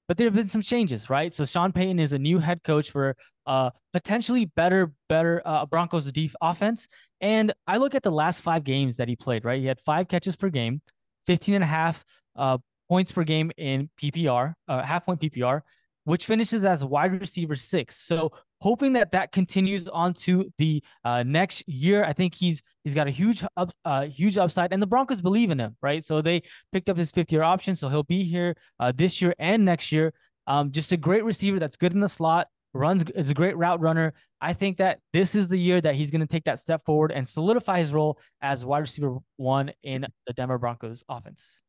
But 0.08 0.16
there 0.16 0.26
have 0.26 0.34
been 0.34 0.48
some 0.48 0.62
changes, 0.62 1.08
right? 1.08 1.32
So 1.32 1.44
Sean 1.44 1.72
Payton 1.72 2.00
is 2.00 2.12
a 2.12 2.18
new 2.18 2.40
head 2.40 2.64
coach 2.64 2.90
for 2.90 3.16
uh, 3.46 3.70
potentially 3.92 4.46
better, 4.46 4.92
better 5.08 5.40
uh, 5.44 5.66
Broncos 5.66 6.10
def- 6.10 6.34
offense. 6.40 6.88
And 7.20 7.52
I 7.66 7.76
look 7.76 7.94
at 7.94 8.02
the 8.02 8.10
last 8.10 8.40
five 8.40 8.64
games 8.64 8.96
that 8.96 9.08
he 9.08 9.14
played, 9.14 9.44
right? 9.44 9.60
He 9.60 9.66
had 9.66 9.80
five 9.80 10.08
catches 10.08 10.34
per 10.34 10.48
game, 10.48 10.80
15 11.26 11.54
and 11.54 11.64
a 11.64 11.66
half 11.66 12.04
uh, 12.36 12.58
points 12.90 13.12
per 13.12 13.22
game 13.22 13.52
in 13.56 13.88
PPR, 14.02 14.52
uh, 14.66 14.82
half 14.82 15.06
point 15.06 15.20
PPR, 15.20 15.62
which 16.04 16.26
finishes 16.26 16.64
as 16.64 16.84
wide 16.84 17.18
receiver 17.20 17.54
six. 17.54 17.96
So 18.02 18.32
hoping 18.60 18.94
that 18.94 19.12
that 19.12 19.30
continues 19.30 19.86
on 19.86 20.12
to 20.12 20.50
the 20.58 20.82
uh, 21.04 21.22
next 21.22 21.66
year. 21.68 22.04
I 22.04 22.12
think 22.12 22.34
he's 22.34 22.62
he's 22.82 22.94
got 22.94 23.06
a 23.06 23.10
huge 23.10 23.44
up, 23.56 23.70
uh, 23.84 24.06
huge 24.06 24.36
upside, 24.36 24.72
and 24.72 24.82
the 24.82 24.88
Broncos 24.88 25.20
believe 25.20 25.50
in 25.50 25.60
him, 25.60 25.76
right? 25.80 26.04
So 26.04 26.20
they 26.20 26.42
picked 26.72 26.90
up 26.90 26.96
his 26.96 27.12
fifth 27.12 27.30
year 27.30 27.44
option, 27.44 27.76
so 27.76 27.88
he'll 27.88 28.02
be 28.02 28.24
here 28.24 28.56
uh, 28.80 28.92
this 28.94 29.22
year 29.22 29.34
and 29.38 29.64
next 29.64 29.92
year. 29.92 30.12
Um, 30.48 30.72
just 30.72 30.90
a 30.90 30.96
great 30.96 31.24
receiver 31.24 31.60
that's 31.60 31.76
good 31.76 31.92
in 31.92 32.00
the 32.00 32.08
slot, 32.08 32.48
runs 32.74 33.04
is 33.14 33.30
a 33.30 33.34
great 33.34 33.56
route 33.56 33.80
runner. 33.80 34.14
I 34.40 34.52
think 34.52 34.78
that 34.78 34.98
this 35.12 35.36
is 35.36 35.48
the 35.48 35.58
year 35.58 35.80
that 35.80 35.94
he's 35.94 36.10
going 36.10 36.22
to 36.22 36.26
take 36.26 36.44
that 36.44 36.58
step 36.58 36.84
forward 36.84 37.12
and 37.12 37.26
solidify 37.26 37.78
his 37.78 37.92
role 37.92 38.18
as 38.42 38.64
wide 38.64 38.80
receiver 38.80 39.18
one 39.36 39.70
in 39.84 40.06
the 40.26 40.32
Denver 40.32 40.58
Broncos 40.58 41.04
offense. 41.08 41.62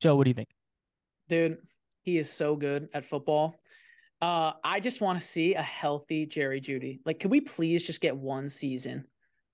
Joe, 0.00 0.16
what 0.16 0.24
do 0.24 0.30
you 0.30 0.34
think? 0.34 0.48
Dude, 1.28 1.58
he 2.02 2.18
is 2.18 2.30
so 2.30 2.56
good 2.56 2.88
at 2.94 3.04
football. 3.04 3.56
Uh, 4.20 4.52
I 4.64 4.80
just 4.80 5.00
want 5.00 5.18
to 5.18 5.24
see 5.24 5.54
a 5.54 5.62
healthy 5.62 6.26
Jerry 6.26 6.60
Jeudy. 6.60 7.00
Like, 7.04 7.20
could 7.20 7.30
we 7.30 7.40
please 7.40 7.82
just 7.82 8.00
get 8.00 8.16
one 8.16 8.48
season 8.48 9.04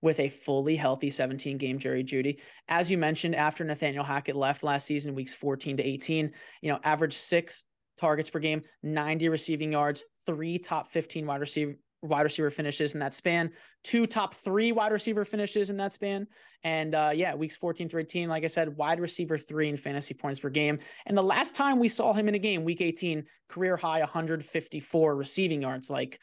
with 0.02 0.20
a 0.20 0.28
fully 0.28 0.76
healthy 0.76 1.10
17 1.10 1.58
game 1.58 1.78
Jerry 1.78 2.04
Jeudy? 2.04 2.38
As 2.68 2.90
you 2.90 2.98
mentioned, 2.98 3.34
after 3.34 3.64
Nathaniel 3.64 4.04
Hackett 4.04 4.36
left 4.36 4.62
last 4.62 4.86
season, 4.86 5.14
weeks 5.14 5.34
14 5.34 5.78
to 5.78 5.82
18, 5.82 6.32
you 6.60 6.72
know, 6.72 6.78
average 6.84 7.14
six 7.14 7.64
targets 7.96 8.30
per 8.30 8.38
game, 8.38 8.62
90 8.82 9.28
receiving 9.30 9.72
yards, 9.72 10.04
three 10.26 10.58
top 10.58 10.88
15 10.88 11.26
wide 11.26 11.40
receiver 11.40 11.74
wide 12.02 12.22
receiver 12.22 12.50
finishes 12.50 12.94
in 12.94 13.00
that 13.00 13.14
span, 13.14 13.50
two 13.82 14.06
top 14.06 14.34
three 14.34 14.72
wide 14.72 14.92
receiver 14.92 15.24
finishes 15.24 15.70
in 15.70 15.76
that 15.78 15.92
span. 15.92 16.26
And 16.64 16.94
uh, 16.94 17.12
yeah, 17.14 17.34
weeks 17.34 17.56
14 17.56 17.88
through 17.88 18.02
18, 18.02 18.28
like 18.28 18.44
I 18.44 18.48
said, 18.48 18.76
wide 18.76 19.00
receiver 19.00 19.38
three 19.38 19.68
in 19.68 19.76
fantasy 19.76 20.14
points 20.14 20.40
per 20.40 20.50
game. 20.50 20.78
And 21.06 21.16
the 21.16 21.22
last 21.22 21.56
time 21.56 21.78
we 21.78 21.88
saw 21.88 22.12
him 22.12 22.28
in 22.28 22.34
a 22.34 22.38
game, 22.38 22.64
week 22.64 22.80
18, 22.80 23.24
career 23.48 23.76
high 23.76 24.00
154 24.00 25.16
receiving 25.16 25.62
yards. 25.62 25.90
Like, 25.90 26.20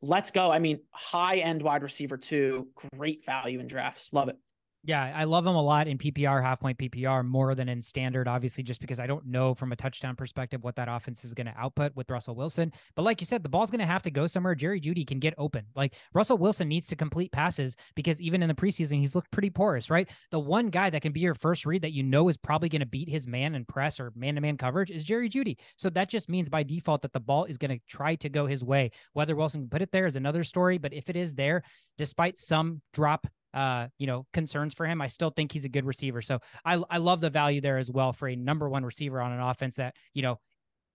let's 0.00 0.30
go. 0.30 0.50
I 0.50 0.58
mean, 0.58 0.80
high 0.90 1.38
end 1.38 1.62
wide 1.62 1.82
receiver 1.82 2.16
two, 2.16 2.68
great 2.96 3.24
value 3.24 3.60
in 3.60 3.66
drafts. 3.66 4.12
Love 4.12 4.28
it. 4.28 4.38
Yeah, 4.84 5.12
I 5.14 5.24
love 5.24 5.46
him 5.46 5.54
a 5.54 5.62
lot 5.62 5.86
in 5.86 5.96
PPR, 5.96 6.42
half 6.42 6.58
point 6.58 6.76
PPR, 6.76 7.24
more 7.24 7.54
than 7.54 7.68
in 7.68 7.80
standard, 7.82 8.26
obviously, 8.26 8.64
just 8.64 8.80
because 8.80 8.98
I 8.98 9.06
don't 9.06 9.26
know 9.26 9.54
from 9.54 9.70
a 9.70 9.76
touchdown 9.76 10.16
perspective 10.16 10.64
what 10.64 10.74
that 10.74 10.88
offense 10.88 11.24
is 11.24 11.34
going 11.34 11.46
to 11.46 11.56
output 11.56 11.94
with 11.94 12.10
Russell 12.10 12.34
Wilson. 12.34 12.72
But 12.96 13.02
like 13.02 13.20
you 13.20 13.26
said, 13.26 13.44
the 13.44 13.48
ball's 13.48 13.70
going 13.70 13.78
to 13.78 13.86
have 13.86 14.02
to 14.02 14.10
go 14.10 14.26
somewhere. 14.26 14.56
Jerry 14.56 14.80
Jeudy 14.80 15.06
can 15.06 15.20
get 15.20 15.34
open. 15.38 15.66
Like 15.76 15.94
Russell 16.14 16.36
Wilson 16.36 16.66
needs 16.66 16.88
to 16.88 16.96
complete 16.96 17.30
passes 17.30 17.76
because 17.94 18.20
even 18.20 18.42
in 18.42 18.48
the 18.48 18.54
preseason, 18.54 18.98
he's 18.98 19.14
looked 19.14 19.30
pretty 19.30 19.50
porous, 19.50 19.88
right? 19.88 20.10
The 20.32 20.40
one 20.40 20.68
guy 20.68 20.90
that 20.90 21.02
can 21.02 21.12
be 21.12 21.20
your 21.20 21.36
first 21.36 21.64
read 21.64 21.82
that 21.82 21.92
you 21.92 22.02
know 22.02 22.28
is 22.28 22.36
probably 22.36 22.68
going 22.68 22.80
to 22.80 22.86
beat 22.86 23.08
his 23.08 23.28
man 23.28 23.54
and 23.54 23.68
press 23.68 24.00
or 24.00 24.12
man 24.16 24.34
to 24.34 24.40
man 24.40 24.56
coverage 24.56 24.90
is 24.90 25.04
Jerry 25.04 25.28
Jeudy. 25.28 25.58
So 25.76 25.90
that 25.90 26.08
just 26.08 26.28
means 26.28 26.48
by 26.48 26.64
default 26.64 27.02
that 27.02 27.12
the 27.12 27.20
ball 27.20 27.44
is 27.44 27.56
going 27.56 27.70
to 27.70 27.80
try 27.86 28.16
to 28.16 28.28
go 28.28 28.46
his 28.46 28.64
way. 28.64 28.90
Whether 29.12 29.36
Wilson 29.36 29.60
can 29.60 29.70
put 29.70 29.82
it 29.82 29.92
there 29.92 30.06
is 30.06 30.16
another 30.16 30.42
story. 30.42 30.78
But 30.78 30.92
if 30.92 31.08
it 31.08 31.14
is 31.14 31.36
there, 31.36 31.62
despite 31.98 32.36
some 32.36 32.82
drop 32.92 33.28
uh, 33.54 33.88
you 33.98 34.06
know, 34.06 34.26
concerns 34.32 34.74
for 34.74 34.86
him. 34.86 35.00
I 35.00 35.06
still 35.06 35.30
think 35.30 35.52
he's 35.52 35.64
a 35.64 35.68
good 35.68 35.84
receiver. 35.84 36.22
So 36.22 36.40
I, 36.64 36.82
I 36.90 36.98
love 36.98 37.20
the 37.20 37.30
value 37.30 37.60
there 37.60 37.78
as 37.78 37.90
well 37.90 38.12
for 38.12 38.28
a 38.28 38.36
number 38.36 38.68
one 38.68 38.84
receiver 38.84 39.20
on 39.20 39.32
an 39.32 39.40
offense 39.40 39.76
that, 39.76 39.94
you 40.14 40.22
know, 40.22 40.38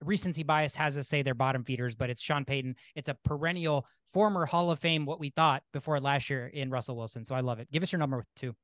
recency 0.01 0.43
bias 0.43 0.75
has 0.75 0.97
us 0.97 1.07
say 1.07 1.21
they're 1.21 1.33
bottom 1.33 1.63
feeders, 1.63 1.95
but 1.95 2.09
it's 2.09 2.21
Sean 2.21 2.45
Payton. 2.45 2.75
It's 2.95 3.09
a 3.09 3.17
perennial 3.25 3.85
former 4.13 4.45
Hall 4.45 4.71
of 4.71 4.79
Fame, 4.79 5.05
what 5.05 5.19
we 5.19 5.29
thought 5.29 5.63
before 5.73 5.99
last 5.99 6.29
year 6.29 6.47
in 6.47 6.69
Russell 6.69 6.95
Wilson. 6.95 7.25
So 7.25 7.35
I 7.35 7.41
love 7.41 7.59
it. 7.59 7.71
Give 7.71 7.83
us 7.83 7.91
your 7.91 7.99
number 7.99 8.25
two. 8.35 8.55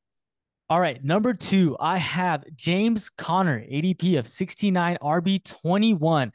All 0.70 0.80
right, 0.80 1.04
number 1.04 1.34
two, 1.34 1.76
I 1.80 1.98
have 1.98 2.46
James 2.56 3.10
Conner, 3.10 3.60
ADP 3.60 4.18
of 4.18 4.28
69, 4.28 4.98
RB 5.02 5.44
21. 5.44 6.32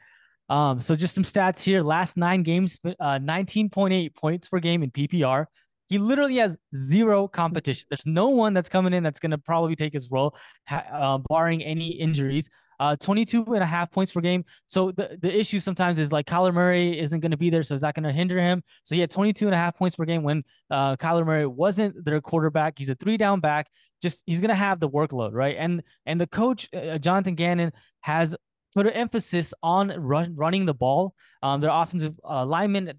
Um, 0.49 0.81
so 0.81 0.95
just 0.95 1.15
some 1.15 1.23
stats 1.23 1.61
here. 1.61 1.81
Last 1.81 2.15
nine 2.15 2.43
games, 2.43 2.79
uh, 2.85 3.19
19.8 3.19 4.15
points 4.15 4.47
per 4.47 4.59
game 4.59 4.83
in 4.83 4.91
PPR, 4.91 5.45
he 5.89 5.97
literally 5.97 6.37
has 6.37 6.55
zero 6.75 7.27
competition. 7.27 7.85
There's 7.89 8.05
no 8.05 8.29
one 8.29 8.53
that's 8.53 8.69
coming 8.69 8.93
in 8.93 9.03
that's 9.03 9.19
going 9.19 9.31
to 9.31 9.37
probably 9.39 9.75
take 9.75 9.91
his 9.91 10.09
role, 10.09 10.37
uh, 10.69 11.17
barring 11.29 11.63
any 11.63 11.89
injuries. 11.89 12.49
Uh, 12.79 12.95
22 12.95 13.43
and 13.43 13.61
a 13.61 13.65
half 13.65 13.91
points 13.91 14.13
per 14.13 14.21
game. 14.21 14.45
So 14.67 14.91
the, 14.91 15.17
the 15.21 15.37
issue 15.37 15.59
sometimes 15.59 15.99
is 15.99 16.13
like 16.13 16.25
Kyler 16.25 16.53
Murray 16.53 16.97
isn't 16.97 17.19
going 17.19 17.31
to 17.31 17.37
be 17.37 17.49
there. 17.49 17.61
So 17.61 17.73
is 17.73 17.81
that 17.81 17.93
going 17.93 18.05
to 18.05 18.11
hinder 18.13 18.39
him? 18.39 18.63
So 18.83 18.95
he 18.95 19.01
had 19.01 19.11
22 19.11 19.47
and 19.47 19.53
a 19.53 19.57
half 19.57 19.75
points 19.75 19.97
per 19.97 20.05
game 20.05 20.23
when 20.23 20.43
uh, 20.71 20.95
Kyler 20.95 21.25
Murray 21.25 21.45
wasn't 21.45 22.05
their 22.05 22.21
quarterback. 22.21 22.75
He's 22.77 22.87
a 22.87 22.95
three 22.95 23.17
down 23.17 23.41
back. 23.41 23.67
Just 24.01 24.23
he's 24.25 24.39
going 24.39 24.49
to 24.49 24.55
have 24.55 24.79
the 24.79 24.87
workload, 24.87 25.33
right? 25.33 25.57
And 25.59 25.83
and 26.05 26.21
the 26.21 26.27
coach, 26.27 26.69
uh, 26.73 26.97
Jonathan 26.99 27.35
Gannon, 27.35 27.73
has 27.99 28.33
put 28.75 28.85
an 28.85 28.93
emphasis 28.93 29.53
on 29.63 29.89
run, 29.97 30.35
running 30.35 30.65
the 30.65 30.73
ball. 30.73 31.13
Um, 31.41 31.61
their 31.61 31.71
offensive 31.71 32.13
uh, 32.23 32.45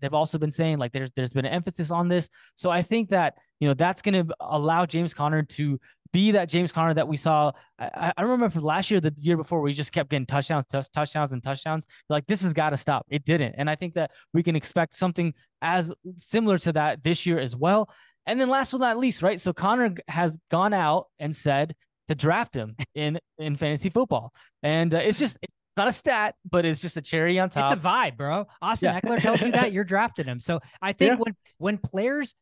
they've 0.01 0.15
also 0.15 0.39
been 0.39 0.51
saying 0.51 0.79
like 0.79 0.93
there's 0.93 1.11
there's 1.15 1.33
been 1.33 1.45
an 1.45 1.53
emphasis 1.53 1.91
on 1.91 2.09
this. 2.09 2.29
So 2.57 2.71
I 2.71 2.83
think 2.83 3.11
that 3.11 3.35
you 3.61 3.69
know, 3.69 3.75
that's 3.75 4.03
going 4.03 4.27
to 4.27 4.35
allow 4.41 4.87
James 4.87 5.15
Conner 5.15 5.43
to 5.43 5.79
be 6.13 6.33
that 6.33 6.49
James 6.49 6.73
Conner 6.73 6.95
that 6.95 7.07
we 7.07 7.17
saw. 7.17 7.53
I, 7.79 8.13
I 8.17 8.23
remember 8.23 8.51
from 8.51 8.65
last 8.65 8.91
year, 8.91 9.01
the 9.01 9.15
year 9.17 9.37
before, 9.37 9.61
we 9.61 9.73
just 9.73 9.93
kept 9.93 10.11
getting 10.11 10.27
touchdowns, 10.27 10.65
t- 10.67 10.81
touchdowns, 10.93 11.33
and 11.33 11.43
touchdowns. 11.43 11.87
Like 12.09 12.27
this 12.27 12.43
has 12.43 12.53
got 12.53 12.71
to 12.71 12.77
stop. 12.77 13.07
It 13.11 13.25
didn't, 13.25 13.55
and 13.59 13.71
I 13.71 13.77
think 13.77 13.95
that 13.95 14.11
we 14.33 14.43
can 14.43 14.57
expect 14.57 14.95
something 14.95 15.35
as 15.63 15.93
similar 16.17 16.59
to 16.59 16.73
that 16.73 17.05
this 17.05 17.27
year 17.27 17.39
as 17.39 17.55
well. 17.55 17.91
And 18.27 18.41
then 18.41 18.49
last 18.49 18.73
but 18.73 18.81
not 18.81 18.99
least, 18.99 19.23
right? 19.23 19.39
So 19.39 19.53
Conner 19.53 19.95
has 20.09 20.39
gone 20.51 20.73
out 20.73 21.07
and 21.19 21.35
said 21.35 21.75
to 22.09 22.15
draft 22.15 22.55
him 22.55 22.77
in 22.95 23.21
in 23.39 23.57
fantasy 23.57 23.91
football, 23.91 24.33
and 24.63 24.93
uh, 24.95 24.99
it's 24.99 25.19
just 25.19 25.39
it's 25.71 25.77
not 25.77 25.87
a 25.87 25.93
stat, 25.93 26.35
but 26.51 26.65
it's 26.65 26.83
just 26.83 26.97
a 26.97 27.01
cherry 27.01 27.39
on 27.39 27.49
top. 27.49 27.73
It's 27.73 27.81
a 27.81 27.89
vibe, 27.89 28.17
bro. 28.17 28.45
Austin 28.61 28.93
yeah. 28.93 29.01
Ekeler 29.01 29.21
tells 29.21 29.41
you 29.41 29.53
that 29.53 29.73
you're 29.73 29.85
drafting 29.95 30.27
him. 30.27 30.41
So 30.41 30.59
I 30.83 30.93
think 30.93 31.13
yeah. 31.13 31.17
when 31.19 31.37
when 31.59 31.79
players 31.79 32.35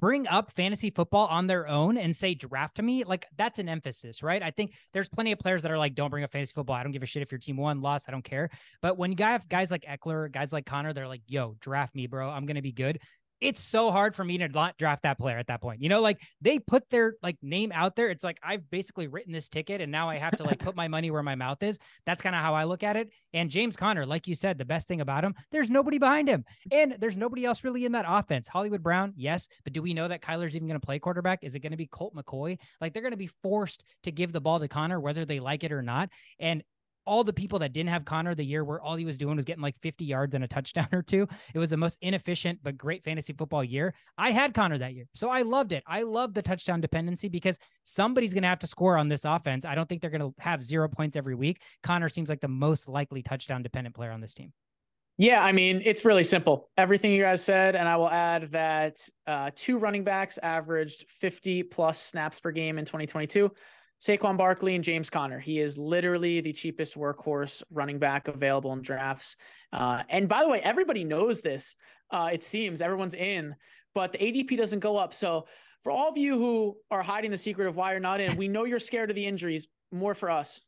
bring 0.00 0.26
up 0.26 0.50
fantasy 0.50 0.90
football 0.90 1.28
on 1.28 1.46
their 1.46 1.68
own 1.68 1.96
and 1.96 2.14
say 2.14 2.34
draft 2.34 2.82
me, 2.82 3.04
like 3.04 3.24
that's 3.36 3.60
an 3.60 3.68
emphasis, 3.68 4.20
right? 4.20 4.42
I 4.42 4.50
think 4.50 4.74
there's 4.92 5.08
plenty 5.08 5.30
of 5.30 5.38
players 5.38 5.62
that 5.62 5.70
are 5.70 5.78
like, 5.78 5.94
don't 5.94 6.10
bring 6.10 6.24
up 6.24 6.32
fantasy 6.32 6.52
football. 6.52 6.74
I 6.74 6.82
don't 6.82 6.90
give 6.90 7.04
a 7.04 7.06
shit 7.06 7.22
if 7.22 7.30
your 7.30 7.38
team 7.38 7.56
won, 7.56 7.80
lost. 7.80 8.06
I 8.08 8.10
don't 8.10 8.24
care. 8.24 8.50
But 8.82 8.98
when 8.98 9.12
you 9.12 9.24
have 9.24 9.48
guys 9.48 9.70
like 9.70 9.84
ekeler 9.84 10.28
guys 10.28 10.52
like 10.52 10.66
conner 10.66 10.92
they're 10.92 11.06
like, 11.06 11.22
yo, 11.28 11.54
draft 11.60 11.94
me, 11.94 12.08
bro. 12.08 12.28
I'm 12.28 12.46
gonna 12.46 12.62
be 12.62 12.72
good 12.72 12.98
it's 13.40 13.62
so 13.62 13.90
hard 13.90 14.14
for 14.14 14.24
me 14.24 14.38
to 14.38 14.48
not 14.48 14.78
draft 14.78 15.02
that 15.02 15.18
player 15.18 15.38
at 15.38 15.48
that 15.48 15.60
point. 15.60 15.82
You 15.82 15.88
know, 15.88 16.00
like 16.00 16.20
they 16.40 16.58
put 16.58 16.88
their 16.90 17.14
like 17.22 17.36
name 17.42 17.72
out 17.72 17.96
there. 17.96 18.08
It's 18.08 18.24
like 18.24 18.38
I've 18.42 18.70
basically 18.70 19.06
written 19.06 19.32
this 19.32 19.48
ticket 19.48 19.80
and 19.80 19.92
now 19.92 20.08
I 20.08 20.16
have 20.16 20.36
to 20.36 20.44
like 20.44 20.58
put 20.58 20.76
my 20.76 20.88
money 20.88 21.10
where 21.10 21.22
my 21.22 21.34
mouth 21.34 21.62
is. 21.62 21.78
That's 22.06 22.22
kind 22.22 22.34
of 22.34 22.42
how 22.42 22.54
I 22.54 22.64
look 22.64 22.82
at 22.82 22.96
it. 22.96 23.10
And 23.32 23.50
James 23.50 23.76
Conner, 23.76 24.06
like 24.06 24.26
you 24.26 24.34
said, 24.34 24.58
the 24.58 24.64
best 24.64 24.88
thing 24.88 25.00
about 25.00 25.24
him, 25.24 25.34
there's 25.50 25.70
nobody 25.70 25.98
behind 25.98 26.28
him. 26.28 26.44
And 26.70 26.96
there's 26.98 27.16
nobody 27.16 27.44
else 27.44 27.64
really 27.64 27.84
in 27.84 27.92
that 27.92 28.06
offense. 28.08 28.48
Hollywood 28.48 28.82
Brown, 28.82 29.12
yes, 29.16 29.48
but 29.64 29.72
do 29.72 29.82
we 29.82 29.94
know 29.94 30.08
that 30.08 30.22
Kyler's 30.22 30.56
even 30.56 30.68
going 30.68 30.80
to 30.80 30.84
play 30.84 30.98
quarterback? 30.98 31.40
Is 31.42 31.54
it 31.54 31.60
going 31.60 31.72
to 31.72 31.76
be 31.76 31.86
Colt 31.86 32.14
McCoy? 32.14 32.58
Like 32.80 32.92
they're 32.92 33.02
going 33.02 33.12
to 33.12 33.16
be 33.16 33.30
forced 33.42 33.84
to 34.04 34.12
give 34.12 34.32
the 34.32 34.40
ball 34.40 34.60
to 34.60 34.68
Conner 34.68 35.00
whether 35.00 35.24
they 35.24 35.40
like 35.40 35.64
it 35.64 35.72
or 35.72 35.82
not. 35.82 36.08
And 36.38 36.62
all 37.06 37.24
the 37.24 37.32
people 37.32 37.58
that 37.60 37.72
didn't 37.72 37.90
have 37.90 38.04
Conner 38.04 38.34
the 38.34 38.44
year 38.44 38.64
where 38.64 38.80
all 38.80 38.96
he 38.96 39.04
was 39.04 39.18
doing 39.18 39.36
was 39.36 39.44
getting 39.44 39.62
like 39.62 39.78
50 39.80 40.04
yards 40.04 40.34
and 40.34 40.44
a 40.44 40.48
touchdown 40.48 40.88
or 40.92 41.02
two. 41.02 41.26
It 41.54 41.58
was 41.58 41.70
the 41.70 41.76
most 41.76 41.98
inefficient 42.00 42.60
but 42.62 42.76
great 42.76 43.04
fantasy 43.04 43.32
football 43.32 43.64
year. 43.64 43.94
I 44.18 44.30
had 44.30 44.54
Conner 44.54 44.78
that 44.78 44.94
year. 44.94 45.06
So 45.14 45.30
I 45.30 45.42
loved 45.42 45.72
it. 45.72 45.82
I 45.86 46.02
love 46.02 46.34
the 46.34 46.42
touchdown 46.42 46.80
dependency 46.80 47.28
because 47.28 47.58
somebody's 47.84 48.34
going 48.34 48.42
to 48.42 48.48
have 48.48 48.58
to 48.60 48.66
score 48.66 48.96
on 48.96 49.08
this 49.08 49.24
offense. 49.24 49.64
I 49.64 49.74
don't 49.74 49.88
think 49.88 50.00
they're 50.00 50.10
going 50.10 50.32
to 50.32 50.34
have 50.38 50.62
zero 50.62 50.88
points 50.88 51.16
every 51.16 51.34
week. 51.34 51.60
Conner 51.82 52.08
seems 52.08 52.28
like 52.28 52.40
the 52.40 52.48
most 52.48 52.88
likely 52.88 53.22
touchdown 53.22 53.62
dependent 53.62 53.94
player 53.94 54.10
on 54.10 54.20
this 54.20 54.34
team. 54.34 54.52
Yeah, 55.16 55.44
I 55.44 55.52
mean, 55.52 55.80
it's 55.84 56.04
really 56.04 56.24
simple. 56.24 56.70
Everything 56.76 57.12
you 57.12 57.22
guys 57.22 57.42
said. 57.42 57.76
And 57.76 57.88
I 57.88 57.96
will 57.96 58.10
add 58.10 58.50
that 58.50 59.08
uh, 59.28 59.50
two 59.54 59.78
running 59.78 60.02
backs 60.02 60.38
averaged 60.38 61.04
50 61.08 61.62
plus 61.64 62.00
snaps 62.00 62.40
per 62.40 62.50
game 62.50 62.78
in 62.78 62.84
2022. 62.84 63.50
Saquon 64.04 64.36
Barkley 64.36 64.74
and 64.74 64.84
James 64.84 65.08
Conner. 65.08 65.40
He 65.40 65.58
is 65.58 65.78
literally 65.78 66.42
the 66.42 66.52
cheapest 66.52 66.94
workhorse 66.94 67.62
running 67.70 67.98
back 67.98 68.28
available 68.28 68.72
in 68.74 68.82
drafts. 68.82 69.36
Uh, 69.72 70.02
and 70.10 70.28
by 70.28 70.42
the 70.42 70.48
way, 70.50 70.60
everybody 70.60 71.04
knows 71.04 71.40
this. 71.40 71.74
Uh, 72.10 72.28
it 72.30 72.42
seems 72.42 72.82
everyone's 72.82 73.14
in, 73.14 73.54
but 73.94 74.12
the 74.12 74.18
ADP 74.18 74.58
doesn't 74.58 74.80
go 74.80 74.98
up. 74.98 75.14
So 75.14 75.46
for 75.82 75.90
all 75.90 76.10
of 76.10 76.18
you 76.18 76.36
who 76.36 76.76
are 76.90 77.02
hiding 77.02 77.30
the 77.30 77.38
secret 77.38 77.66
of 77.66 77.76
why 77.76 77.92
you're 77.92 78.00
not 78.00 78.20
in, 78.20 78.36
we 78.36 78.46
know 78.46 78.64
you're 78.64 78.78
scared 78.78 79.08
of 79.08 79.16
the 79.16 79.24
injuries. 79.24 79.68
More 79.90 80.14
for 80.14 80.30
us. 80.30 80.60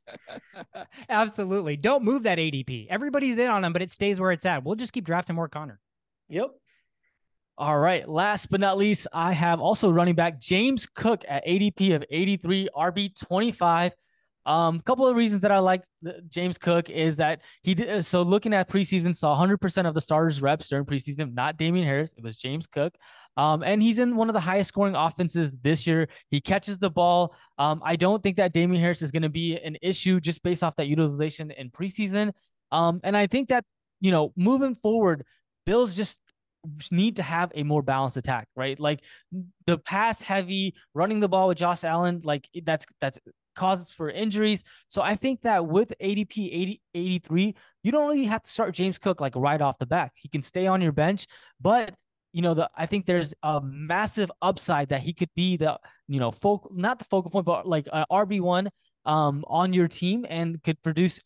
Absolutely. 1.10 1.76
Don't 1.76 2.04
move 2.04 2.22
that 2.22 2.38
ADP. 2.38 2.86
Everybody's 2.88 3.36
in 3.36 3.48
on 3.48 3.64
him, 3.64 3.72
but 3.74 3.82
it 3.82 3.90
stays 3.90 4.18
where 4.18 4.32
it's 4.32 4.46
at. 4.46 4.64
We'll 4.64 4.76
just 4.76 4.94
keep 4.94 5.04
drafting 5.04 5.36
more 5.36 5.48
Conner. 5.48 5.78
Yep. 6.30 6.52
All 7.58 7.78
right. 7.78 8.06
Last 8.06 8.50
but 8.50 8.60
not 8.60 8.76
least, 8.76 9.06
I 9.14 9.32
have 9.32 9.60
also 9.60 9.90
running 9.90 10.14
back 10.14 10.38
James 10.38 10.86
Cook 10.86 11.24
at 11.26 11.46
ADP 11.46 11.96
of 11.96 12.04
83, 12.10 12.68
RB 12.76 13.18
25. 13.18 13.92
A 14.44 14.50
um, 14.50 14.78
couple 14.80 15.06
of 15.06 15.16
reasons 15.16 15.40
that 15.40 15.50
I 15.50 15.58
like 15.58 15.82
James 16.28 16.58
Cook 16.58 16.90
is 16.90 17.16
that 17.16 17.40
he 17.62 17.74
did 17.74 17.88
uh, 17.88 18.02
so 18.02 18.22
looking 18.22 18.54
at 18.54 18.68
preseason 18.68 19.16
saw 19.16 19.36
100% 19.36 19.88
of 19.88 19.94
the 19.94 20.00
starters 20.00 20.40
reps 20.40 20.68
during 20.68 20.84
preseason, 20.84 21.34
not 21.34 21.56
Damien 21.56 21.84
Harris, 21.84 22.12
it 22.16 22.22
was 22.22 22.36
James 22.36 22.66
Cook. 22.66 22.94
Um, 23.36 23.64
and 23.64 23.82
he's 23.82 23.98
in 23.98 24.14
one 24.14 24.28
of 24.28 24.34
the 24.34 24.40
highest 24.40 24.68
scoring 24.68 24.94
offenses 24.94 25.56
this 25.62 25.86
year. 25.86 26.08
He 26.28 26.40
catches 26.40 26.78
the 26.78 26.90
ball. 26.90 27.34
Um, 27.58 27.80
I 27.84 27.96
don't 27.96 28.22
think 28.22 28.36
that 28.36 28.52
Damien 28.52 28.80
Harris 28.80 29.02
is 29.02 29.10
going 29.10 29.22
to 29.24 29.28
be 29.30 29.56
an 29.56 29.78
issue 29.82 30.20
just 30.20 30.42
based 30.42 30.62
off 30.62 30.76
that 30.76 30.86
utilization 30.86 31.50
in 31.50 31.70
preseason. 31.70 32.32
Um, 32.70 33.00
and 33.02 33.16
I 33.16 33.26
think 33.26 33.48
that 33.48 33.64
you 34.00 34.12
know 34.12 34.32
moving 34.36 34.74
forward, 34.74 35.24
Bills 35.64 35.96
just 35.96 36.20
need 36.90 37.16
to 37.16 37.22
have 37.22 37.52
a 37.54 37.62
more 37.62 37.82
balanced 37.82 38.16
attack, 38.16 38.48
right? 38.56 38.78
Like 38.78 39.02
the 39.66 39.78
pass 39.78 40.20
heavy, 40.20 40.74
running 40.94 41.20
the 41.20 41.28
ball 41.28 41.48
with 41.48 41.58
Josh 41.58 41.84
Allen, 41.84 42.20
like 42.24 42.48
that's 42.64 42.86
that's 43.00 43.18
causes 43.56 43.90
for 43.90 44.10
injuries. 44.10 44.62
So 44.88 45.02
I 45.02 45.16
think 45.16 45.42
that 45.42 45.66
with 45.66 45.92
ADP 46.00 46.48
80, 46.52 46.80
83, 46.94 47.54
you 47.82 47.92
don't 47.92 48.08
really 48.08 48.24
have 48.24 48.42
to 48.42 48.50
start 48.50 48.74
James 48.74 48.98
Cook 48.98 49.20
like 49.20 49.34
right 49.34 49.60
off 49.60 49.78
the 49.78 49.86
back. 49.86 50.12
He 50.14 50.28
can 50.28 50.42
stay 50.42 50.66
on 50.66 50.80
your 50.80 50.92
bench, 50.92 51.26
but 51.60 51.94
you 52.32 52.42
know, 52.42 52.52
the 52.52 52.68
I 52.76 52.84
think 52.86 53.06
there's 53.06 53.32
a 53.42 53.60
massive 53.62 54.30
upside 54.42 54.90
that 54.90 55.00
he 55.00 55.14
could 55.14 55.30
be 55.34 55.56
the, 55.56 55.78
you 56.06 56.20
know, 56.20 56.30
focal 56.30 56.70
not 56.74 56.98
the 56.98 57.06
focal 57.06 57.30
point, 57.30 57.46
but 57.46 57.66
like 57.66 57.86
RB 57.86 58.40
one 58.40 58.68
um 59.06 59.44
on 59.46 59.72
your 59.72 59.88
team 59.88 60.26
and 60.28 60.62
could 60.62 60.82
produce 60.82 61.18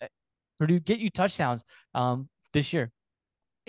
produce 0.59 0.81
get 0.81 0.98
you 0.98 1.11
touchdowns 1.11 1.64
um 1.94 2.29
this 2.53 2.72
year 2.72 2.92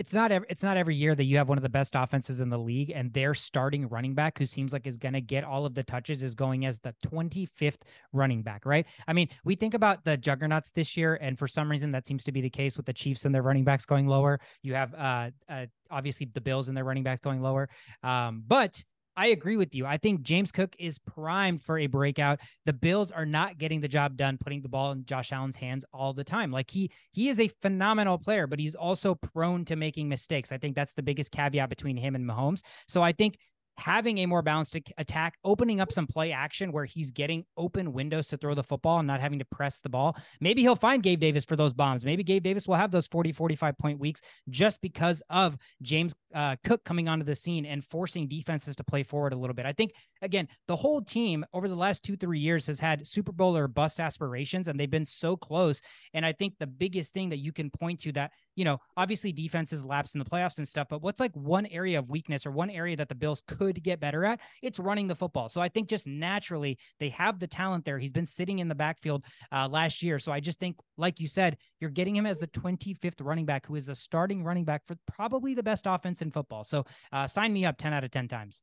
it's 0.02 0.14
not 0.14 0.32
every, 0.32 0.48
it's 0.50 0.64
not 0.64 0.78
every 0.78 0.96
year 0.96 1.14
that 1.14 1.26
you 1.26 1.38
have 1.38 1.48
one 1.48 1.60
of 1.60 1.62
the 1.62 1.70
best 1.70 1.94
offenses 1.96 2.40
in 2.40 2.50
the 2.50 2.58
league 2.58 2.90
and 2.90 3.14
their 3.14 3.36
starting 3.36 3.88
running 3.88 4.16
back 4.16 4.36
who 4.40 4.48
seems 4.48 4.74
like 4.74 4.88
is 4.88 4.98
going 4.98 5.14
to 5.14 5.22
get 5.22 5.44
all 5.44 5.64
of 5.64 5.76
the 5.76 5.84
touches 5.84 6.24
is 6.24 6.34
going 6.34 6.66
as 6.66 6.80
the 6.80 6.96
25th 7.06 7.84
running 8.12 8.42
back, 8.42 8.66
right? 8.66 8.88
I 9.08 9.14
mean, 9.14 9.30
we 9.46 9.54
think 9.54 9.76
about 9.76 10.04
the 10.04 10.18
juggernauts 10.18 10.72
this 10.72 10.98
year 10.98 11.20
and 11.22 11.38
for 11.38 11.48
some 11.48 11.70
reason 11.70 11.92
that 11.92 12.08
seems 12.08 12.24
to 12.24 12.32
be 12.32 12.42
the 12.42 12.50
case 12.50 12.78
with 12.78 12.88
the 12.88 12.94
Chiefs 12.94 13.26
and 13.26 13.36
their 13.36 13.44
running 13.44 13.64
backs 13.64 13.86
going 13.86 14.08
lower. 14.08 14.40
You 14.64 14.74
have 14.74 14.92
uh, 14.96 15.30
uh 15.48 15.68
obviously 15.92 16.28
the 16.34 16.42
Bills 16.42 16.68
and 16.68 16.76
their 16.76 16.84
running 16.84 17.04
backs 17.04 17.22
going 17.22 17.44
lower. 17.44 17.70
Um, 18.02 18.44
but 18.48 18.84
I 19.18 19.28
agree 19.28 19.58
with 19.58 19.76
you. 19.76 19.86
I 19.86 19.98
think 19.98 20.22
James 20.22 20.52
Cook 20.52 20.76
is 20.80 20.98
primed 20.98 21.62
for 21.62 21.78
a 21.78 21.88
breakout. 21.88 22.40
The 22.66 22.74
Bills 22.74 23.12
are 23.12 23.26
not 23.26 23.58
getting 23.58 23.82
the 23.82 23.88
job 23.88 24.16
done 24.16 24.38
putting 24.38 24.62
the 24.62 24.70
ball 24.70 24.92
in 24.94 25.06
Josh 25.06 25.32
Allen's 25.32 25.58
hands 25.58 25.84
all 25.94 26.14
the 26.14 26.24
time. 26.24 26.52
Like 26.52 26.72
he 26.72 26.90
he 27.12 27.28
is 27.30 27.40
a 27.40 27.50
phenomenal 27.62 28.18
player, 28.18 28.48
but 28.48 28.60
he's 28.60 28.76
also 28.76 29.16
prone 29.16 29.66
to 29.66 29.76
making 29.76 30.08
mistakes. 30.08 30.52
I 30.52 30.58
think 30.58 30.76
that's 30.76 30.94
the 30.94 31.04
biggest 31.04 31.32
caveat 31.32 31.70
between 31.70 31.98
him 31.98 32.16
and 32.16 32.26
Mahomes. 32.26 32.62
So 32.88 33.02
I 33.02 33.12
think 33.12 33.38
having 33.82 34.20
a 34.20 34.26
more 34.28 34.42
balanced 34.42 34.78
attack, 34.98 35.38
opening 35.44 35.82
up 35.82 35.92
some 35.92 36.06
play 36.06 36.32
action 36.32 36.72
where 36.72 36.86
he's 36.86 37.12
getting 37.12 37.44
open 37.58 37.94
windows 37.94 38.28
to 38.28 38.38
throw 38.38 38.54
the 38.54 38.64
football 38.64 39.00
and 39.00 39.08
not 39.08 39.20
having 39.20 39.40
to 39.40 39.46
press 39.46 39.80
the 39.80 39.90
ball. 39.90 40.16
Maybe 40.40 40.62
he'll 40.62 40.76
find 40.76 41.02
Gabe 41.02 41.20
Davis 41.20 41.44
for 41.44 41.56
those 41.56 41.74
bombs. 41.74 42.06
Maybe 42.06 42.24
Gabe 42.24 42.44
Davis 42.44 42.68
will 42.68 42.76
have 42.76 42.92
those 42.92 43.08
40, 43.08 43.32
45 43.32 43.78
point 43.78 44.00
weeks 44.00 44.22
just 44.50 44.82
because 44.82 45.24
of 45.30 45.58
James 45.82 46.14
uh, 46.34 46.56
Cook 46.64 46.84
coming 46.86 47.10
onto 47.10 47.26
the 47.26 47.36
scene 47.36 47.66
and 47.66 47.84
forcing 47.84 48.28
defenses 48.28 48.76
to 48.76 48.84
play 48.84 49.02
forward 49.02 49.34
a 49.34 49.38
little 49.38 49.56
bit. 49.56 49.66
I 49.66 49.74
think, 49.74 49.94
again, 50.22 50.48
the 50.68 50.76
whole 50.76 51.02
team 51.02 51.44
over 51.52 51.68
the 51.68 51.76
last 51.76 52.04
two, 52.04 52.16
three 52.16 52.40
years 52.40 52.68
has 52.68 52.80
had 52.80 53.08
Super 53.08 53.32
Bowl 53.32 53.58
or 53.58 53.68
bust 53.68 54.00
aspirations, 54.00 54.68
and 54.68 54.80
they've 54.80 54.90
been 54.90 55.08
so 55.08 55.36
close. 55.36 55.82
And 56.14 56.24
I 56.24 56.34
think 56.34 56.54
the 56.60 56.68
biggest 56.68 57.14
thing 57.14 57.30
that 57.30 57.40
you 57.40 57.52
can 57.52 57.72
point 57.72 58.02
to 58.02 58.12
that 58.14 58.32
you 58.62 58.66
know, 58.66 58.78
obviously 58.96 59.32
defenses 59.32 59.84
lapse 59.84 60.14
in 60.14 60.20
the 60.20 60.26
playoffs 60.26 60.60
and 60.60 60.68
stuff, 60.68 60.86
but 60.88 61.02
what's 61.02 61.20
like 61.20 61.36
one 61.36 61.66
area 61.66 61.98
of 61.98 62.12
weakness 62.12 62.46
or 62.46 62.52
one 62.52 62.70
area 62.70 62.96
that 62.96 63.10
the 63.10 63.16
Bills 63.16 63.42
could 63.48 63.82
get 63.82 64.00
better 64.00 64.24
at? 64.24 64.40
It's 64.62 64.78
running 64.78 65.08
the 65.08 65.16
football. 65.16 65.50
So 65.50 65.62
I 65.62 65.68
think 65.68 65.90
just 65.90 66.06
naturally 66.06 66.78
they 67.00 67.10
have 67.10 67.40
the 67.40 67.48
talent 67.48 67.86
there. 67.86 67.98
He's 67.98 68.12
been 68.12 68.28
sitting 68.28 68.60
in 68.60 68.68
the 68.68 68.76
backfield 68.76 69.26
uh, 69.52 69.68
last 69.68 70.04
year. 70.04 70.20
So 70.20 70.32
I 70.32 70.40
just 70.40 70.60
think, 70.60 70.78
like 70.96 71.20
you 71.20 71.28
said, 71.28 71.58
you're 71.80 71.90
getting 71.90 72.16
him 72.16 72.28
as 72.28 72.38
the 72.38 72.46
25th 72.50 73.16
running 73.20 73.48
back, 73.48 73.66
who 73.66 73.74
is 73.74 73.90
a 73.90 73.96
starting 73.96 74.44
running 74.44 74.64
back 74.64 74.86
for 74.86 74.96
probably 75.08 75.56
the 75.56 75.64
best 75.64 75.88
offense 75.88 76.22
in 76.22 76.30
football. 76.30 76.64
So 76.64 76.86
uh, 77.12 77.26
sign 77.26 77.52
me 77.54 77.66
up 77.66 77.80
10 77.80 77.94
out 77.94 78.04
of 78.04 78.12
10 78.12 78.28
times. 78.28 78.62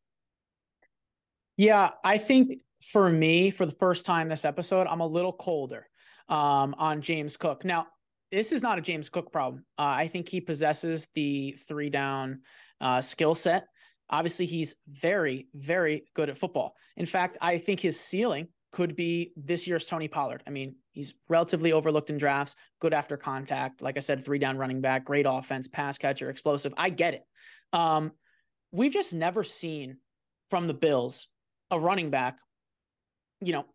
Yeah, 1.56 1.90
I 2.04 2.18
think 2.18 2.62
for 2.80 3.10
me, 3.10 3.50
for 3.50 3.66
the 3.66 3.72
first 3.72 4.04
time 4.04 4.28
this 4.28 4.44
episode, 4.44 4.86
I'm 4.86 5.00
a 5.00 5.06
little 5.08 5.32
colder 5.32 5.88
um, 6.28 6.76
on 6.78 7.02
James 7.02 7.36
Cook. 7.36 7.64
Now, 7.64 7.88
this 8.30 8.52
is 8.52 8.62
not 8.62 8.78
a 8.78 8.82
James 8.82 9.08
Cook 9.08 9.32
problem. 9.32 9.64
Uh, 9.78 9.82
I 9.82 10.08
think 10.08 10.28
he 10.28 10.40
possesses 10.40 11.08
the 11.14 11.52
three 11.66 11.90
down 11.90 12.40
uh, 12.80 13.00
skill 13.00 13.34
set. 13.34 13.66
Obviously, 14.10 14.46
he's 14.46 14.74
very, 14.88 15.48
very 15.54 16.04
good 16.14 16.30
at 16.30 16.38
football. 16.38 16.74
In 16.96 17.06
fact, 17.06 17.36
I 17.40 17.58
think 17.58 17.80
his 17.80 18.00
ceiling 18.00 18.48
could 18.72 18.96
be 18.96 19.32
this 19.36 19.66
year's 19.66 19.84
Tony 19.84 20.08
Pollard. 20.08 20.42
I 20.46 20.50
mean, 20.50 20.76
he's 20.92 21.14
relatively 21.28 21.72
overlooked 21.72 22.10
in 22.10 22.18
drafts, 22.18 22.54
good 22.80 22.94
after 22.94 23.16
contact. 23.16 23.82
Like 23.82 23.96
I 23.96 24.00
said, 24.00 24.22
three 24.22 24.38
down 24.38 24.58
running 24.58 24.80
back, 24.80 25.04
great 25.04 25.26
offense, 25.28 25.68
pass 25.68 25.98
catcher, 25.98 26.30
explosive. 26.30 26.74
I 26.76 26.90
get 26.90 27.14
it. 27.14 27.24
Um, 27.72 28.12
we've 28.72 28.92
just 28.92 29.14
never 29.14 29.42
seen 29.42 29.98
from 30.48 30.66
the 30.66 30.74
Bills 30.74 31.28
a 31.70 31.78
running 31.78 32.10
back, 32.10 32.38
you 33.40 33.52
know, 33.52 33.66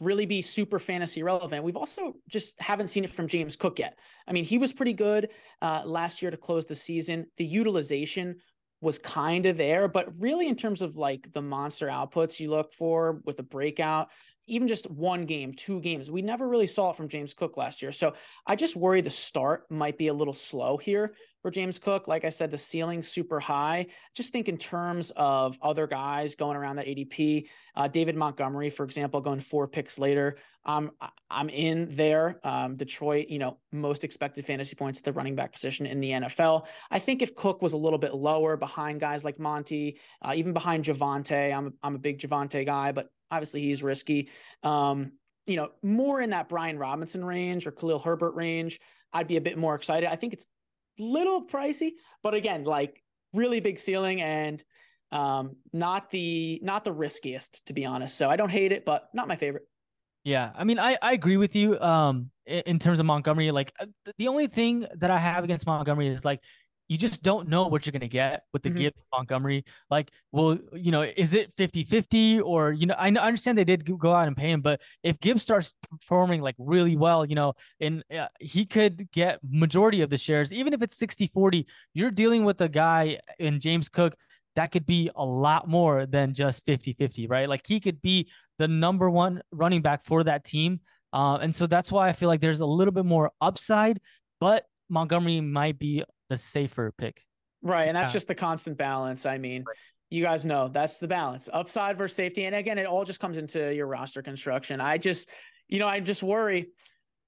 really 0.00 0.26
be 0.26 0.40
super 0.40 0.78
fantasy 0.78 1.22
relevant. 1.22 1.64
We've 1.64 1.76
also 1.76 2.14
just 2.28 2.60
haven't 2.60 2.88
seen 2.88 3.04
it 3.04 3.10
from 3.10 3.26
James 3.26 3.56
Cook 3.56 3.78
yet. 3.78 3.98
I 4.26 4.32
mean, 4.32 4.44
he 4.44 4.58
was 4.58 4.72
pretty 4.72 4.92
good 4.92 5.30
uh, 5.60 5.82
last 5.84 6.22
year 6.22 6.30
to 6.30 6.36
close 6.36 6.66
the 6.66 6.74
season. 6.74 7.26
The 7.36 7.44
utilization 7.44 8.36
was 8.80 8.98
kind 8.98 9.46
of 9.46 9.56
there, 9.56 9.88
but 9.88 10.06
really 10.20 10.48
in 10.48 10.54
terms 10.54 10.82
of 10.82 10.96
like 10.96 11.32
the 11.32 11.42
monster 11.42 11.88
outputs 11.88 12.38
you 12.38 12.50
look 12.50 12.72
for 12.72 13.20
with 13.24 13.38
a 13.40 13.42
breakout, 13.42 14.10
even 14.48 14.68
just 14.68 14.90
one 14.90 15.26
game, 15.26 15.52
two 15.52 15.80
games. 15.80 16.10
We 16.10 16.22
never 16.22 16.48
really 16.48 16.66
saw 16.66 16.90
it 16.90 16.96
from 16.96 17.08
James 17.08 17.34
Cook 17.34 17.56
last 17.56 17.82
year. 17.82 17.92
So 17.92 18.14
I 18.46 18.56
just 18.56 18.76
worry 18.76 19.00
the 19.00 19.10
start 19.10 19.70
might 19.70 19.98
be 19.98 20.08
a 20.08 20.14
little 20.14 20.32
slow 20.32 20.76
here 20.76 21.14
for 21.42 21.50
James 21.50 21.78
Cook. 21.78 22.08
Like 22.08 22.24
I 22.24 22.28
said, 22.30 22.50
the 22.50 22.58
ceiling's 22.58 23.08
super 23.08 23.40
high. 23.40 23.86
Just 24.14 24.32
think 24.32 24.48
in 24.48 24.56
terms 24.56 25.12
of 25.16 25.58
other 25.62 25.86
guys 25.86 26.34
going 26.34 26.56
around 26.56 26.76
that 26.76 26.86
ADP. 26.86 27.48
Uh, 27.76 27.88
David 27.88 28.16
Montgomery, 28.16 28.70
for 28.70 28.84
example, 28.84 29.20
going 29.20 29.40
four 29.40 29.68
picks 29.68 29.98
later. 29.98 30.36
Um, 30.64 30.90
I'm 31.30 31.48
in 31.48 31.88
there. 31.90 32.40
Um, 32.44 32.76
Detroit, 32.76 33.28
you 33.28 33.38
know, 33.38 33.58
most 33.72 34.04
expected 34.04 34.44
fantasy 34.44 34.76
points 34.76 34.98
at 34.98 35.04
the 35.04 35.12
running 35.12 35.34
back 35.34 35.52
position 35.52 35.86
in 35.86 36.00
the 36.00 36.10
NFL. 36.10 36.66
I 36.90 36.98
think 36.98 37.22
if 37.22 37.34
Cook 37.34 37.62
was 37.62 37.72
a 37.72 37.78
little 37.78 37.98
bit 37.98 38.14
lower 38.14 38.56
behind 38.56 39.00
guys 39.00 39.24
like 39.24 39.38
Monty, 39.38 39.98
uh, 40.20 40.32
even 40.34 40.52
behind 40.52 40.84
Javonte, 40.84 41.56
I'm 41.56 41.68
a, 41.68 41.70
I'm 41.82 41.94
a 41.94 41.98
big 41.98 42.18
Javonte 42.18 42.66
guy, 42.66 42.92
but 42.92 43.08
obviously 43.30 43.62
he's 43.62 43.82
risky. 43.82 44.30
Um, 44.62 45.12
you 45.46 45.56
know, 45.56 45.70
more 45.82 46.20
in 46.20 46.30
that 46.30 46.48
Brian 46.48 46.78
Robinson 46.78 47.24
range 47.24 47.66
or 47.66 47.70
Khalil 47.70 47.98
Herbert 47.98 48.34
range, 48.34 48.78
I'd 49.12 49.28
be 49.28 49.36
a 49.36 49.40
bit 49.40 49.56
more 49.56 49.74
excited. 49.74 50.10
I 50.10 50.16
think 50.16 50.34
it's 50.34 50.46
a 50.98 51.02
little 51.02 51.46
pricey, 51.46 51.92
but 52.22 52.34
again, 52.34 52.64
like 52.64 53.02
really 53.32 53.60
big 53.60 53.78
ceiling 53.78 54.22
and 54.22 54.62
um 55.10 55.56
not 55.72 56.10
the 56.10 56.60
not 56.62 56.84
the 56.84 56.92
riskiest 56.92 57.64
to 57.66 57.72
be 57.72 57.86
honest. 57.86 58.16
So 58.18 58.28
I 58.28 58.36
don't 58.36 58.50
hate 58.50 58.72
it, 58.72 58.84
but 58.84 59.08
not 59.14 59.26
my 59.26 59.36
favorite. 59.36 59.64
Yeah, 60.24 60.50
I 60.54 60.64
mean, 60.64 60.78
I 60.78 60.98
I 61.00 61.14
agree 61.14 61.38
with 61.38 61.56
you. 61.56 61.80
Um, 61.80 62.30
in 62.44 62.78
terms 62.78 63.00
of 63.00 63.06
Montgomery, 63.06 63.50
like 63.50 63.72
uh, 63.80 63.86
the 64.18 64.28
only 64.28 64.46
thing 64.46 64.86
that 64.96 65.10
I 65.10 65.18
have 65.18 65.44
against 65.44 65.66
Montgomery 65.66 66.08
is 66.08 66.24
like 66.24 66.40
you 66.88 66.96
just 66.96 67.22
don't 67.22 67.48
know 67.48 67.68
what 67.68 67.84
you're 67.84 67.92
going 67.92 68.00
to 68.00 68.08
get 68.08 68.44
with 68.52 68.62
the 68.62 68.70
mm-hmm. 68.70 68.78
Gibbs 68.78 68.96
Montgomery. 69.12 69.64
Like, 69.90 70.10
well, 70.32 70.58
you 70.72 70.90
know, 70.90 71.02
is 71.02 71.34
it 71.34 71.52
50 71.56 71.84
50 71.84 72.40
or, 72.40 72.72
you 72.72 72.86
know, 72.86 72.94
I 72.94 73.08
understand 73.08 73.58
they 73.58 73.64
did 73.64 73.98
go 73.98 74.14
out 74.14 74.26
and 74.26 74.36
pay 74.36 74.50
him, 74.50 74.62
but 74.62 74.80
if 75.02 75.20
Gibbs 75.20 75.42
starts 75.42 75.74
performing 75.90 76.40
like 76.40 76.56
really 76.58 76.96
well, 76.96 77.26
you 77.26 77.34
know, 77.34 77.52
and 77.80 78.02
uh, 78.16 78.28
he 78.40 78.64
could 78.64 79.10
get 79.12 79.38
majority 79.48 80.00
of 80.00 80.10
the 80.10 80.16
shares, 80.16 80.52
even 80.52 80.72
if 80.72 80.82
it's 80.82 80.96
60 80.96 81.30
40, 81.34 81.66
you're 81.92 82.10
dealing 82.10 82.44
with 82.44 82.60
a 82.62 82.68
guy 82.68 83.18
in 83.38 83.60
James 83.60 83.88
Cook 83.88 84.14
that 84.56 84.72
could 84.72 84.86
be 84.86 85.08
a 85.14 85.24
lot 85.24 85.68
more 85.68 86.04
than 86.04 86.34
just 86.34 86.64
50 86.64 86.94
50, 86.94 87.28
right? 87.28 87.48
Like, 87.48 87.64
he 87.64 87.78
could 87.78 88.02
be 88.02 88.28
the 88.58 88.66
number 88.66 89.08
one 89.08 89.40
running 89.52 89.82
back 89.82 90.04
for 90.04 90.24
that 90.24 90.44
team. 90.44 90.80
Uh, 91.12 91.36
and 91.36 91.54
so 91.54 91.68
that's 91.68 91.92
why 91.92 92.08
I 92.08 92.12
feel 92.12 92.28
like 92.28 92.40
there's 92.40 92.60
a 92.60 92.66
little 92.66 92.92
bit 92.92 93.04
more 93.04 93.30
upside, 93.40 94.00
but 94.40 94.64
Montgomery 94.90 95.40
might 95.40 95.78
be 95.78 96.02
the 96.28 96.36
safer 96.36 96.92
pick. 96.96 97.24
Right. 97.62 97.88
And 97.88 97.96
that's 97.96 98.12
just 98.12 98.28
the 98.28 98.34
constant 98.34 98.78
balance. 98.78 99.26
I 99.26 99.38
mean, 99.38 99.64
right. 99.66 99.76
you 100.10 100.22
guys 100.22 100.44
know 100.44 100.68
that's 100.68 100.98
the 100.98 101.08
balance 101.08 101.48
upside 101.52 101.96
versus 101.96 102.16
safety. 102.16 102.44
And 102.44 102.54
again, 102.54 102.78
it 102.78 102.86
all 102.86 103.04
just 103.04 103.20
comes 103.20 103.36
into 103.36 103.74
your 103.74 103.86
roster 103.86 104.22
construction. 104.22 104.80
I 104.80 104.98
just, 104.98 105.28
you 105.66 105.78
know, 105.78 105.88
I 105.88 106.00
just 106.00 106.22
worry 106.22 106.68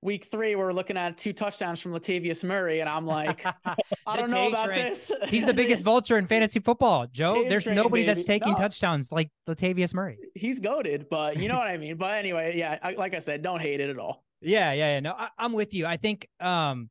week 0.03 0.24
three, 0.24 0.55
we're 0.55 0.72
looking 0.72 0.96
at 0.96 1.18
two 1.18 1.32
touchdowns 1.32 1.80
from 1.80 1.92
Latavius 1.92 2.42
Murray, 2.44 2.80
and 2.80 2.88
I'm 2.88 3.07
like, 3.07 3.44
I 4.07 4.16
don't 4.16 4.30
know 4.30 4.48
about 4.48 4.66
train. 4.66 4.86
this. 4.86 5.12
He's 5.28 5.44
the 5.44 5.55
biggest 5.55 5.82
vulture 5.84 6.18
in 6.18 6.26
fantasy 6.26 6.61
football, 6.61 7.07
Joe. 7.07 7.44
There's 7.48 7.64
train, 7.64 7.76
nobody 7.76 8.03
baby. 8.03 8.14
that's 8.14 8.26
taking 8.26 8.53
no. 8.53 8.59
touchdowns 8.59 9.12
like 9.12 9.30
Latavius 9.48 9.94
Murray. 9.94 10.18
He's 10.34 10.59
goaded, 10.59 11.07
but 11.11 11.36
you 11.36 11.48
know 11.48 11.59
what 11.59 11.68
I 11.68 11.76
mean. 11.76 11.96
But 11.96 12.14
anyway, 12.14 12.57
yeah, 12.57 12.78
I, 12.82 12.92
like 12.92 13.14
I 13.14 13.18
said, 13.18 13.42
don't 13.42 13.61
hate 13.61 13.80
it 13.80 13.90
at 13.90 13.98
all. 13.98 14.24
Yeah, 14.40 14.72
yeah, 14.72 14.94
yeah. 14.94 15.01
No, 15.01 15.12
I, 15.12 15.28
I'm 15.38 15.53
with 15.53 15.74
you. 15.74 15.86
I 15.86 15.96
think 15.96 16.28
um 16.40 16.88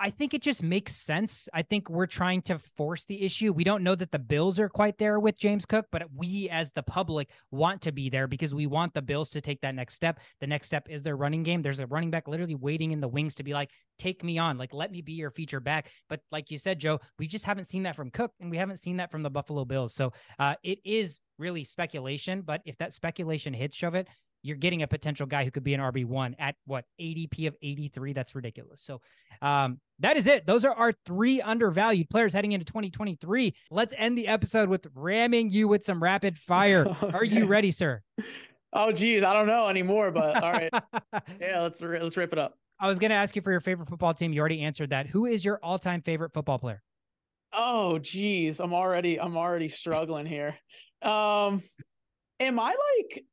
I 0.00 0.10
think 0.10 0.32
it 0.32 0.42
just 0.42 0.62
makes 0.62 0.94
sense. 0.94 1.48
I 1.52 1.62
think 1.62 1.90
we're 1.90 2.06
trying 2.06 2.42
to 2.42 2.60
force 2.76 3.04
the 3.04 3.20
issue. 3.22 3.52
We 3.52 3.64
don't 3.64 3.82
know 3.82 3.96
that 3.96 4.12
the 4.12 4.18
Bills 4.18 4.60
are 4.60 4.68
quite 4.68 4.96
there 4.96 5.18
with 5.18 5.36
James 5.36 5.66
Cook, 5.66 5.86
but 5.90 6.04
we 6.14 6.48
as 6.50 6.72
the 6.72 6.84
public 6.84 7.30
want 7.50 7.82
to 7.82 7.92
be 7.92 8.08
there 8.08 8.28
because 8.28 8.54
we 8.54 8.66
want 8.66 8.94
the 8.94 9.02
Bills 9.02 9.30
to 9.30 9.40
take 9.40 9.60
that 9.62 9.74
next 9.74 9.94
step. 9.94 10.20
The 10.40 10.46
next 10.46 10.68
step 10.68 10.86
is 10.88 11.02
their 11.02 11.16
running 11.16 11.42
game. 11.42 11.62
There's 11.62 11.80
a 11.80 11.86
running 11.86 12.12
back 12.12 12.28
literally 12.28 12.54
waiting 12.54 12.92
in 12.92 13.00
the 13.00 13.08
wings 13.08 13.34
to 13.36 13.42
be 13.42 13.52
like, 13.52 13.70
take 13.98 14.22
me 14.22 14.38
on, 14.38 14.56
like, 14.56 14.72
let 14.72 14.92
me 14.92 15.02
be 15.02 15.14
your 15.14 15.32
feature 15.32 15.60
back. 15.60 15.90
But 16.08 16.20
like 16.30 16.50
you 16.50 16.58
said, 16.58 16.78
Joe, 16.78 17.00
we 17.18 17.26
just 17.26 17.44
haven't 17.44 17.66
seen 17.66 17.82
that 17.82 17.96
from 17.96 18.12
Cook 18.12 18.32
and 18.40 18.50
we 18.50 18.56
haven't 18.56 18.78
seen 18.78 18.98
that 18.98 19.10
from 19.10 19.24
the 19.24 19.30
Buffalo 19.30 19.64
Bills. 19.64 19.94
So 19.94 20.12
uh, 20.38 20.54
it 20.62 20.78
is 20.84 21.20
really 21.38 21.64
speculation. 21.64 22.42
But 22.42 22.62
if 22.64 22.76
that 22.78 22.92
speculation 22.92 23.52
hits, 23.52 23.76
shove 23.76 23.96
it, 23.96 24.06
you're 24.42 24.56
getting 24.56 24.82
a 24.82 24.86
potential 24.86 25.26
guy 25.26 25.44
who 25.44 25.50
could 25.50 25.64
be 25.64 25.74
an 25.74 25.80
RB1 25.80 26.34
at 26.38 26.56
what 26.66 26.84
ADP 27.00 27.48
of 27.48 27.56
83. 27.62 28.12
That's 28.12 28.34
ridiculous. 28.34 28.82
So 28.82 29.00
um, 29.42 29.80
that 30.00 30.16
is 30.16 30.26
it. 30.26 30.46
Those 30.46 30.64
are 30.64 30.74
our 30.74 30.92
three 31.06 31.40
undervalued 31.40 32.08
players 32.08 32.32
heading 32.32 32.52
into 32.52 32.64
2023. 32.64 33.54
Let's 33.70 33.94
end 33.96 34.16
the 34.16 34.28
episode 34.28 34.68
with 34.68 34.86
ramming 34.94 35.50
you 35.50 35.68
with 35.68 35.84
some 35.84 36.02
rapid 36.02 36.38
fire. 36.38 36.86
Are 37.12 37.24
you 37.24 37.46
ready, 37.46 37.70
sir? 37.70 38.02
Oh, 38.72 38.92
geez, 38.92 39.24
I 39.24 39.32
don't 39.32 39.46
know 39.46 39.68
anymore, 39.68 40.10
but 40.10 40.42
all 40.42 40.52
right. 40.52 40.70
yeah, 41.40 41.60
let's 41.62 41.80
let's 41.80 42.16
rip 42.16 42.32
it 42.32 42.38
up. 42.38 42.54
I 42.80 42.88
was 42.88 42.98
going 42.98 43.10
to 43.10 43.16
ask 43.16 43.34
you 43.34 43.42
for 43.42 43.50
your 43.50 43.60
favorite 43.60 43.88
football 43.88 44.14
team. 44.14 44.32
You 44.32 44.40
already 44.40 44.60
answered 44.60 44.90
that. 44.90 45.08
Who 45.08 45.26
is 45.26 45.44
your 45.44 45.58
all-time 45.62 46.02
favorite 46.02 46.32
football 46.32 46.58
player? 46.58 46.82
Oh, 47.52 47.98
geez, 47.98 48.60
I'm 48.60 48.74
already 48.74 49.18
I'm 49.18 49.36
already 49.36 49.68
struggling 49.68 50.26
here. 50.26 50.54
Um, 51.02 51.62
am 52.40 52.60
I 52.60 52.74
like 53.00 53.24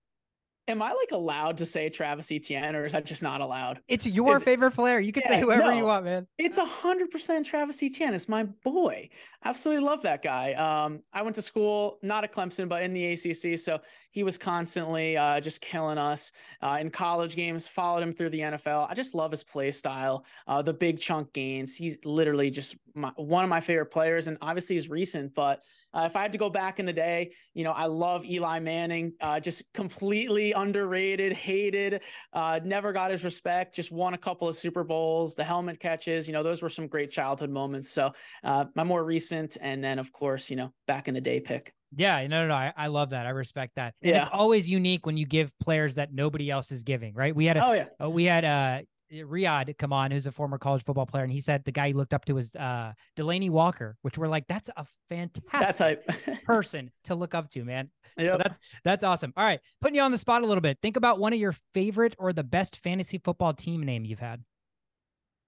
Am 0.68 0.82
I 0.82 0.88
like 0.88 1.11
allowed 1.11 1.57
to 1.57 1.66
say 1.66 1.89
Travis 1.89 2.32
Etienne, 2.32 2.76
or 2.76 2.86
is 2.86 2.93
that 2.93 3.05
just 3.05 3.22
not 3.22 3.39
allowed? 3.39 3.82
It's 3.88 4.07
your 4.07 4.38
is 4.38 4.43
favorite 4.43 4.70
it, 4.70 4.76
player. 4.76 4.99
You 4.99 5.11
can 5.11 5.22
yeah, 5.26 5.34
say 5.34 5.39
whoever 5.39 5.66
no, 5.66 5.78
you 5.78 5.86
want, 5.86 6.05
man. 6.05 6.26
It's 6.39 6.57
a 6.57 6.66
hundred 6.66 7.11
percent 7.11 7.45
Travis 7.45 7.84
Etienne. 7.84 8.16
It's 8.16 8.28
my 8.28 8.45
boy. 8.63 9.09
Absolutely 9.43 9.86
love 9.86 10.01
that 10.01 10.24
guy. 10.24 10.53
Um, 10.53 11.03
I 11.13 11.22
went 11.22 11.36
to 11.36 11.41
school 11.43 11.99
not 12.01 12.24
at 12.24 12.34
Clemson, 12.34 12.68
but 12.68 12.82
in 12.82 12.93
the 12.93 13.13
ACC, 13.13 13.59
so 13.59 13.80
he 14.09 14.24
was 14.24 14.39
constantly 14.39 15.16
uh, 15.16 15.39
just 15.39 15.61
killing 15.61 15.99
us 15.99 16.32
uh, 16.63 16.78
in 16.82 16.89
college 16.89 17.36
games. 17.36 17.68
Followed 17.68 18.01
him 18.01 18.11
through 18.11 18.32
the 18.32 18.39
NFL. 18.39 18.89
I 18.89 18.95
just 18.95 19.13
love 19.13 19.30
his 19.30 19.43
play 19.43 19.70
style, 19.70 20.26
uh, 20.47 20.63
the 20.63 20.74
big 20.74 20.99
chunk 20.99 21.32
gains. 21.34 21.76
He's 21.76 21.97
literally 22.05 22.49
just 22.49 22.76
my, 22.95 23.11
one 23.18 23.43
of 23.43 23.51
my 23.51 23.61
favorite 23.61 23.91
players, 23.91 24.28
and 24.28 24.38
obviously 24.41 24.78
he's 24.78 24.89
recent, 24.89 25.36
but 25.36 25.61
uh, 25.95 26.03
if 26.05 26.15
I 26.15 26.21
had 26.21 26.33
to 26.33 26.37
go 26.37 26.49
back 26.49 26.79
in 26.79 26.85
the 26.85 26.93
day, 26.93 27.31
you 27.53 27.63
know, 27.63 27.71
I 27.71 27.85
love 27.85 28.25
Eli 28.25 28.59
Manning, 28.59 29.13
uh, 29.21 29.39
just 29.39 29.63
completely 29.73 30.51
underrated, 30.51 31.31
hated, 31.33 32.01
uh, 32.33 32.59
never 32.63 32.91
got 32.91 33.11
his 33.11 33.23
respect, 33.23 33.73
just 33.73 33.91
won 33.91 34.13
a 34.13 34.17
couple 34.17 34.47
of 34.47 34.55
Super 34.55 34.83
Bowls, 34.83 35.35
the 35.35 35.43
helmet 35.43 35.79
catches, 35.79 36.27
you 36.27 36.33
know, 36.33 36.43
those 36.43 36.61
were 36.61 36.69
some 36.69 36.87
great 36.87 37.11
childhood 37.11 37.49
moments. 37.49 37.91
So 37.91 38.11
uh, 38.43 38.65
my 38.75 38.83
more 38.83 39.05
recent, 39.05 39.57
and 39.61 39.83
then 39.83 39.99
of 39.99 40.11
course, 40.11 40.49
you 40.49 40.57
know, 40.57 40.73
back 40.85 41.07
in 41.07 41.13
the 41.13 41.21
day 41.21 41.39
pick. 41.39 41.73
Yeah, 41.95 42.27
no, 42.27 42.41
no, 42.41 42.49
no. 42.49 42.55
I, 42.55 42.73
I 42.75 42.87
love 42.87 43.11
that. 43.11 43.25
I 43.25 43.29
respect 43.29 43.73
that. 43.77 43.93
And 44.01 44.11
yeah. 44.11 44.21
it's 44.23 44.29
always 44.33 44.69
unique 44.69 45.05
when 45.05 45.15
you 45.15 45.25
give 45.25 45.57
players 45.59 45.95
that 45.95 46.13
nobody 46.13 46.49
else 46.49 46.71
is 46.71 46.83
giving, 46.83 47.13
right? 47.13 47.33
We 47.33 47.45
had 47.45 47.55
a, 47.55 47.65
oh 47.65 47.71
yeah, 47.71 47.85
uh, 48.03 48.09
we 48.09 48.25
had 48.25 48.43
uh 48.43 48.81
Riyadh 49.12 49.78
come 49.78 49.93
on, 49.93 50.12
who's 50.12 50.26
a 50.26 50.32
former 50.32 50.58
college 50.58 50.84
football 50.84 51.06
player, 51.06 51.24
and 51.24 51.32
he 51.32 51.41
said 51.41 51.64
the 51.64 51.72
guy 51.72 51.88
he 51.88 51.93
looked 51.93 52.14
up 52.14 52.26
to 52.26 52.34
was 52.34 52.56
uh, 52.56 52.93
Delanie 53.18 53.49
Walker, 53.49 53.97
which 54.01 54.18
we're 54.18 54.28
like, 54.28 54.47
that's 54.47 54.70
a 54.76 54.86
fantastic 55.10 56.03
person 56.45 56.91
to 57.06 57.16
look 57.16 57.36
up 57.36 57.49
to, 57.51 57.64
man. 57.64 57.89
Yep. 58.18 58.32
So 58.32 58.38
that's 58.38 58.60
that's 58.84 59.03
awesome. 59.03 59.34
All 59.38 59.45
right, 59.45 59.60
putting 59.82 59.95
you 59.95 60.01
on 60.01 60.12
the 60.12 60.18
spot 60.18 60.41
a 60.41 60.45
little 60.45 60.62
bit. 60.62 60.80
Think 60.82 60.97
about 60.97 61.20
one 61.20 61.34
of 61.34 61.39
your 61.39 61.56
favorite 61.74 62.16
or 62.18 62.34
the 62.34 62.43
best 62.43 62.78
fantasy 62.78 63.18
football 63.18 63.53
team 63.53 63.84
name 63.84 64.06
you've 64.06 64.20
had. 64.20 64.43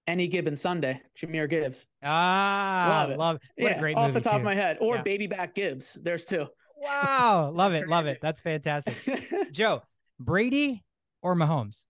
Any 0.06 0.26
Gibbon 0.26 0.56
Sunday, 0.56 1.02
Jahmyr 1.18 1.50
Gibbs. 1.50 1.86
Ah, 2.02 2.86
love 2.88 3.10
it. 3.10 3.18
Love 3.18 3.36
it. 3.36 3.62
What 3.62 3.72
yeah, 3.72 3.78
great 3.78 3.96
name. 3.96 4.04
off 4.04 4.12
the 4.14 4.20
top 4.20 4.34
too. 4.34 4.38
of 4.38 4.44
my 4.44 4.54
head. 4.54 4.78
Or 4.80 4.96
yeah. 4.96 5.02
baby 5.02 5.26
back 5.26 5.54
Gibbs. 5.54 5.98
There's 6.02 6.24
two. 6.24 6.46
Wow. 6.80 7.52
love 7.54 7.74
it. 7.74 7.88
Love 7.88 8.06
it. 8.06 8.18
That's 8.22 8.40
fantastic. 8.40 8.94
Joe, 9.52 9.82
Brady 10.18 10.82
or 11.22 11.34
Mahomes? 11.34 11.84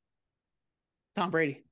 Tom 1.18 1.30
Brady. 1.30 1.64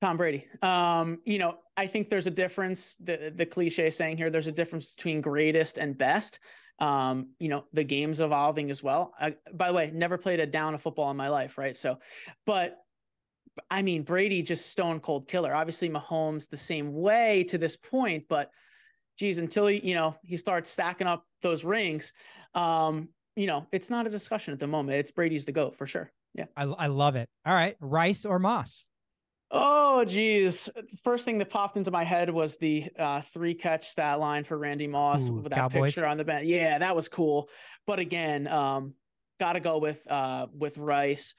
Tom 0.00 0.16
Brady. 0.16 0.46
Um, 0.62 1.18
you 1.24 1.38
know, 1.38 1.58
I 1.76 1.86
think 1.86 2.08
there's 2.08 2.26
a 2.26 2.30
difference. 2.30 2.96
The 2.96 3.32
the 3.34 3.44
cliche 3.44 3.90
saying 3.90 4.16
here, 4.16 4.30
there's 4.30 4.46
a 4.46 4.52
difference 4.52 4.94
between 4.94 5.20
greatest 5.20 5.78
and 5.78 5.96
best. 5.96 6.40
Um, 6.78 7.28
you 7.38 7.48
know, 7.48 7.66
the 7.74 7.84
game's 7.84 8.20
evolving 8.20 8.70
as 8.70 8.82
well. 8.82 9.12
I, 9.20 9.36
by 9.52 9.68
the 9.68 9.74
way, 9.74 9.90
never 9.92 10.16
played 10.16 10.40
a 10.40 10.46
down 10.46 10.74
of 10.74 10.80
football 10.80 11.10
in 11.10 11.16
my 11.16 11.28
life, 11.28 11.58
right? 11.58 11.76
So, 11.76 11.98
but 12.46 12.78
I 13.70 13.82
mean, 13.82 14.02
Brady 14.02 14.40
just 14.40 14.70
stone 14.70 15.00
cold 15.00 15.28
killer. 15.28 15.54
Obviously, 15.54 15.90
Mahomes 15.90 16.48
the 16.48 16.56
same 16.56 16.94
way 16.94 17.44
to 17.44 17.58
this 17.58 17.76
point, 17.76 18.24
but 18.28 18.50
geez, 19.18 19.38
until 19.38 19.66
he, 19.66 19.86
you 19.86 19.94
know, 19.94 20.16
he 20.24 20.38
starts 20.38 20.70
stacking 20.70 21.06
up 21.06 21.26
those 21.42 21.62
rings, 21.62 22.14
um, 22.54 23.10
you 23.36 23.46
know, 23.46 23.66
it's 23.70 23.90
not 23.90 24.06
a 24.06 24.10
discussion 24.10 24.54
at 24.54 24.58
the 24.58 24.66
moment. 24.66 24.98
It's 24.98 25.12
Brady's 25.12 25.44
the 25.44 25.52
goat 25.52 25.76
for 25.76 25.86
sure. 25.86 26.10
Yeah. 26.34 26.46
I, 26.56 26.64
I 26.64 26.86
love 26.86 27.16
it. 27.16 27.28
All 27.44 27.54
right. 27.54 27.76
Rice 27.80 28.24
or 28.24 28.38
Moss? 28.38 28.86
Oh, 29.50 30.02
geez. 30.06 30.70
First 31.04 31.26
thing 31.26 31.36
that 31.38 31.50
popped 31.50 31.76
into 31.76 31.90
my 31.90 32.04
head 32.04 32.30
was 32.30 32.56
the 32.56 32.88
uh, 32.98 33.20
three 33.20 33.54
catch 33.54 33.84
stat 33.84 34.18
line 34.18 34.44
for 34.44 34.56
Randy 34.56 34.86
Moss 34.86 35.28
Ooh, 35.28 35.34
with 35.34 35.50
that 35.50 35.56
Cowboys. 35.56 35.94
picture 35.94 36.06
on 36.06 36.16
the 36.16 36.24
bench. 36.24 36.46
Yeah, 36.46 36.78
that 36.78 36.96
was 36.96 37.08
cool. 37.08 37.50
But 37.86 37.98
again, 37.98 38.48
um, 38.48 38.94
got 39.38 39.52
to 39.52 39.60
go 39.60 39.76
with 39.76 40.10
uh, 40.10 40.46
with 40.56 40.78
Rice. 40.78 41.34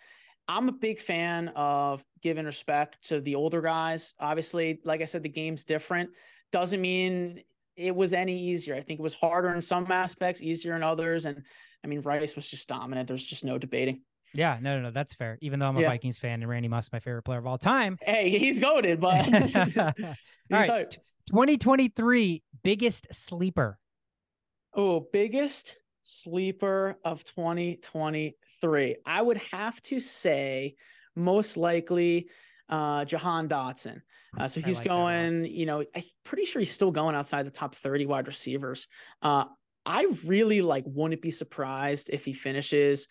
I'm 0.47 0.69
a 0.69 0.73
big 0.73 0.99
fan 0.99 1.47
of 1.55 2.03
giving 2.21 2.45
respect 2.45 3.07
to 3.07 3.19
the 3.19 3.33
older 3.35 3.61
guys. 3.61 4.13
Obviously, 4.19 4.79
like 4.83 5.01
I 5.01 5.05
said, 5.05 5.23
the 5.23 5.29
game's 5.29 5.63
different. 5.63 6.11
Doesn't 6.51 6.81
mean 6.81 7.41
it 7.75 7.95
was 7.95 8.13
any 8.13 8.37
easier. 8.37 8.75
I 8.75 8.81
think 8.81 8.99
it 8.99 9.03
was 9.03 9.15
harder 9.15 9.53
in 9.53 9.61
some 9.61 9.91
aspects, 9.91 10.43
easier 10.43 10.75
in 10.75 10.83
others. 10.83 11.25
And 11.25 11.43
I 11.83 11.87
mean, 11.87 12.01
Rice 12.01 12.35
was 12.35 12.47
just 12.47 12.67
dominant. 12.67 13.07
There's 13.07 13.23
just 13.23 13.43
no 13.43 13.57
debating. 13.57 14.01
Yeah, 14.33 14.57
no, 14.61 14.77
no, 14.77 14.83
no, 14.83 14.91
that's 14.91 15.13
fair. 15.13 15.37
Even 15.41 15.59
though 15.59 15.67
I'm 15.67 15.77
a 15.77 15.81
yeah. 15.81 15.89
Vikings 15.89 16.19
fan 16.19 16.41
and 16.41 16.49
Randy 16.49 16.67
Moss 16.67 16.91
my 16.91 16.99
favorite 16.99 17.23
player 17.23 17.39
of 17.39 17.45
all 17.45 17.57
time. 17.57 17.97
Hey, 18.01 18.29
he's 18.37 18.59
goaded, 18.59 18.99
but 18.99 19.27
all 19.77 20.13
right. 20.49 20.97
2023 21.29 22.43
biggest 22.63 23.07
sleeper. 23.13 23.77
Oh, 24.73 25.07
biggest 25.13 25.75
sleeper 26.01 26.97
of 27.05 27.23
2023. 27.23 28.95
I 29.05 29.21
would 29.21 29.37
have 29.51 29.81
to 29.83 29.99
say 29.99 30.75
most 31.15 31.57
likely 31.57 32.27
uh, 32.69 33.05
Jahan 33.05 33.47
Dotson. 33.47 34.01
Uh, 34.37 34.47
so 34.47 34.61
he's 34.61 34.79
like 34.79 34.87
going, 34.87 35.45
you 35.45 35.67
know, 35.67 35.83
I'm 35.95 36.03
pretty 36.23 36.45
sure 36.45 36.59
he's 36.59 36.71
still 36.71 36.91
going 36.91 37.15
outside 37.15 37.45
the 37.45 37.51
top 37.51 37.75
30 37.75 38.07
wide 38.07 38.27
receivers. 38.27 38.87
Uh, 39.21 39.45
I 39.85 40.07
really 40.25 40.61
like 40.61 40.85
wouldn't 40.87 41.21
be 41.21 41.29
surprised 41.29 42.09
if 42.11 42.25
he 42.25 42.33
finishes 42.33 43.07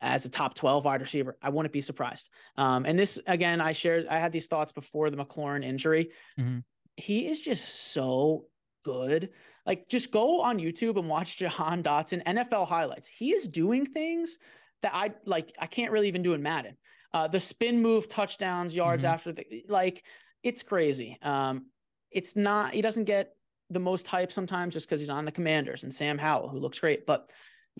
as 0.00 0.24
a 0.24 0.30
top 0.30 0.54
12 0.54 0.84
wide 0.84 1.00
receiver. 1.00 1.36
I 1.42 1.50
wouldn't 1.50 1.72
be 1.72 1.80
surprised. 1.80 2.30
Um, 2.56 2.84
and 2.86 2.98
this 2.98 3.18
again, 3.26 3.60
I 3.60 3.72
shared 3.72 4.06
I 4.08 4.18
had 4.18 4.32
these 4.32 4.46
thoughts 4.46 4.72
before 4.72 5.10
the 5.10 5.16
McLaurin 5.16 5.64
injury. 5.64 6.10
Mm-hmm. 6.38 6.58
He 6.96 7.26
is 7.26 7.40
just 7.40 7.92
so 7.92 8.46
good. 8.84 9.30
Like 9.66 9.88
just 9.88 10.10
go 10.10 10.40
on 10.40 10.58
YouTube 10.58 10.98
and 10.98 11.08
watch 11.08 11.36
Jahan 11.36 11.82
Dotson 11.82 12.24
NFL 12.24 12.66
highlights. 12.66 13.08
He 13.08 13.32
is 13.32 13.48
doing 13.48 13.86
things 13.86 14.38
that 14.82 14.92
I 14.94 15.12
like 15.26 15.52
I 15.58 15.66
can't 15.66 15.92
really 15.92 16.08
even 16.08 16.22
do 16.22 16.32
in 16.32 16.42
Madden. 16.42 16.76
Uh, 17.12 17.28
the 17.28 17.40
spin 17.40 17.82
move 17.82 18.08
touchdowns, 18.08 18.74
yards 18.74 19.04
mm-hmm. 19.04 19.14
after 19.14 19.32
the 19.32 19.64
like, 19.68 20.04
it's 20.42 20.62
crazy. 20.62 21.18
Um, 21.22 21.66
it's 22.10 22.36
not. 22.36 22.72
He 22.72 22.82
doesn't 22.82 23.04
get 23.04 23.34
the 23.68 23.80
most 23.80 24.06
hype 24.06 24.32
sometimes 24.32 24.74
just 24.74 24.88
because 24.88 25.00
he's 25.00 25.10
on 25.10 25.24
the 25.24 25.32
Commanders 25.32 25.82
and 25.82 25.94
Sam 25.94 26.18
Howell, 26.18 26.48
who 26.48 26.58
looks 26.58 26.78
great. 26.78 27.06
But 27.06 27.30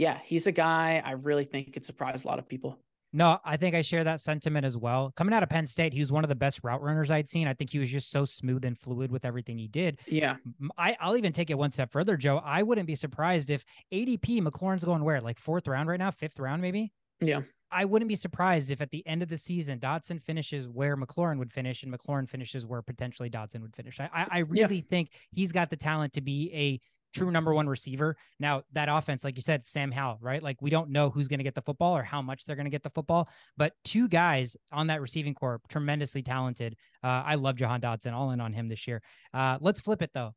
yeah, 0.00 0.16
he's 0.24 0.46
a 0.46 0.52
guy 0.52 1.02
I 1.04 1.10
really 1.10 1.44
think 1.44 1.74
could 1.74 1.84
surprise 1.84 2.24
a 2.24 2.26
lot 2.26 2.38
of 2.38 2.48
people. 2.48 2.78
No, 3.12 3.38
I 3.44 3.58
think 3.58 3.74
I 3.74 3.82
share 3.82 4.02
that 4.04 4.22
sentiment 4.22 4.64
as 4.64 4.74
well. 4.74 5.12
Coming 5.14 5.34
out 5.34 5.42
of 5.42 5.50
Penn 5.50 5.66
State, 5.66 5.92
he 5.92 6.00
was 6.00 6.10
one 6.10 6.24
of 6.24 6.30
the 6.30 6.34
best 6.34 6.60
route 6.62 6.80
runners 6.80 7.10
I'd 7.10 7.28
seen. 7.28 7.46
I 7.46 7.52
think 7.52 7.68
he 7.68 7.78
was 7.78 7.90
just 7.90 8.10
so 8.10 8.24
smooth 8.24 8.64
and 8.64 8.78
fluid 8.78 9.12
with 9.12 9.26
everything 9.26 9.58
he 9.58 9.68
did. 9.68 9.98
Yeah. 10.06 10.36
I, 10.78 10.96
will 11.04 11.18
even 11.18 11.34
take 11.34 11.50
it 11.50 11.58
one 11.58 11.70
step 11.70 11.92
further, 11.92 12.16
Joe. 12.16 12.40
I 12.42 12.62
wouldn't 12.62 12.86
be 12.86 12.94
surprised 12.94 13.50
if 13.50 13.62
ADP 13.92 14.40
McLaurin's 14.40 14.84
going 14.84 15.04
where? 15.04 15.20
Like 15.20 15.38
fourth 15.38 15.68
round 15.68 15.86
right 15.86 15.98
now, 15.98 16.10
fifth 16.10 16.40
round, 16.40 16.62
maybe? 16.62 16.92
Yeah. 17.20 17.40
I 17.70 17.84
wouldn't 17.84 18.08
be 18.08 18.16
surprised 18.16 18.70
if 18.70 18.80
at 18.80 18.90
the 18.90 19.06
end 19.06 19.22
of 19.22 19.28
the 19.28 19.36
season 19.36 19.80
Dotson 19.80 20.22
finishes 20.22 20.66
where 20.66 20.96
McLaurin 20.96 21.38
would 21.38 21.52
finish 21.52 21.82
and 21.82 21.92
McLaurin 21.92 22.26
finishes 22.28 22.64
where 22.64 22.80
potentially 22.80 23.28
Dotson 23.28 23.60
would 23.60 23.76
finish. 23.76 24.00
I, 24.00 24.08
I 24.30 24.38
really 24.38 24.76
yeah. 24.76 24.82
think 24.88 25.10
he's 25.30 25.52
got 25.52 25.68
the 25.68 25.76
talent 25.76 26.14
to 26.14 26.22
be 26.22 26.50
a 26.54 26.80
true 27.12 27.30
number 27.30 27.52
one 27.52 27.68
receiver. 27.68 28.16
Now 28.38 28.62
that 28.72 28.88
offense, 28.88 29.24
like 29.24 29.36
you 29.36 29.42
said, 29.42 29.66
Sam 29.66 29.90
Howell, 29.90 30.18
right? 30.20 30.42
Like 30.42 30.60
we 30.60 30.70
don't 30.70 30.90
know 30.90 31.10
who's 31.10 31.28
going 31.28 31.38
to 31.38 31.44
get 31.44 31.54
the 31.54 31.62
football 31.62 31.96
or 31.96 32.02
how 32.02 32.22
much 32.22 32.44
they're 32.44 32.56
going 32.56 32.66
to 32.66 32.70
get 32.70 32.82
the 32.82 32.90
football, 32.90 33.28
but 33.56 33.72
two 33.84 34.08
guys 34.08 34.56
on 34.72 34.88
that 34.88 35.00
receiving 35.00 35.34
corps, 35.34 35.60
tremendously 35.68 36.22
talented. 36.22 36.76
Uh, 37.02 37.22
I 37.26 37.34
love 37.36 37.56
Jahan 37.56 37.80
Dotson, 37.80 38.12
all 38.12 38.30
in 38.30 38.40
on 38.40 38.52
him 38.52 38.68
this 38.68 38.86
year. 38.86 39.02
Uh, 39.34 39.58
let's 39.60 39.80
flip 39.80 40.02
it 40.02 40.10
though. 40.14 40.34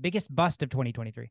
Biggest 0.00 0.34
bust 0.34 0.62
of 0.62 0.70
2023. 0.70 1.30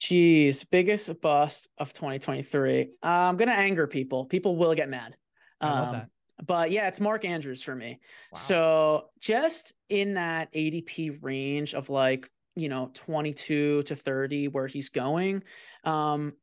Jeez, 0.00 0.66
biggest 0.68 1.20
bust 1.20 1.68
of 1.78 1.92
2023. 1.92 2.82
Uh, 2.82 3.06
I'm 3.06 3.36
gonna 3.36 3.52
anger 3.52 3.86
people. 3.86 4.24
People 4.24 4.56
will 4.56 4.74
get 4.74 4.88
mad. 4.88 5.16
Um, 5.60 6.02
but 6.44 6.70
yeah, 6.70 6.88
it's 6.88 7.00
Mark 7.00 7.24
Andrews 7.24 7.62
for 7.62 7.74
me. 7.74 8.00
Wow. 8.32 8.38
So 8.38 9.04
just 9.20 9.74
in 9.88 10.14
that 10.14 10.52
ADP 10.52 11.22
range 11.22 11.74
of 11.74 11.88
like, 11.88 12.28
you 12.54 12.68
know, 12.68 12.90
22 12.94 13.82
to 13.84 13.94
30 13.94 14.48
where 14.48 14.66
he's 14.66 14.88
going. 14.90 15.42
Um, 15.84 16.34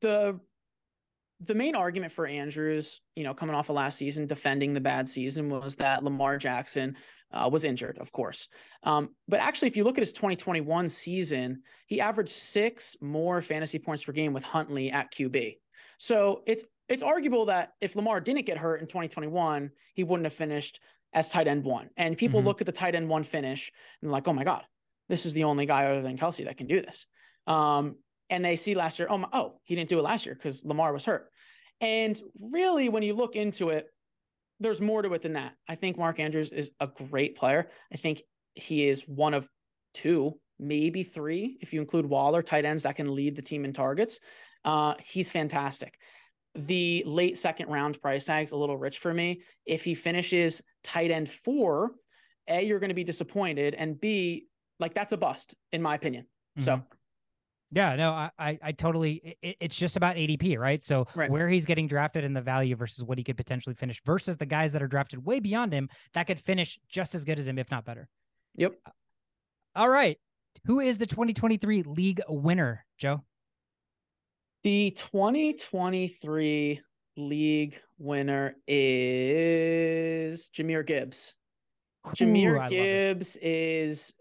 the 0.00 0.38
the 1.40 1.54
main 1.54 1.74
argument 1.74 2.12
for 2.12 2.26
Andrews, 2.26 3.00
you 3.16 3.24
know, 3.24 3.34
coming 3.34 3.54
off 3.54 3.68
of 3.68 3.76
last 3.76 3.98
season, 3.98 4.26
defending 4.26 4.72
the 4.72 4.80
bad 4.80 5.08
season, 5.08 5.48
was 5.48 5.76
that 5.76 6.02
Lamar 6.02 6.38
Jackson 6.38 6.96
uh, 7.32 7.48
was 7.50 7.64
injured, 7.64 7.98
of 7.98 8.12
course. 8.12 8.48
Um, 8.84 9.10
but 9.28 9.40
actually, 9.40 9.68
if 9.68 9.76
you 9.76 9.84
look 9.84 9.98
at 9.98 10.02
his 10.02 10.12
2021 10.12 10.88
season, 10.88 11.62
he 11.86 12.00
averaged 12.00 12.30
six 12.30 12.96
more 13.00 13.42
fantasy 13.42 13.78
points 13.78 14.04
per 14.04 14.12
game 14.12 14.32
with 14.32 14.44
Huntley 14.44 14.90
at 14.90 15.12
QB. 15.12 15.58
So 15.98 16.42
it's 16.46 16.64
it's 16.88 17.02
arguable 17.02 17.46
that 17.46 17.72
if 17.80 17.96
Lamar 17.96 18.20
didn't 18.20 18.46
get 18.46 18.58
hurt 18.58 18.80
in 18.80 18.86
2021, 18.86 19.70
he 19.94 20.04
wouldn't 20.04 20.26
have 20.26 20.34
finished 20.34 20.80
as 21.12 21.30
tight 21.30 21.46
end 21.48 21.64
one. 21.64 21.90
And 21.96 22.16
people 22.16 22.40
mm-hmm. 22.40 22.48
look 22.48 22.60
at 22.60 22.66
the 22.66 22.72
tight 22.72 22.94
end 22.94 23.08
one 23.08 23.22
finish 23.22 23.72
and 24.02 24.10
like, 24.10 24.28
oh 24.28 24.32
my 24.32 24.44
god, 24.44 24.64
this 25.08 25.26
is 25.26 25.34
the 25.34 25.44
only 25.44 25.66
guy 25.66 25.86
other 25.86 26.02
than 26.02 26.18
Kelce 26.18 26.44
that 26.44 26.56
can 26.56 26.66
do 26.66 26.80
this. 26.80 27.06
Um, 27.46 27.96
and 28.30 28.44
they 28.44 28.56
see 28.56 28.74
last 28.74 28.98
year, 28.98 29.08
oh 29.10 29.18
my, 29.18 29.28
oh, 29.32 29.60
he 29.64 29.74
didn't 29.74 29.90
do 29.90 29.98
it 29.98 30.02
last 30.02 30.26
year 30.26 30.34
because 30.34 30.64
Lamar 30.64 30.92
was 30.92 31.04
hurt. 31.04 31.28
And 31.80 32.20
really, 32.52 32.88
when 32.88 33.02
you 33.02 33.14
look 33.14 33.36
into 33.36 33.70
it, 33.70 33.86
there's 34.60 34.80
more 34.80 35.02
to 35.02 35.12
it 35.14 35.22
than 35.22 35.34
that. 35.34 35.54
I 35.68 35.74
think 35.74 35.98
Mark 35.98 36.20
Andrews 36.20 36.52
is 36.52 36.70
a 36.80 36.86
great 36.86 37.36
player. 37.36 37.68
I 37.92 37.96
think 37.96 38.22
he 38.54 38.88
is 38.88 39.02
one 39.02 39.34
of 39.34 39.48
two, 39.92 40.38
maybe 40.58 41.02
three, 41.02 41.58
if 41.60 41.72
you 41.72 41.80
include 41.80 42.06
Waller, 42.06 42.42
tight 42.42 42.64
ends 42.64 42.84
that 42.84 42.96
can 42.96 43.14
lead 43.14 43.36
the 43.36 43.42
team 43.42 43.64
in 43.64 43.72
targets. 43.72 44.20
Uh, 44.64 44.94
he's 45.04 45.30
fantastic. 45.30 45.98
The 46.54 47.02
late 47.04 47.36
second 47.36 47.68
round 47.68 48.00
price 48.00 48.24
tag's 48.24 48.52
a 48.52 48.56
little 48.56 48.78
rich 48.78 48.98
for 48.98 49.12
me. 49.12 49.42
If 49.66 49.84
he 49.84 49.94
finishes 49.94 50.62
tight 50.84 51.10
end 51.10 51.28
four, 51.28 51.90
A, 52.48 52.64
you're 52.64 52.78
going 52.78 52.90
to 52.90 52.94
be 52.94 53.04
disappointed. 53.04 53.74
And 53.74 54.00
B, 54.00 54.46
like 54.78 54.94
that's 54.94 55.12
a 55.12 55.16
bust, 55.16 55.54
in 55.72 55.82
my 55.82 55.94
opinion. 55.94 56.24
Mm-hmm. 56.58 56.62
So 56.62 56.82
yeah, 57.74 57.96
no, 57.96 58.12
I, 58.12 58.30
I, 58.38 58.58
I 58.62 58.72
totally. 58.72 59.36
It, 59.42 59.56
it's 59.60 59.76
just 59.76 59.96
about 59.96 60.14
ADP, 60.14 60.58
right? 60.58 60.82
So 60.82 61.08
right. 61.14 61.28
where 61.28 61.48
he's 61.48 61.64
getting 61.64 61.88
drafted 61.88 62.22
and 62.22 62.36
the 62.36 62.40
value 62.40 62.76
versus 62.76 63.02
what 63.02 63.18
he 63.18 63.24
could 63.24 63.36
potentially 63.36 63.74
finish 63.74 64.00
versus 64.04 64.36
the 64.36 64.46
guys 64.46 64.72
that 64.72 64.82
are 64.82 64.86
drafted 64.86 65.24
way 65.24 65.40
beyond 65.40 65.72
him 65.72 65.88
that 66.12 66.28
could 66.28 66.38
finish 66.38 66.78
just 66.88 67.16
as 67.16 67.24
good 67.24 67.38
as 67.38 67.48
him, 67.48 67.58
if 67.58 67.70
not 67.72 67.84
better. 67.84 68.08
Yep. 68.54 68.74
Uh, 68.86 68.90
all 69.74 69.88
right, 69.88 70.18
who 70.66 70.78
is 70.78 70.98
the 70.98 71.06
2023 71.06 71.82
league 71.82 72.20
winner, 72.28 72.86
Joe? 72.96 73.22
The 74.62 74.92
2023 74.92 76.80
league 77.16 77.80
winner 77.98 78.56
is 78.68 80.48
Jahmyr 80.50 80.86
Gibbs. 80.86 81.34
Ooh, 82.06 82.10
Jahmyr 82.10 82.68
Gibbs 82.68 83.36
is 83.42 84.14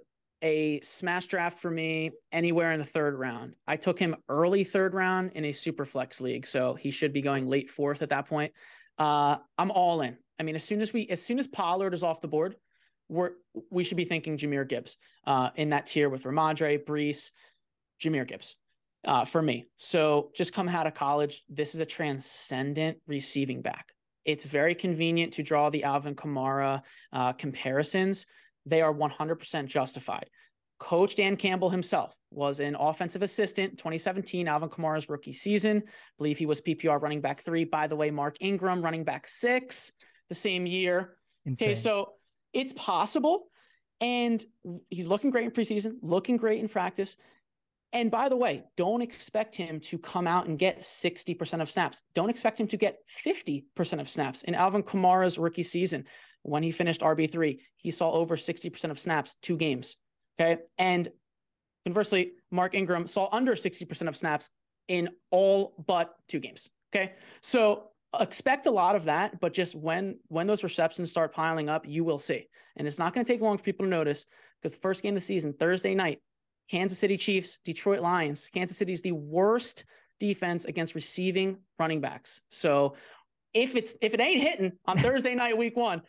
a 0.44 0.82
smash 0.82 1.26
draft 1.28 1.58
for 1.58 1.72
me 1.72 2.12
anywhere 2.32 2.74
in 2.74 2.80
the 2.80 2.86
third 2.86 3.18
round. 3.18 3.56
I 3.66 3.78
took 3.78 3.98
him 3.98 4.16
early 4.28 4.64
third 4.64 4.94
round 4.94 5.32
in 5.34 5.46
a 5.46 5.52
super 5.52 5.86
flex 5.86 6.22
league, 6.22 6.46
so 6.46 6.74
he 6.74 6.92
should 6.92 7.14
be 7.14 7.22
going 7.22 7.48
late 7.48 7.70
fourth 7.70 8.02
at 8.02 8.10
that 8.10 8.28
point. 8.28 8.52
Uh, 9.00 9.38
I'm 9.58 9.72
all 9.72 10.02
in. 10.02 10.18
I 10.40 10.44
mean, 10.44 10.56
as 10.56 10.64
soon 10.64 10.82
as 10.82 10.92
we, 10.92 11.08
as 11.08 11.22
soon 11.22 11.40
as 11.40 11.48
Pollard 11.48 11.94
is 11.94 12.04
off 12.04 12.22
the 12.22 12.28
board, 12.28 12.56
we're 13.08 13.32
we 13.72 13.84
should 13.84 13.98
be 13.98 14.06
thinking 14.06 14.38
Jahmyr 14.38 14.68
Gibbs 14.68 14.98
uh, 15.26 15.50
in 15.56 15.70
that 15.70 15.86
tier 15.86 16.10
with 16.10 16.24
Rhamondre, 16.24 16.84
Breece, 16.84 17.32
Jahmyr 18.02 18.28
Gibbs 18.28 18.58
uh, 19.06 19.26
for 19.26 19.42
me. 19.42 19.66
So 19.78 20.32
just 20.36 20.54
come 20.54 20.68
out 20.68 20.88
of 20.88 20.94
college, 20.94 21.42
this 21.50 21.74
is 21.74 21.82
a 21.82 21.86
transcendent 21.86 22.98
receiving 23.08 23.62
back. 23.62 23.94
It's 24.26 24.46
very 24.46 24.76
convenient 24.76 25.34
to 25.34 25.44
draw 25.44 25.70
the 25.70 25.84
Alvin 25.84 26.16
Kamara 26.16 26.82
uh, 27.12 27.34
comparisons 27.34 28.26
they 28.66 28.82
are 28.82 28.94
100% 28.94 29.66
justified. 29.66 30.30
Coach 30.80 31.16
Dan 31.16 31.38
Campbell 31.38 31.70
himself 31.70 32.16
was 32.30 32.60
an 32.60 32.76
offensive 32.76 33.22
assistant 33.22 33.78
2017 33.78 34.48
Alvin 34.48 34.70
Kamara's 34.70 35.08
rookie 35.08 35.32
season. 35.32 35.82
I 35.86 35.90
believe 36.18 36.38
he 36.38 36.46
was 36.46 36.60
PPR 36.60 37.02
running 37.02 37.22
back 37.22 37.42
three. 37.44 37.64
By 37.64 37.88
the 37.88 37.96
way, 37.96 38.12
Mark 38.12 38.38
Ingram 38.42 38.82
running 38.82 39.04
back 39.04 39.26
six 39.26 39.92
the 40.30 40.36
same 40.36 40.66
year. 40.66 41.16
Insane. 41.46 41.70
Okay, 41.70 41.76
so 41.76 42.14
it's 42.52 42.74
possible. 42.74 43.48
And 44.02 44.44
he's 44.90 45.08
looking 45.08 45.32
great 45.32 45.46
in 45.46 45.52
preseason, 45.52 45.94
looking 46.02 46.36
great 46.36 46.60
in 46.60 46.68
practice. 46.68 47.16
And 47.94 48.10
by 48.10 48.28
the 48.28 48.36
way, 48.36 48.64
don't 48.76 49.02
expect 49.02 49.56
him 49.56 49.80
to 49.82 50.00
come 50.00 50.28
out 50.28 50.48
and 50.48 50.58
get 50.58 50.80
60% 50.80 51.62
of 51.62 51.70
snaps. 51.70 52.02
Don't 52.16 52.30
expect 52.30 52.60
him 52.60 52.68
to 52.70 52.78
get 52.78 52.98
50% 53.24 54.02
of 54.02 54.10
snaps 54.10 54.44
in 54.44 54.56
Alvin 54.56 54.84
Kamara's 54.84 55.38
rookie 55.38 55.64
season 55.64 56.06
when 56.44 56.64
he 56.64 56.72
finished 56.72 57.02
RB3, 57.02 57.60
he 57.78 57.92
saw 57.92 58.12
over 58.12 58.36
60% 58.36 58.92
of 58.92 59.00
snaps, 59.00 59.36
two 59.42 59.58
games. 59.58 59.98
Okay. 60.40 60.62
And 60.78 61.10
conversely, 61.86 62.34
Mark 62.52 62.76
Ingram 62.76 63.08
saw 63.08 63.28
under 63.32 63.54
60% 63.54 64.08
of 64.08 64.16
snaps 64.16 64.50
in 64.88 65.10
all 65.32 65.74
but 65.86 66.14
two 66.28 66.40
games. 66.40 66.70
Okay. 66.94 67.14
So 67.42 67.90
expect 68.20 68.66
a 68.66 68.72
lot 68.72 68.96
of 68.96 69.06
that, 69.06 69.40
but 69.40 69.54
just 69.54 69.76
when 69.76 70.20
when 70.28 70.48
those 70.48 70.64
receptions 70.64 71.10
start 71.10 71.34
piling 71.34 71.70
up, 71.70 71.88
you 71.88 72.04
will 72.04 72.20
see. 72.20 72.48
And 72.76 72.88
it's 72.88 73.00
not 73.00 73.14
going 73.14 73.26
to 73.26 73.32
take 73.32 73.42
long 73.42 73.58
for 73.58 73.64
people 73.64 73.86
to 73.86 73.90
notice 73.90 74.26
because 74.62 74.76
the 74.76 74.82
first 74.82 75.04
game 75.04 75.16
of 75.16 75.22
the 75.22 75.26
season, 75.26 75.54
Thursday 75.54 75.96
night, 75.96 76.20
Kansas 76.70 76.98
City 76.98 77.18
Chiefs, 77.18 77.60
Detroit 77.66 78.02
Lions. 78.02 78.50
Kansas 78.54 78.78
City 78.78 78.94
is 78.94 79.02
the 79.02 79.12
worst 79.12 79.86
defense 80.20 80.66
against 80.66 80.96
receiving 80.96 81.58
running 81.78 82.02
backs. 82.02 82.42
So 82.50 82.96
if 83.54 83.76
it's 83.76 83.96
if 84.02 84.14
it 84.14 84.20
ain't 84.20 84.42
hitting 84.42 84.74
on 84.86 84.98
Thursday 85.00 85.36
night, 85.36 85.58
week 85.58 85.76
one, 85.76 86.02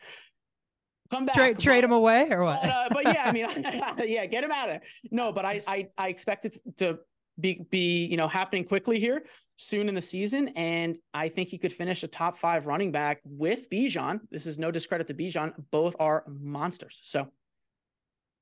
come 1.11 1.26
back. 1.26 1.34
Trade 1.34 1.59
trade 1.59 1.84
him 1.84 1.92
away 1.92 2.28
or 2.30 2.44
what? 2.44 2.62
But, 2.62 2.70
uh, 2.70 2.88
but 2.90 3.05
yeah, 3.05 3.24
I 3.26 3.32
mean, 3.32 3.46
yeah, 4.11 4.26
get 4.26 4.44
him 4.44 4.50
out 4.52 4.68
of 4.68 4.74
there. 4.74 4.82
No, 5.11 5.32
but 5.32 5.44
I, 5.44 5.62
I, 5.66 5.88
I 5.98 6.09
expect 6.09 6.44
it 6.46 6.59
to 6.78 6.98
be, 7.38 7.64
be, 7.70 8.07
you 8.07 8.16
know, 8.16 8.28
happening 8.28 8.64
quickly 8.64 9.00
here 9.00 9.24
soon 9.57 9.88
in 9.88 9.94
the 9.94 10.00
season. 10.00 10.48
And 10.57 10.96
I 11.12 11.28
think 11.28 11.48
he 11.48 11.59
could 11.59 11.72
finish 11.72 12.02
a 12.02 12.09
top 12.09 12.36
five 12.36 12.66
running 12.66 12.90
back 12.92 13.20
with 13.24 13.70
Bijan. 13.70 14.20
This 14.30 14.46
is 14.46 14.59
no 14.59 14.70
discredit 14.70 15.07
to 15.09 15.14
Bijan. 15.14 15.52
Both 15.70 15.96
are 16.00 16.24
monsters. 16.28 17.00
So 17.05 17.28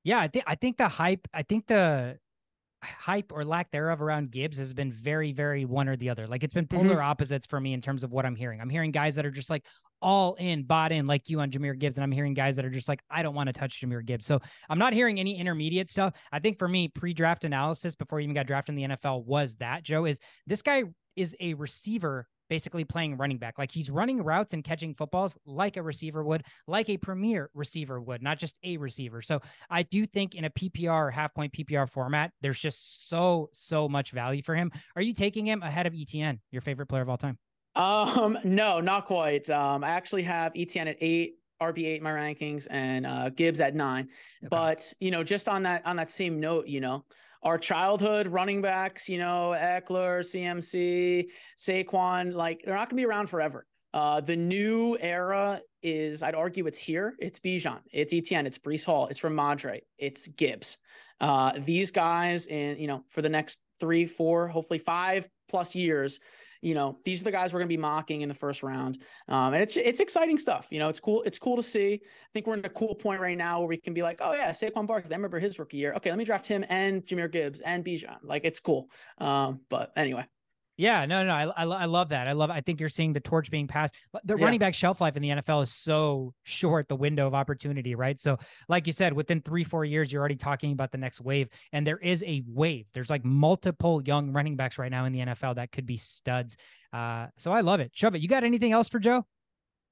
Yeah, 0.03 0.19
I 0.19 0.27
think 0.27 0.45
I 0.47 0.55
think 0.55 0.77
the 0.77 0.87
hype, 0.87 1.27
I 1.33 1.43
think 1.43 1.67
the 1.67 2.17
hype 2.83 3.31
or 3.33 3.45
lack 3.45 3.71
thereof 3.71 4.01
around 4.01 4.29
Gibbs 4.31 4.57
has 4.57 4.73
been 4.73 4.91
very, 4.91 5.31
very 5.31 5.63
one 5.65 5.87
or 5.87 5.95
the 5.95 6.09
other. 6.09 6.27
Like 6.27 6.43
it's 6.43 6.53
been 6.53 6.65
Mm-hmm. 6.67 6.89
polar 6.89 7.01
opposites 7.01 7.45
for 7.45 7.59
me 7.59 7.73
in 7.73 7.81
terms 7.81 8.03
of 8.03 8.11
what 8.11 8.25
I'm 8.25 8.35
hearing. 8.35 8.59
I'm 8.59 8.69
hearing 8.69 8.91
guys 8.91 9.15
that 9.15 9.25
are 9.25 9.31
just 9.31 9.49
like 9.49 9.65
all 10.03 10.35
in, 10.35 10.63
bought 10.63 10.91
in, 10.91 11.07
like 11.07 11.29
you 11.29 11.39
on 11.39 11.49
Jahmyr 11.49 11.79
Gibbs, 11.79 11.97
and 11.97 12.03
I'm 12.03 12.11
hearing 12.11 12.33
guys 12.33 12.57
that 12.57 12.65
are 12.65 12.69
just 12.69 12.89
like, 12.89 13.01
I 13.09 13.23
don't 13.23 13.33
want 13.33 13.47
to 13.47 13.53
touch 13.53 13.81
Jahmyr 13.81 14.05
Gibbs. 14.05 14.25
So 14.25 14.39
I'm 14.69 14.77
not 14.77 14.93
hearing 14.93 15.19
any 15.19 15.39
intermediate 15.39 15.89
stuff. 15.89 16.13
I 16.31 16.39
think 16.39 16.59
for 16.59 16.67
me, 16.67 16.89
pre-draft 16.89 17.45
analysis 17.45 17.95
before 17.95 18.19
he 18.19 18.25
even 18.25 18.35
got 18.35 18.45
drafted 18.45 18.77
in 18.77 18.89
the 18.89 18.95
NFL 18.95 19.25
was 19.25 19.55
that 19.55 19.83
Joe 19.83 20.05
is 20.05 20.19
this 20.45 20.61
guy 20.61 20.83
is 21.15 21.35
a 21.39 21.53
receiver 21.55 22.27
basically 22.49 22.83
playing 22.83 23.17
running 23.17 23.37
back. 23.37 23.57
Like 23.57 23.71
he's 23.71 23.89
running 23.89 24.21
routes 24.21 24.53
and 24.53 24.63
catching 24.63 24.93
footballs 24.93 25.37
like 25.45 25.77
a 25.77 25.81
receiver 25.81 26.23
would, 26.23 26.43
like 26.67 26.89
a 26.89 26.97
premier 26.97 27.49
receiver 27.53 27.99
would, 27.99 28.21
not 28.21 28.37
just 28.37 28.57
a 28.63 28.77
receiver. 28.77 29.21
So 29.21 29.41
I 29.69 29.83
do 29.83 30.05
think 30.05 30.35
in 30.35 30.45
a 30.45 30.49
PPR 30.49 31.07
or 31.07 31.11
half 31.11 31.33
point 31.33 31.53
PPR 31.53 31.89
format, 31.89 32.31
there's 32.41 32.59
just 32.59 33.07
so, 33.09 33.49
so 33.53 33.87
much 33.89 34.11
value 34.11 34.43
for 34.43 34.55
him. 34.55 34.71
Are 34.95 35.01
you 35.01 35.13
taking 35.13 35.47
him 35.47 35.63
ahead 35.63 35.87
of 35.87 35.95
Etienne, 35.95 36.39
your 36.51 36.61
favorite 36.61 36.87
player 36.87 37.01
of 37.01 37.09
all 37.09 37.17
time? 37.17 37.37
Um, 37.75 38.37
no, 38.43 38.79
not 38.79 39.05
quite. 39.05 39.49
Um, 39.49 39.83
I 39.83 39.89
actually 39.89 40.23
have 40.23 40.53
Etienne 40.55 40.87
at 40.87 40.97
eight, 41.01 41.35
RB 41.61 41.85
eight 41.85 41.97
in 41.97 42.03
my 42.03 42.11
rankings, 42.11 42.67
and 42.69 43.05
uh, 43.05 43.29
Gibbs 43.29 43.61
at 43.61 43.75
nine. 43.75 44.09
Okay. 44.43 44.47
But 44.49 44.93
you 44.99 45.11
know, 45.11 45.23
just 45.23 45.49
on 45.49 45.63
that 45.63 45.85
on 45.85 45.95
that 45.95 46.11
same 46.11 46.39
note, 46.39 46.67
you 46.67 46.81
know, 46.81 47.05
our 47.41 47.57
childhood 47.57 48.27
running 48.27 48.61
backs, 48.61 49.09
you 49.09 49.17
know, 49.17 49.55
Ekeler, 49.57 50.19
CMC, 50.21 51.25
Saquon, 51.57 52.33
like 52.33 52.61
they're 52.65 52.75
not 52.75 52.89
gonna 52.89 53.01
be 53.01 53.05
around 53.05 53.27
forever. 53.27 53.65
Uh, 53.93 54.19
the 54.21 54.35
new 54.35 54.97
era 54.99 55.61
is, 55.83 56.23
I'd 56.23 56.33
argue, 56.33 56.65
it's 56.65 56.79
here. 56.79 57.15
It's 57.19 57.39
Bijan, 57.39 57.79
it's 57.91 58.11
Etienne, 58.11 58.47
it's 58.47 58.57
Breece 58.57 58.85
Hall, 58.85 59.07
it's 59.07 59.21
Rhamondre, 59.21 59.81
it's 59.99 60.27
Gibbs. 60.27 60.77
Uh, 61.21 61.53
these 61.59 61.91
guys, 61.91 62.47
in 62.47 62.77
you 62.79 62.87
know, 62.87 63.03
for 63.09 63.21
the 63.21 63.29
next 63.29 63.59
three, 63.79 64.05
four, 64.05 64.47
hopefully 64.47 64.79
five 64.79 65.29
plus 65.47 65.75
years, 65.75 66.19
you 66.63 66.73
know, 66.73 66.97
these 67.03 67.21
are 67.21 67.25
the 67.25 67.31
guys 67.31 67.51
we're 67.51 67.59
going 67.59 67.67
to 67.67 67.73
be 67.73 67.81
mocking 67.81 68.21
in 68.21 68.29
the 68.29 68.35
first 68.35 68.63
round. 68.63 68.97
Um, 69.27 69.53
and 69.53 69.61
it's 69.61 69.75
it's 69.75 69.99
exciting 69.99 70.37
stuff. 70.37 70.67
You 70.71 70.79
know, 70.79 70.89
it's 70.89 70.99
cool. 70.99 71.21
It's 71.23 71.37
cool 71.37 71.57
to 71.57 71.63
see. 71.63 72.01
I 72.03 72.29
think 72.33 72.47
we're 72.47 72.53
in 72.55 72.65
a 72.65 72.69
cool 72.69 72.95
point 72.95 73.19
right 73.19 73.37
now 73.37 73.59
where 73.59 73.67
we 73.67 73.77
can 73.77 73.93
be 73.93 74.01
like, 74.01 74.19
oh 74.21 74.33
yeah, 74.33 74.49
Saquon 74.51 74.87
Barkley. 74.87 75.11
I 75.11 75.15
remember 75.15 75.39
his 75.39 75.59
rookie 75.59 75.77
year. 75.77 75.93
Okay, 75.93 76.09
let 76.09 76.17
me 76.17 76.25
draft 76.25 76.47
him 76.47 76.63
and 76.69 77.05
Jahmyr 77.05 77.31
Gibbs 77.31 77.61
and 77.61 77.83
Bijan. 77.83 78.17
Like 78.23 78.45
it's 78.45 78.59
cool. 78.59 78.89
Um, 79.17 79.59
but 79.69 79.91
anyway, 79.97 80.25
Yeah, 80.75 81.05
no, 81.05 81.23
no, 81.23 81.31
I, 81.31 81.43
I, 81.45 81.65
I 81.65 81.85
love 81.85 82.09
that. 82.09 82.27
I 82.27 82.31
love. 82.31 82.49
I 82.49 82.61
think 82.61 82.79
you're 82.79 82.89
seeing 82.89 83.13
the 83.13 83.19
torch 83.19 83.51
being 83.51 83.67
passed. 83.67 83.93
The 84.23 84.35
Yeah. 84.35 84.43
running 84.45 84.59
back 84.59 84.73
shelf 84.73 85.01
life 85.01 85.15
in 85.15 85.21
the 85.21 85.29
NFL 85.29 85.61
is 85.63 85.71
so 85.71 86.33
short. 86.43 86.87
The 86.87 86.95
window 86.95 87.27
of 87.27 87.35
opportunity, 87.35 87.93
right? 87.93 88.19
So, 88.19 88.39
like 88.67 88.87
you 88.87 88.93
said, 88.93 89.13
within 89.13 89.41
three, 89.41 89.63
four 89.63 89.85
years, 89.85 90.11
you're 90.11 90.19
already 90.19 90.35
talking 90.35 90.71
about 90.71 90.91
the 90.91 90.97
next 90.97 91.21
wave, 91.21 91.49
and 91.73 91.85
there 91.85 91.99
is 91.99 92.23
a 92.23 92.43
wave. 92.47 92.87
There's 92.93 93.11
like 93.11 93.23
multiple 93.23 94.01
young 94.03 94.31
running 94.31 94.55
backs 94.55 94.79
right 94.79 94.89
now 94.91 95.05
in 95.05 95.13
the 95.13 95.19
NFL 95.19 95.55
that 95.55 95.71
could 95.71 95.85
be 95.85 95.97
studs. 95.97 96.57
Uh, 96.91 97.27
so 97.37 97.51
I 97.51 97.61
love 97.61 97.79
it. 97.79 97.91
Shove 97.93 98.15
it. 98.15 98.21
You 98.21 98.27
got 98.27 98.43
anything 98.43 98.71
else 98.71 98.89
for 98.89 98.97
Joe? 98.99 99.25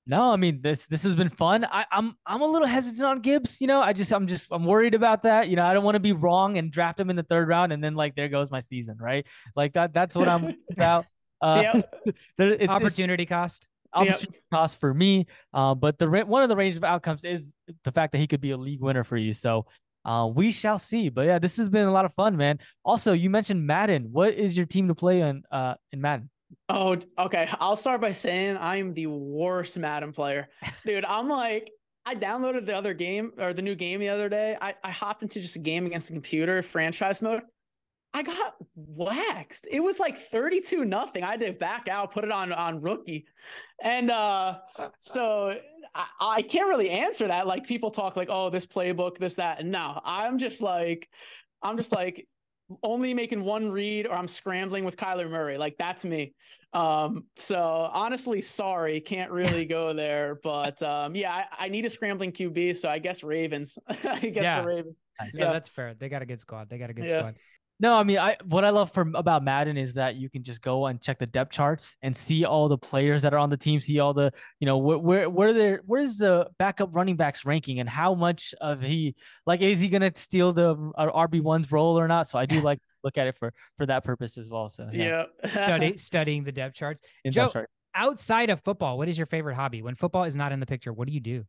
No, 0.08 0.32
I 0.32 0.36
mean 0.36 0.62
this 0.62 0.88
this 0.88 1.04
has 1.04 1.16
been 1.16 1.30
fun. 1.30 1.64
I, 1.66 1.86
I'm 1.92 2.16
I'm 2.26 2.42
a 2.42 2.46
little 2.46 2.68
hesitant 2.68 3.04
on 3.04 3.20
Gibbs. 3.22 3.62
You 3.62 3.68
know, 3.68 3.82
I 3.82 3.94
just 3.94 4.12
I'm 4.12 4.26
just 4.28 4.48
I'm 4.52 4.66
worried 4.66 4.94
about 4.96 5.24
that. 5.24 5.48
You 5.48 5.56
know, 5.56 5.64
I 5.64 5.74
don't 5.74 5.84
want 5.84 5.96
to 5.96 6.00
be 6.02 6.12
wrong 6.12 6.58
and 6.58 6.72
draft 6.72 7.00
him 7.00 7.10
in 7.10 7.16
the 7.16 7.24
third 7.24 7.48
round 7.48 7.72
and 7.72 7.84
then 7.84 7.94
like 7.94 8.16
there 8.16 8.28
goes 8.28 8.50
my 8.50 8.60
season, 8.62 8.98
right? 9.00 9.26
Like 9.56 9.74
that 9.74 9.94
that's 9.94 10.16
what 10.16 10.28
I'm 10.28 10.56
about. 10.72 11.06
Uh, 11.44 11.60
yeah, 11.64 11.82
there- 12.38 12.52
it's, 12.52 12.62
it's 12.66 12.70
Opportunity 12.72 13.26
cost. 13.26 13.68
opportunity 13.94 14.38
cost 14.54 14.80
for 14.80 14.94
me. 14.94 15.26
Uh, 15.52 15.74
but 15.74 15.98
the 15.98 16.08
one 16.08 16.44
of 16.44 16.50
the 16.50 16.56
range 16.56 16.76
of 16.78 16.84
outcomes 16.84 17.24
is 17.24 17.52
the 17.84 17.92
fact 17.92 18.12
that 18.12 18.20
he 18.20 18.28
could 18.28 18.42
be 18.42 18.52
a 18.52 18.58
league 18.58 18.80
winner 18.80 19.04
for 19.04 19.18
you. 19.18 19.34
So 19.34 19.66
uh, 20.06 20.30
we 20.32 20.52
shall 20.52 20.78
see. 20.78 21.10
But 21.10 21.26
yeah, 21.26 21.40
this 21.40 21.58
has 21.58 21.68
been 21.68 21.88
a 21.88 21.92
lot 21.92 22.06
of 22.06 22.14
fun, 22.14 22.38
man. 22.38 22.60
Also, 22.86 23.14
you 23.14 23.32
mentioned 23.32 23.66
Madden. 23.66 24.10
What 24.12 24.36
is 24.36 24.56
your 24.56 24.68
team 24.68 24.88
to 24.90 24.94
play 24.94 25.24
on 25.24 25.42
uh 25.52 25.74
in 25.92 26.00
Madden? 26.00 26.30
Oh, 26.70 26.98
okay. 27.18 27.48
I'll 27.60 27.76
start 27.76 28.02
by 28.02 28.12
saying 28.12 28.58
I'm 28.58 28.94
the 28.94 29.08
worst 29.08 29.78
Madden 29.78 30.12
player. 30.12 30.50
Dude, 30.86 31.06
I'm 31.06 31.28
like, 31.28 31.72
I 32.06 32.16
downloaded 32.16 32.66
the 32.66 32.76
other 32.76 32.94
game 32.94 33.32
or 33.38 33.54
the 33.54 33.62
new 33.62 33.76
game 33.76 34.00
the 34.00 34.10
other 34.10 34.30
day. 34.30 34.58
I, 34.62 34.76
I 34.84 34.92
hopped 34.92 35.22
into 35.24 35.40
just 35.40 35.56
a 35.56 35.60
game 35.60 35.86
against 35.86 36.08
the 36.08 36.14
computer, 36.14 36.62
franchise 36.62 37.22
mode. 37.22 37.44
I 38.14 38.24
got 38.24 38.56
waxed. 38.76 39.68
It 39.72 39.80
was 39.80 40.00
like 40.00 40.18
32 40.18 40.84
nothing. 40.84 41.24
I 41.24 41.32
had 41.32 41.40
to 41.42 41.54
back 41.54 41.88
out, 41.88 42.12
put 42.12 42.26
it 42.26 42.32
on 42.32 42.52
on 42.52 42.82
rookie. 42.82 43.26
And 43.82 44.12
uh 44.12 44.60
so 45.00 45.58
I, 45.96 46.06
I 46.20 46.42
can't 46.42 46.68
really 46.68 46.90
answer 46.90 47.28
that. 47.28 47.48
Like 47.48 47.66
people 47.66 47.90
talk 47.90 48.18
like, 48.18 48.28
oh, 48.30 48.50
this 48.50 48.66
playbook, 48.66 49.18
this, 49.18 49.36
that. 49.36 49.66
No, 49.66 50.02
I'm 50.04 50.40
just 50.40 50.62
like, 50.62 51.10
I'm 51.62 51.78
just 51.78 51.92
like 51.94 52.28
only 52.84 53.14
making 53.14 53.44
one 53.44 53.72
read 53.72 54.08
or 54.08 54.14
I'm 54.14 54.28
scrambling 54.28 54.84
with 54.84 54.98
Kyler 54.98 55.30
Murray. 55.30 55.58
Like 55.58 55.78
that's 55.78 56.04
me. 56.06 56.34
Um, 56.74 57.26
so 57.38 57.90
honestly, 57.92 58.42
sorry, 58.42 59.02
can't 59.02 59.32
really 59.32 59.66
go 59.78 59.94
there. 59.94 60.40
But 60.44 60.82
um, 60.84 61.16
yeah, 61.16 61.34
I, 61.34 61.66
I 61.66 61.70
need 61.70 61.86
a 61.86 61.90
scrambling 61.90 62.32
QB, 62.32 62.76
so 62.78 62.90
I 62.90 63.00
guess 63.00 63.24
Ravens. 63.24 63.78
I 63.88 64.20
guess 64.20 64.44
Yeah. 64.44 64.62
the 64.62 64.68
Ravens. 64.68 64.96
Yeah, 65.34 65.46
Yeah. 65.46 65.52
that's 65.54 65.70
fair. 65.70 65.94
They 65.94 66.10
got 66.10 66.22
a 66.22 66.26
good 66.26 66.40
squad. 66.42 66.70
They 66.70 66.78
got 66.78 66.90
a 66.90 66.94
good 66.94 67.06
Yeah. 67.06 67.20
squad. 67.20 67.36
No, 67.82 67.98
I 67.98 68.04
mean, 68.04 68.20
I 68.20 68.38
what 68.46 68.64
I 68.64 68.70
love 68.70 68.92
from 68.94 69.16
about 69.16 69.44
Madden 69.44 69.76
is 69.76 69.96
that 69.96 70.16
you 70.16 70.30
can 70.30 70.44
just 70.44 70.62
go 70.62 70.86
and 70.86 71.02
check 71.02 71.18
the 71.18 71.26
depth 71.26 71.52
charts 71.52 71.98
and 72.04 72.16
see 72.16 72.46
all 72.46 72.70
the 72.70 72.78
players 72.78 73.24
that 73.24 73.34
are 73.34 73.40
on 73.40 73.50
the 73.50 73.58
team, 73.58 73.80
see 73.80 73.98
all 74.00 74.14
the, 74.14 74.32
you 74.60 74.68
know, 74.68 74.78
where 74.78 75.00
where 75.00 75.30
where 75.32 75.52
there 75.52 75.82
where's 75.88 76.18
the 76.18 76.48
backup 76.60 76.90
running 76.94 77.16
backs 77.16 77.44
ranking 77.44 77.80
and 77.80 77.90
how 77.90 78.14
much 78.14 78.54
of 78.62 78.82
he 78.82 79.16
like 79.48 79.62
is 79.62 79.80
he 79.80 79.88
gonna 79.88 80.12
steal 80.16 80.54
the 80.54 80.92
uh, 80.96 81.08
RB 81.28 81.42
one's 81.42 81.72
role 81.72 81.98
or 81.98 82.08
not? 82.08 82.30
So 82.30 82.38
I 82.38 82.46
do 82.46 82.62
like 82.70 82.78
look 83.04 83.18
at 83.18 83.26
it 83.26 83.36
for 83.36 83.52
for 83.78 83.88
that 83.88 84.04
purpose 84.04 84.38
as 84.38 84.48
well. 84.48 84.70
So 84.70 84.88
Yeah. 84.94 85.24
Study 85.50 85.98
studying 85.98 86.44
the 86.44 86.52
depth 86.52 86.76
charts. 86.76 87.02
in 87.26 87.32
Joe- 87.32 87.46
depth 87.46 87.54
chart. 87.54 87.70
Outside 87.96 88.52
of 88.52 88.62
football, 88.62 88.98
what 89.00 89.10
is 89.10 89.18
your 89.18 89.28
favorite 89.28 89.56
hobby? 89.56 89.82
When 89.82 89.96
football 89.96 90.26
is 90.26 90.38
not 90.38 90.52
in 90.52 90.60
the 90.60 90.66
picture, 90.68 90.94
what 90.94 91.08
do 91.08 91.14
you 91.14 91.20
do? 91.20 91.46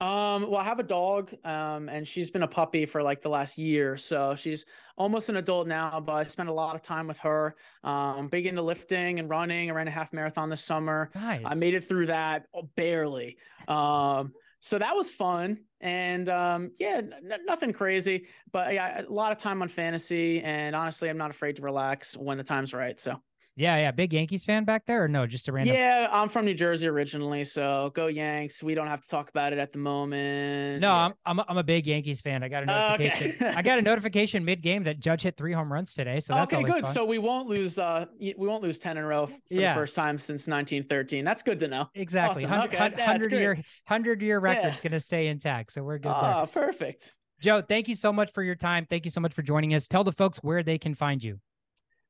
Um, 0.00 0.50
well, 0.50 0.56
I 0.56 0.64
have 0.64 0.78
a 0.78 0.84
dog, 0.84 1.30
um, 1.44 1.90
and 1.90 2.08
she's 2.08 2.30
been 2.30 2.42
a 2.42 2.48
puppy 2.48 2.86
for 2.86 3.02
like 3.02 3.20
the 3.20 3.28
last 3.28 3.58
year. 3.58 3.98
So 3.98 4.34
she's 4.34 4.64
almost 4.96 5.28
an 5.28 5.36
adult 5.36 5.66
now, 5.66 6.00
but 6.00 6.14
I 6.14 6.22
spend 6.22 6.48
a 6.48 6.52
lot 6.52 6.74
of 6.74 6.82
time 6.82 7.06
with 7.06 7.18
her. 7.18 7.54
Um, 7.84 7.92
I'm 8.18 8.28
big 8.28 8.46
into 8.46 8.62
lifting 8.62 9.18
and 9.18 9.28
running. 9.28 9.70
I 9.70 9.74
ran 9.74 9.88
a 9.88 9.90
half 9.90 10.14
marathon 10.14 10.48
this 10.48 10.64
summer. 10.64 11.10
Nice. 11.14 11.42
I 11.44 11.54
made 11.54 11.74
it 11.74 11.84
through 11.84 12.06
that 12.06 12.46
oh, 12.54 12.62
barely. 12.76 13.36
Um, 13.68 14.32
so 14.58 14.78
that 14.78 14.96
was 14.96 15.10
fun. 15.10 15.58
And 15.82 16.28
um, 16.30 16.72
yeah, 16.78 17.02
n- 17.02 17.40
nothing 17.44 17.72
crazy, 17.72 18.26
but 18.52 18.72
yeah, 18.72 19.02
a 19.02 19.12
lot 19.12 19.32
of 19.32 19.38
time 19.38 19.60
on 19.60 19.68
fantasy. 19.68 20.40
And 20.40 20.74
honestly, 20.74 21.10
I'm 21.10 21.18
not 21.18 21.30
afraid 21.30 21.56
to 21.56 21.62
relax 21.62 22.16
when 22.16 22.38
the 22.38 22.44
time's 22.44 22.72
right. 22.72 22.98
So 22.98 23.20
Yeah, 23.56 23.76
yeah. 23.76 23.90
Big 23.90 24.12
Yankees 24.12 24.44
fan 24.44 24.64
back 24.64 24.86
there, 24.86 25.04
or 25.04 25.08
no? 25.08 25.26
Just 25.26 25.48
a 25.48 25.52
random. 25.52 25.74
yeah, 25.74 26.08
I'm 26.10 26.28
from 26.28 26.44
New 26.46 26.54
Jersey 26.54 26.86
originally. 26.88 27.44
So 27.44 27.90
go 27.94 28.06
Yanks. 28.06 28.62
We 28.62 28.74
don't 28.74 28.86
have 28.86 29.02
to 29.02 29.08
talk 29.08 29.28
about 29.28 29.52
it 29.52 29.58
at 29.58 29.72
the 29.72 29.78
moment. 29.78 30.80
No, 30.80 30.92
I'm 30.92 31.14
I'm 31.26 31.38
a, 31.40 31.44
I'm 31.48 31.58
a 31.58 31.62
big 31.62 31.86
Yankees 31.86 32.20
fan. 32.20 32.42
I 32.42 32.48
got 32.48 32.62
a 32.68 32.72
Oh, 32.72 32.90
notification. 32.96 33.32
okay. 33.46 33.52
I 33.56 33.62
got 33.62 33.78
a 33.78 33.82
notification 33.82 34.44
mid 34.44 34.62
game 34.62 34.84
that 34.84 35.00
Judge 35.00 35.22
hit 35.22 35.36
three 35.36 35.52
home 35.52 35.70
runs 35.72 35.92
today. 35.94 36.20
So 36.20 36.32
that's 36.34 36.54
okay, 36.54 36.62
good. 36.62 36.84
fun. 36.84 36.92
So 36.94 37.04
we 37.04 37.18
won't 37.18 37.48
lose. 37.48 37.78
Uh, 37.78 38.06
we 38.18 38.34
won't 38.38 38.62
lose 38.62 38.78
ten 38.78 38.96
in 38.96 39.02
a 39.04 39.06
row 39.06 39.26
for 39.26 39.36
Yeah. 39.50 39.74
the 39.74 39.80
first 39.80 39.94
time 39.94 40.18
since 40.18 40.46
1913. 40.48 41.24
That's 41.24 41.42
good 41.42 41.58
to 41.60 41.68
know. 41.68 41.88
exactly, 41.94 42.44
awesome. 42.44 42.50
hundred 42.58 42.74
Okay, 42.94 43.02
hundred 43.02 43.32
year 43.32 43.58
hundred 43.86 44.22
year 44.22 44.40
Yeah. 44.44 44.54
record's 44.54 44.80
gonna 44.80 45.00
stay 45.00 45.26
intact. 45.26 45.72
So 45.72 45.82
we're 45.82 45.98
good 45.98 46.08
there. 46.08 46.14
Ah, 46.14 46.46
perfect. 46.46 47.14
Joe, 47.40 47.62
thank 47.62 47.88
you 47.88 47.94
so 47.94 48.12
much 48.12 48.32
for 48.32 48.42
your 48.42 48.54
time. 48.54 48.86
Thank 48.88 49.04
you 49.04 49.10
so 49.10 49.20
much 49.20 49.32
for 49.34 49.42
joining 49.42 49.74
us. 49.74 49.88
Tell 49.88 50.04
the 50.04 50.12
folks 50.12 50.38
where 50.38 50.62
they 50.62 50.78
can 50.78 50.94
find 50.94 51.22
you. 51.24 51.40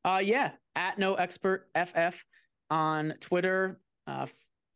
Uh, 0.04 0.20
yeah, 0.22 0.52
at 0.76 0.98
no 0.98 1.14
expert 1.14 1.68
ff 1.74 2.24
on 2.70 3.14
Twitter, 3.20 3.80
uh, 4.06 4.26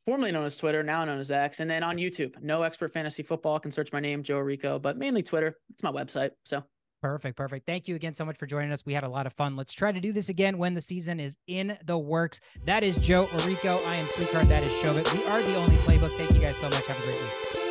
formerly 0.04 0.32
known 0.32 0.44
as 0.44 0.56
Twitter, 0.56 0.82
now 0.82 1.04
known 1.04 1.18
as 1.18 1.30
X, 1.30 1.60
and 1.60 1.70
then 1.70 1.82
on 1.82 1.96
YouTube, 1.96 2.40
no 2.42 2.62
expert 2.62 2.92
fantasy 2.92 3.22
football. 3.22 3.58
Can 3.58 3.70
search 3.70 3.92
my 3.92 4.00
name, 4.00 4.22
Joe 4.22 4.38
Orrico, 4.38 4.80
but 4.80 4.98
mainly 4.98 5.22
Twitter. 5.22 5.56
It's 5.70 5.82
my 5.82 5.92
website. 5.92 6.30
So 6.44 6.64
Perfect, 7.04 7.36
perfect. 7.36 7.66
Thank 7.66 7.86
you 7.86 7.96
again 7.96 8.14
so 8.14 8.24
much 8.24 8.38
for 8.38 8.46
joining 8.46 8.72
us. 8.72 8.86
We 8.86 8.94
had 8.94 9.04
a 9.04 9.08
lot 9.10 9.26
of 9.26 9.34
fun. 9.34 9.56
Let's 9.56 9.74
try 9.74 9.92
to 9.92 10.00
do 10.00 10.10
this 10.10 10.30
again 10.30 10.56
when 10.56 10.72
the 10.72 10.80
season 10.80 11.20
is 11.20 11.36
in 11.46 11.76
the 11.84 11.98
works. 11.98 12.40
That 12.64 12.82
is 12.82 12.96
Joe 12.96 13.26
Orrico. 13.26 13.78
I 13.86 13.96
am 13.96 14.06
Sweetheart. 14.06 14.48
That 14.48 14.62
is 14.62 14.72
Shovit. 14.82 15.12
We 15.12 15.22
are 15.26 15.42
the 15.42 15.54
only 15.56 15.76
playbook. 15.76 16.16
Thank 16.16 16.32
you 16.32 16.40
guys 16.40 16.56
so 16.56 16.64
much. 16.64 16.86
Have 16.86 16.98
a 16.98 17.02
great 17.02 17.20
week. 17.20 17.63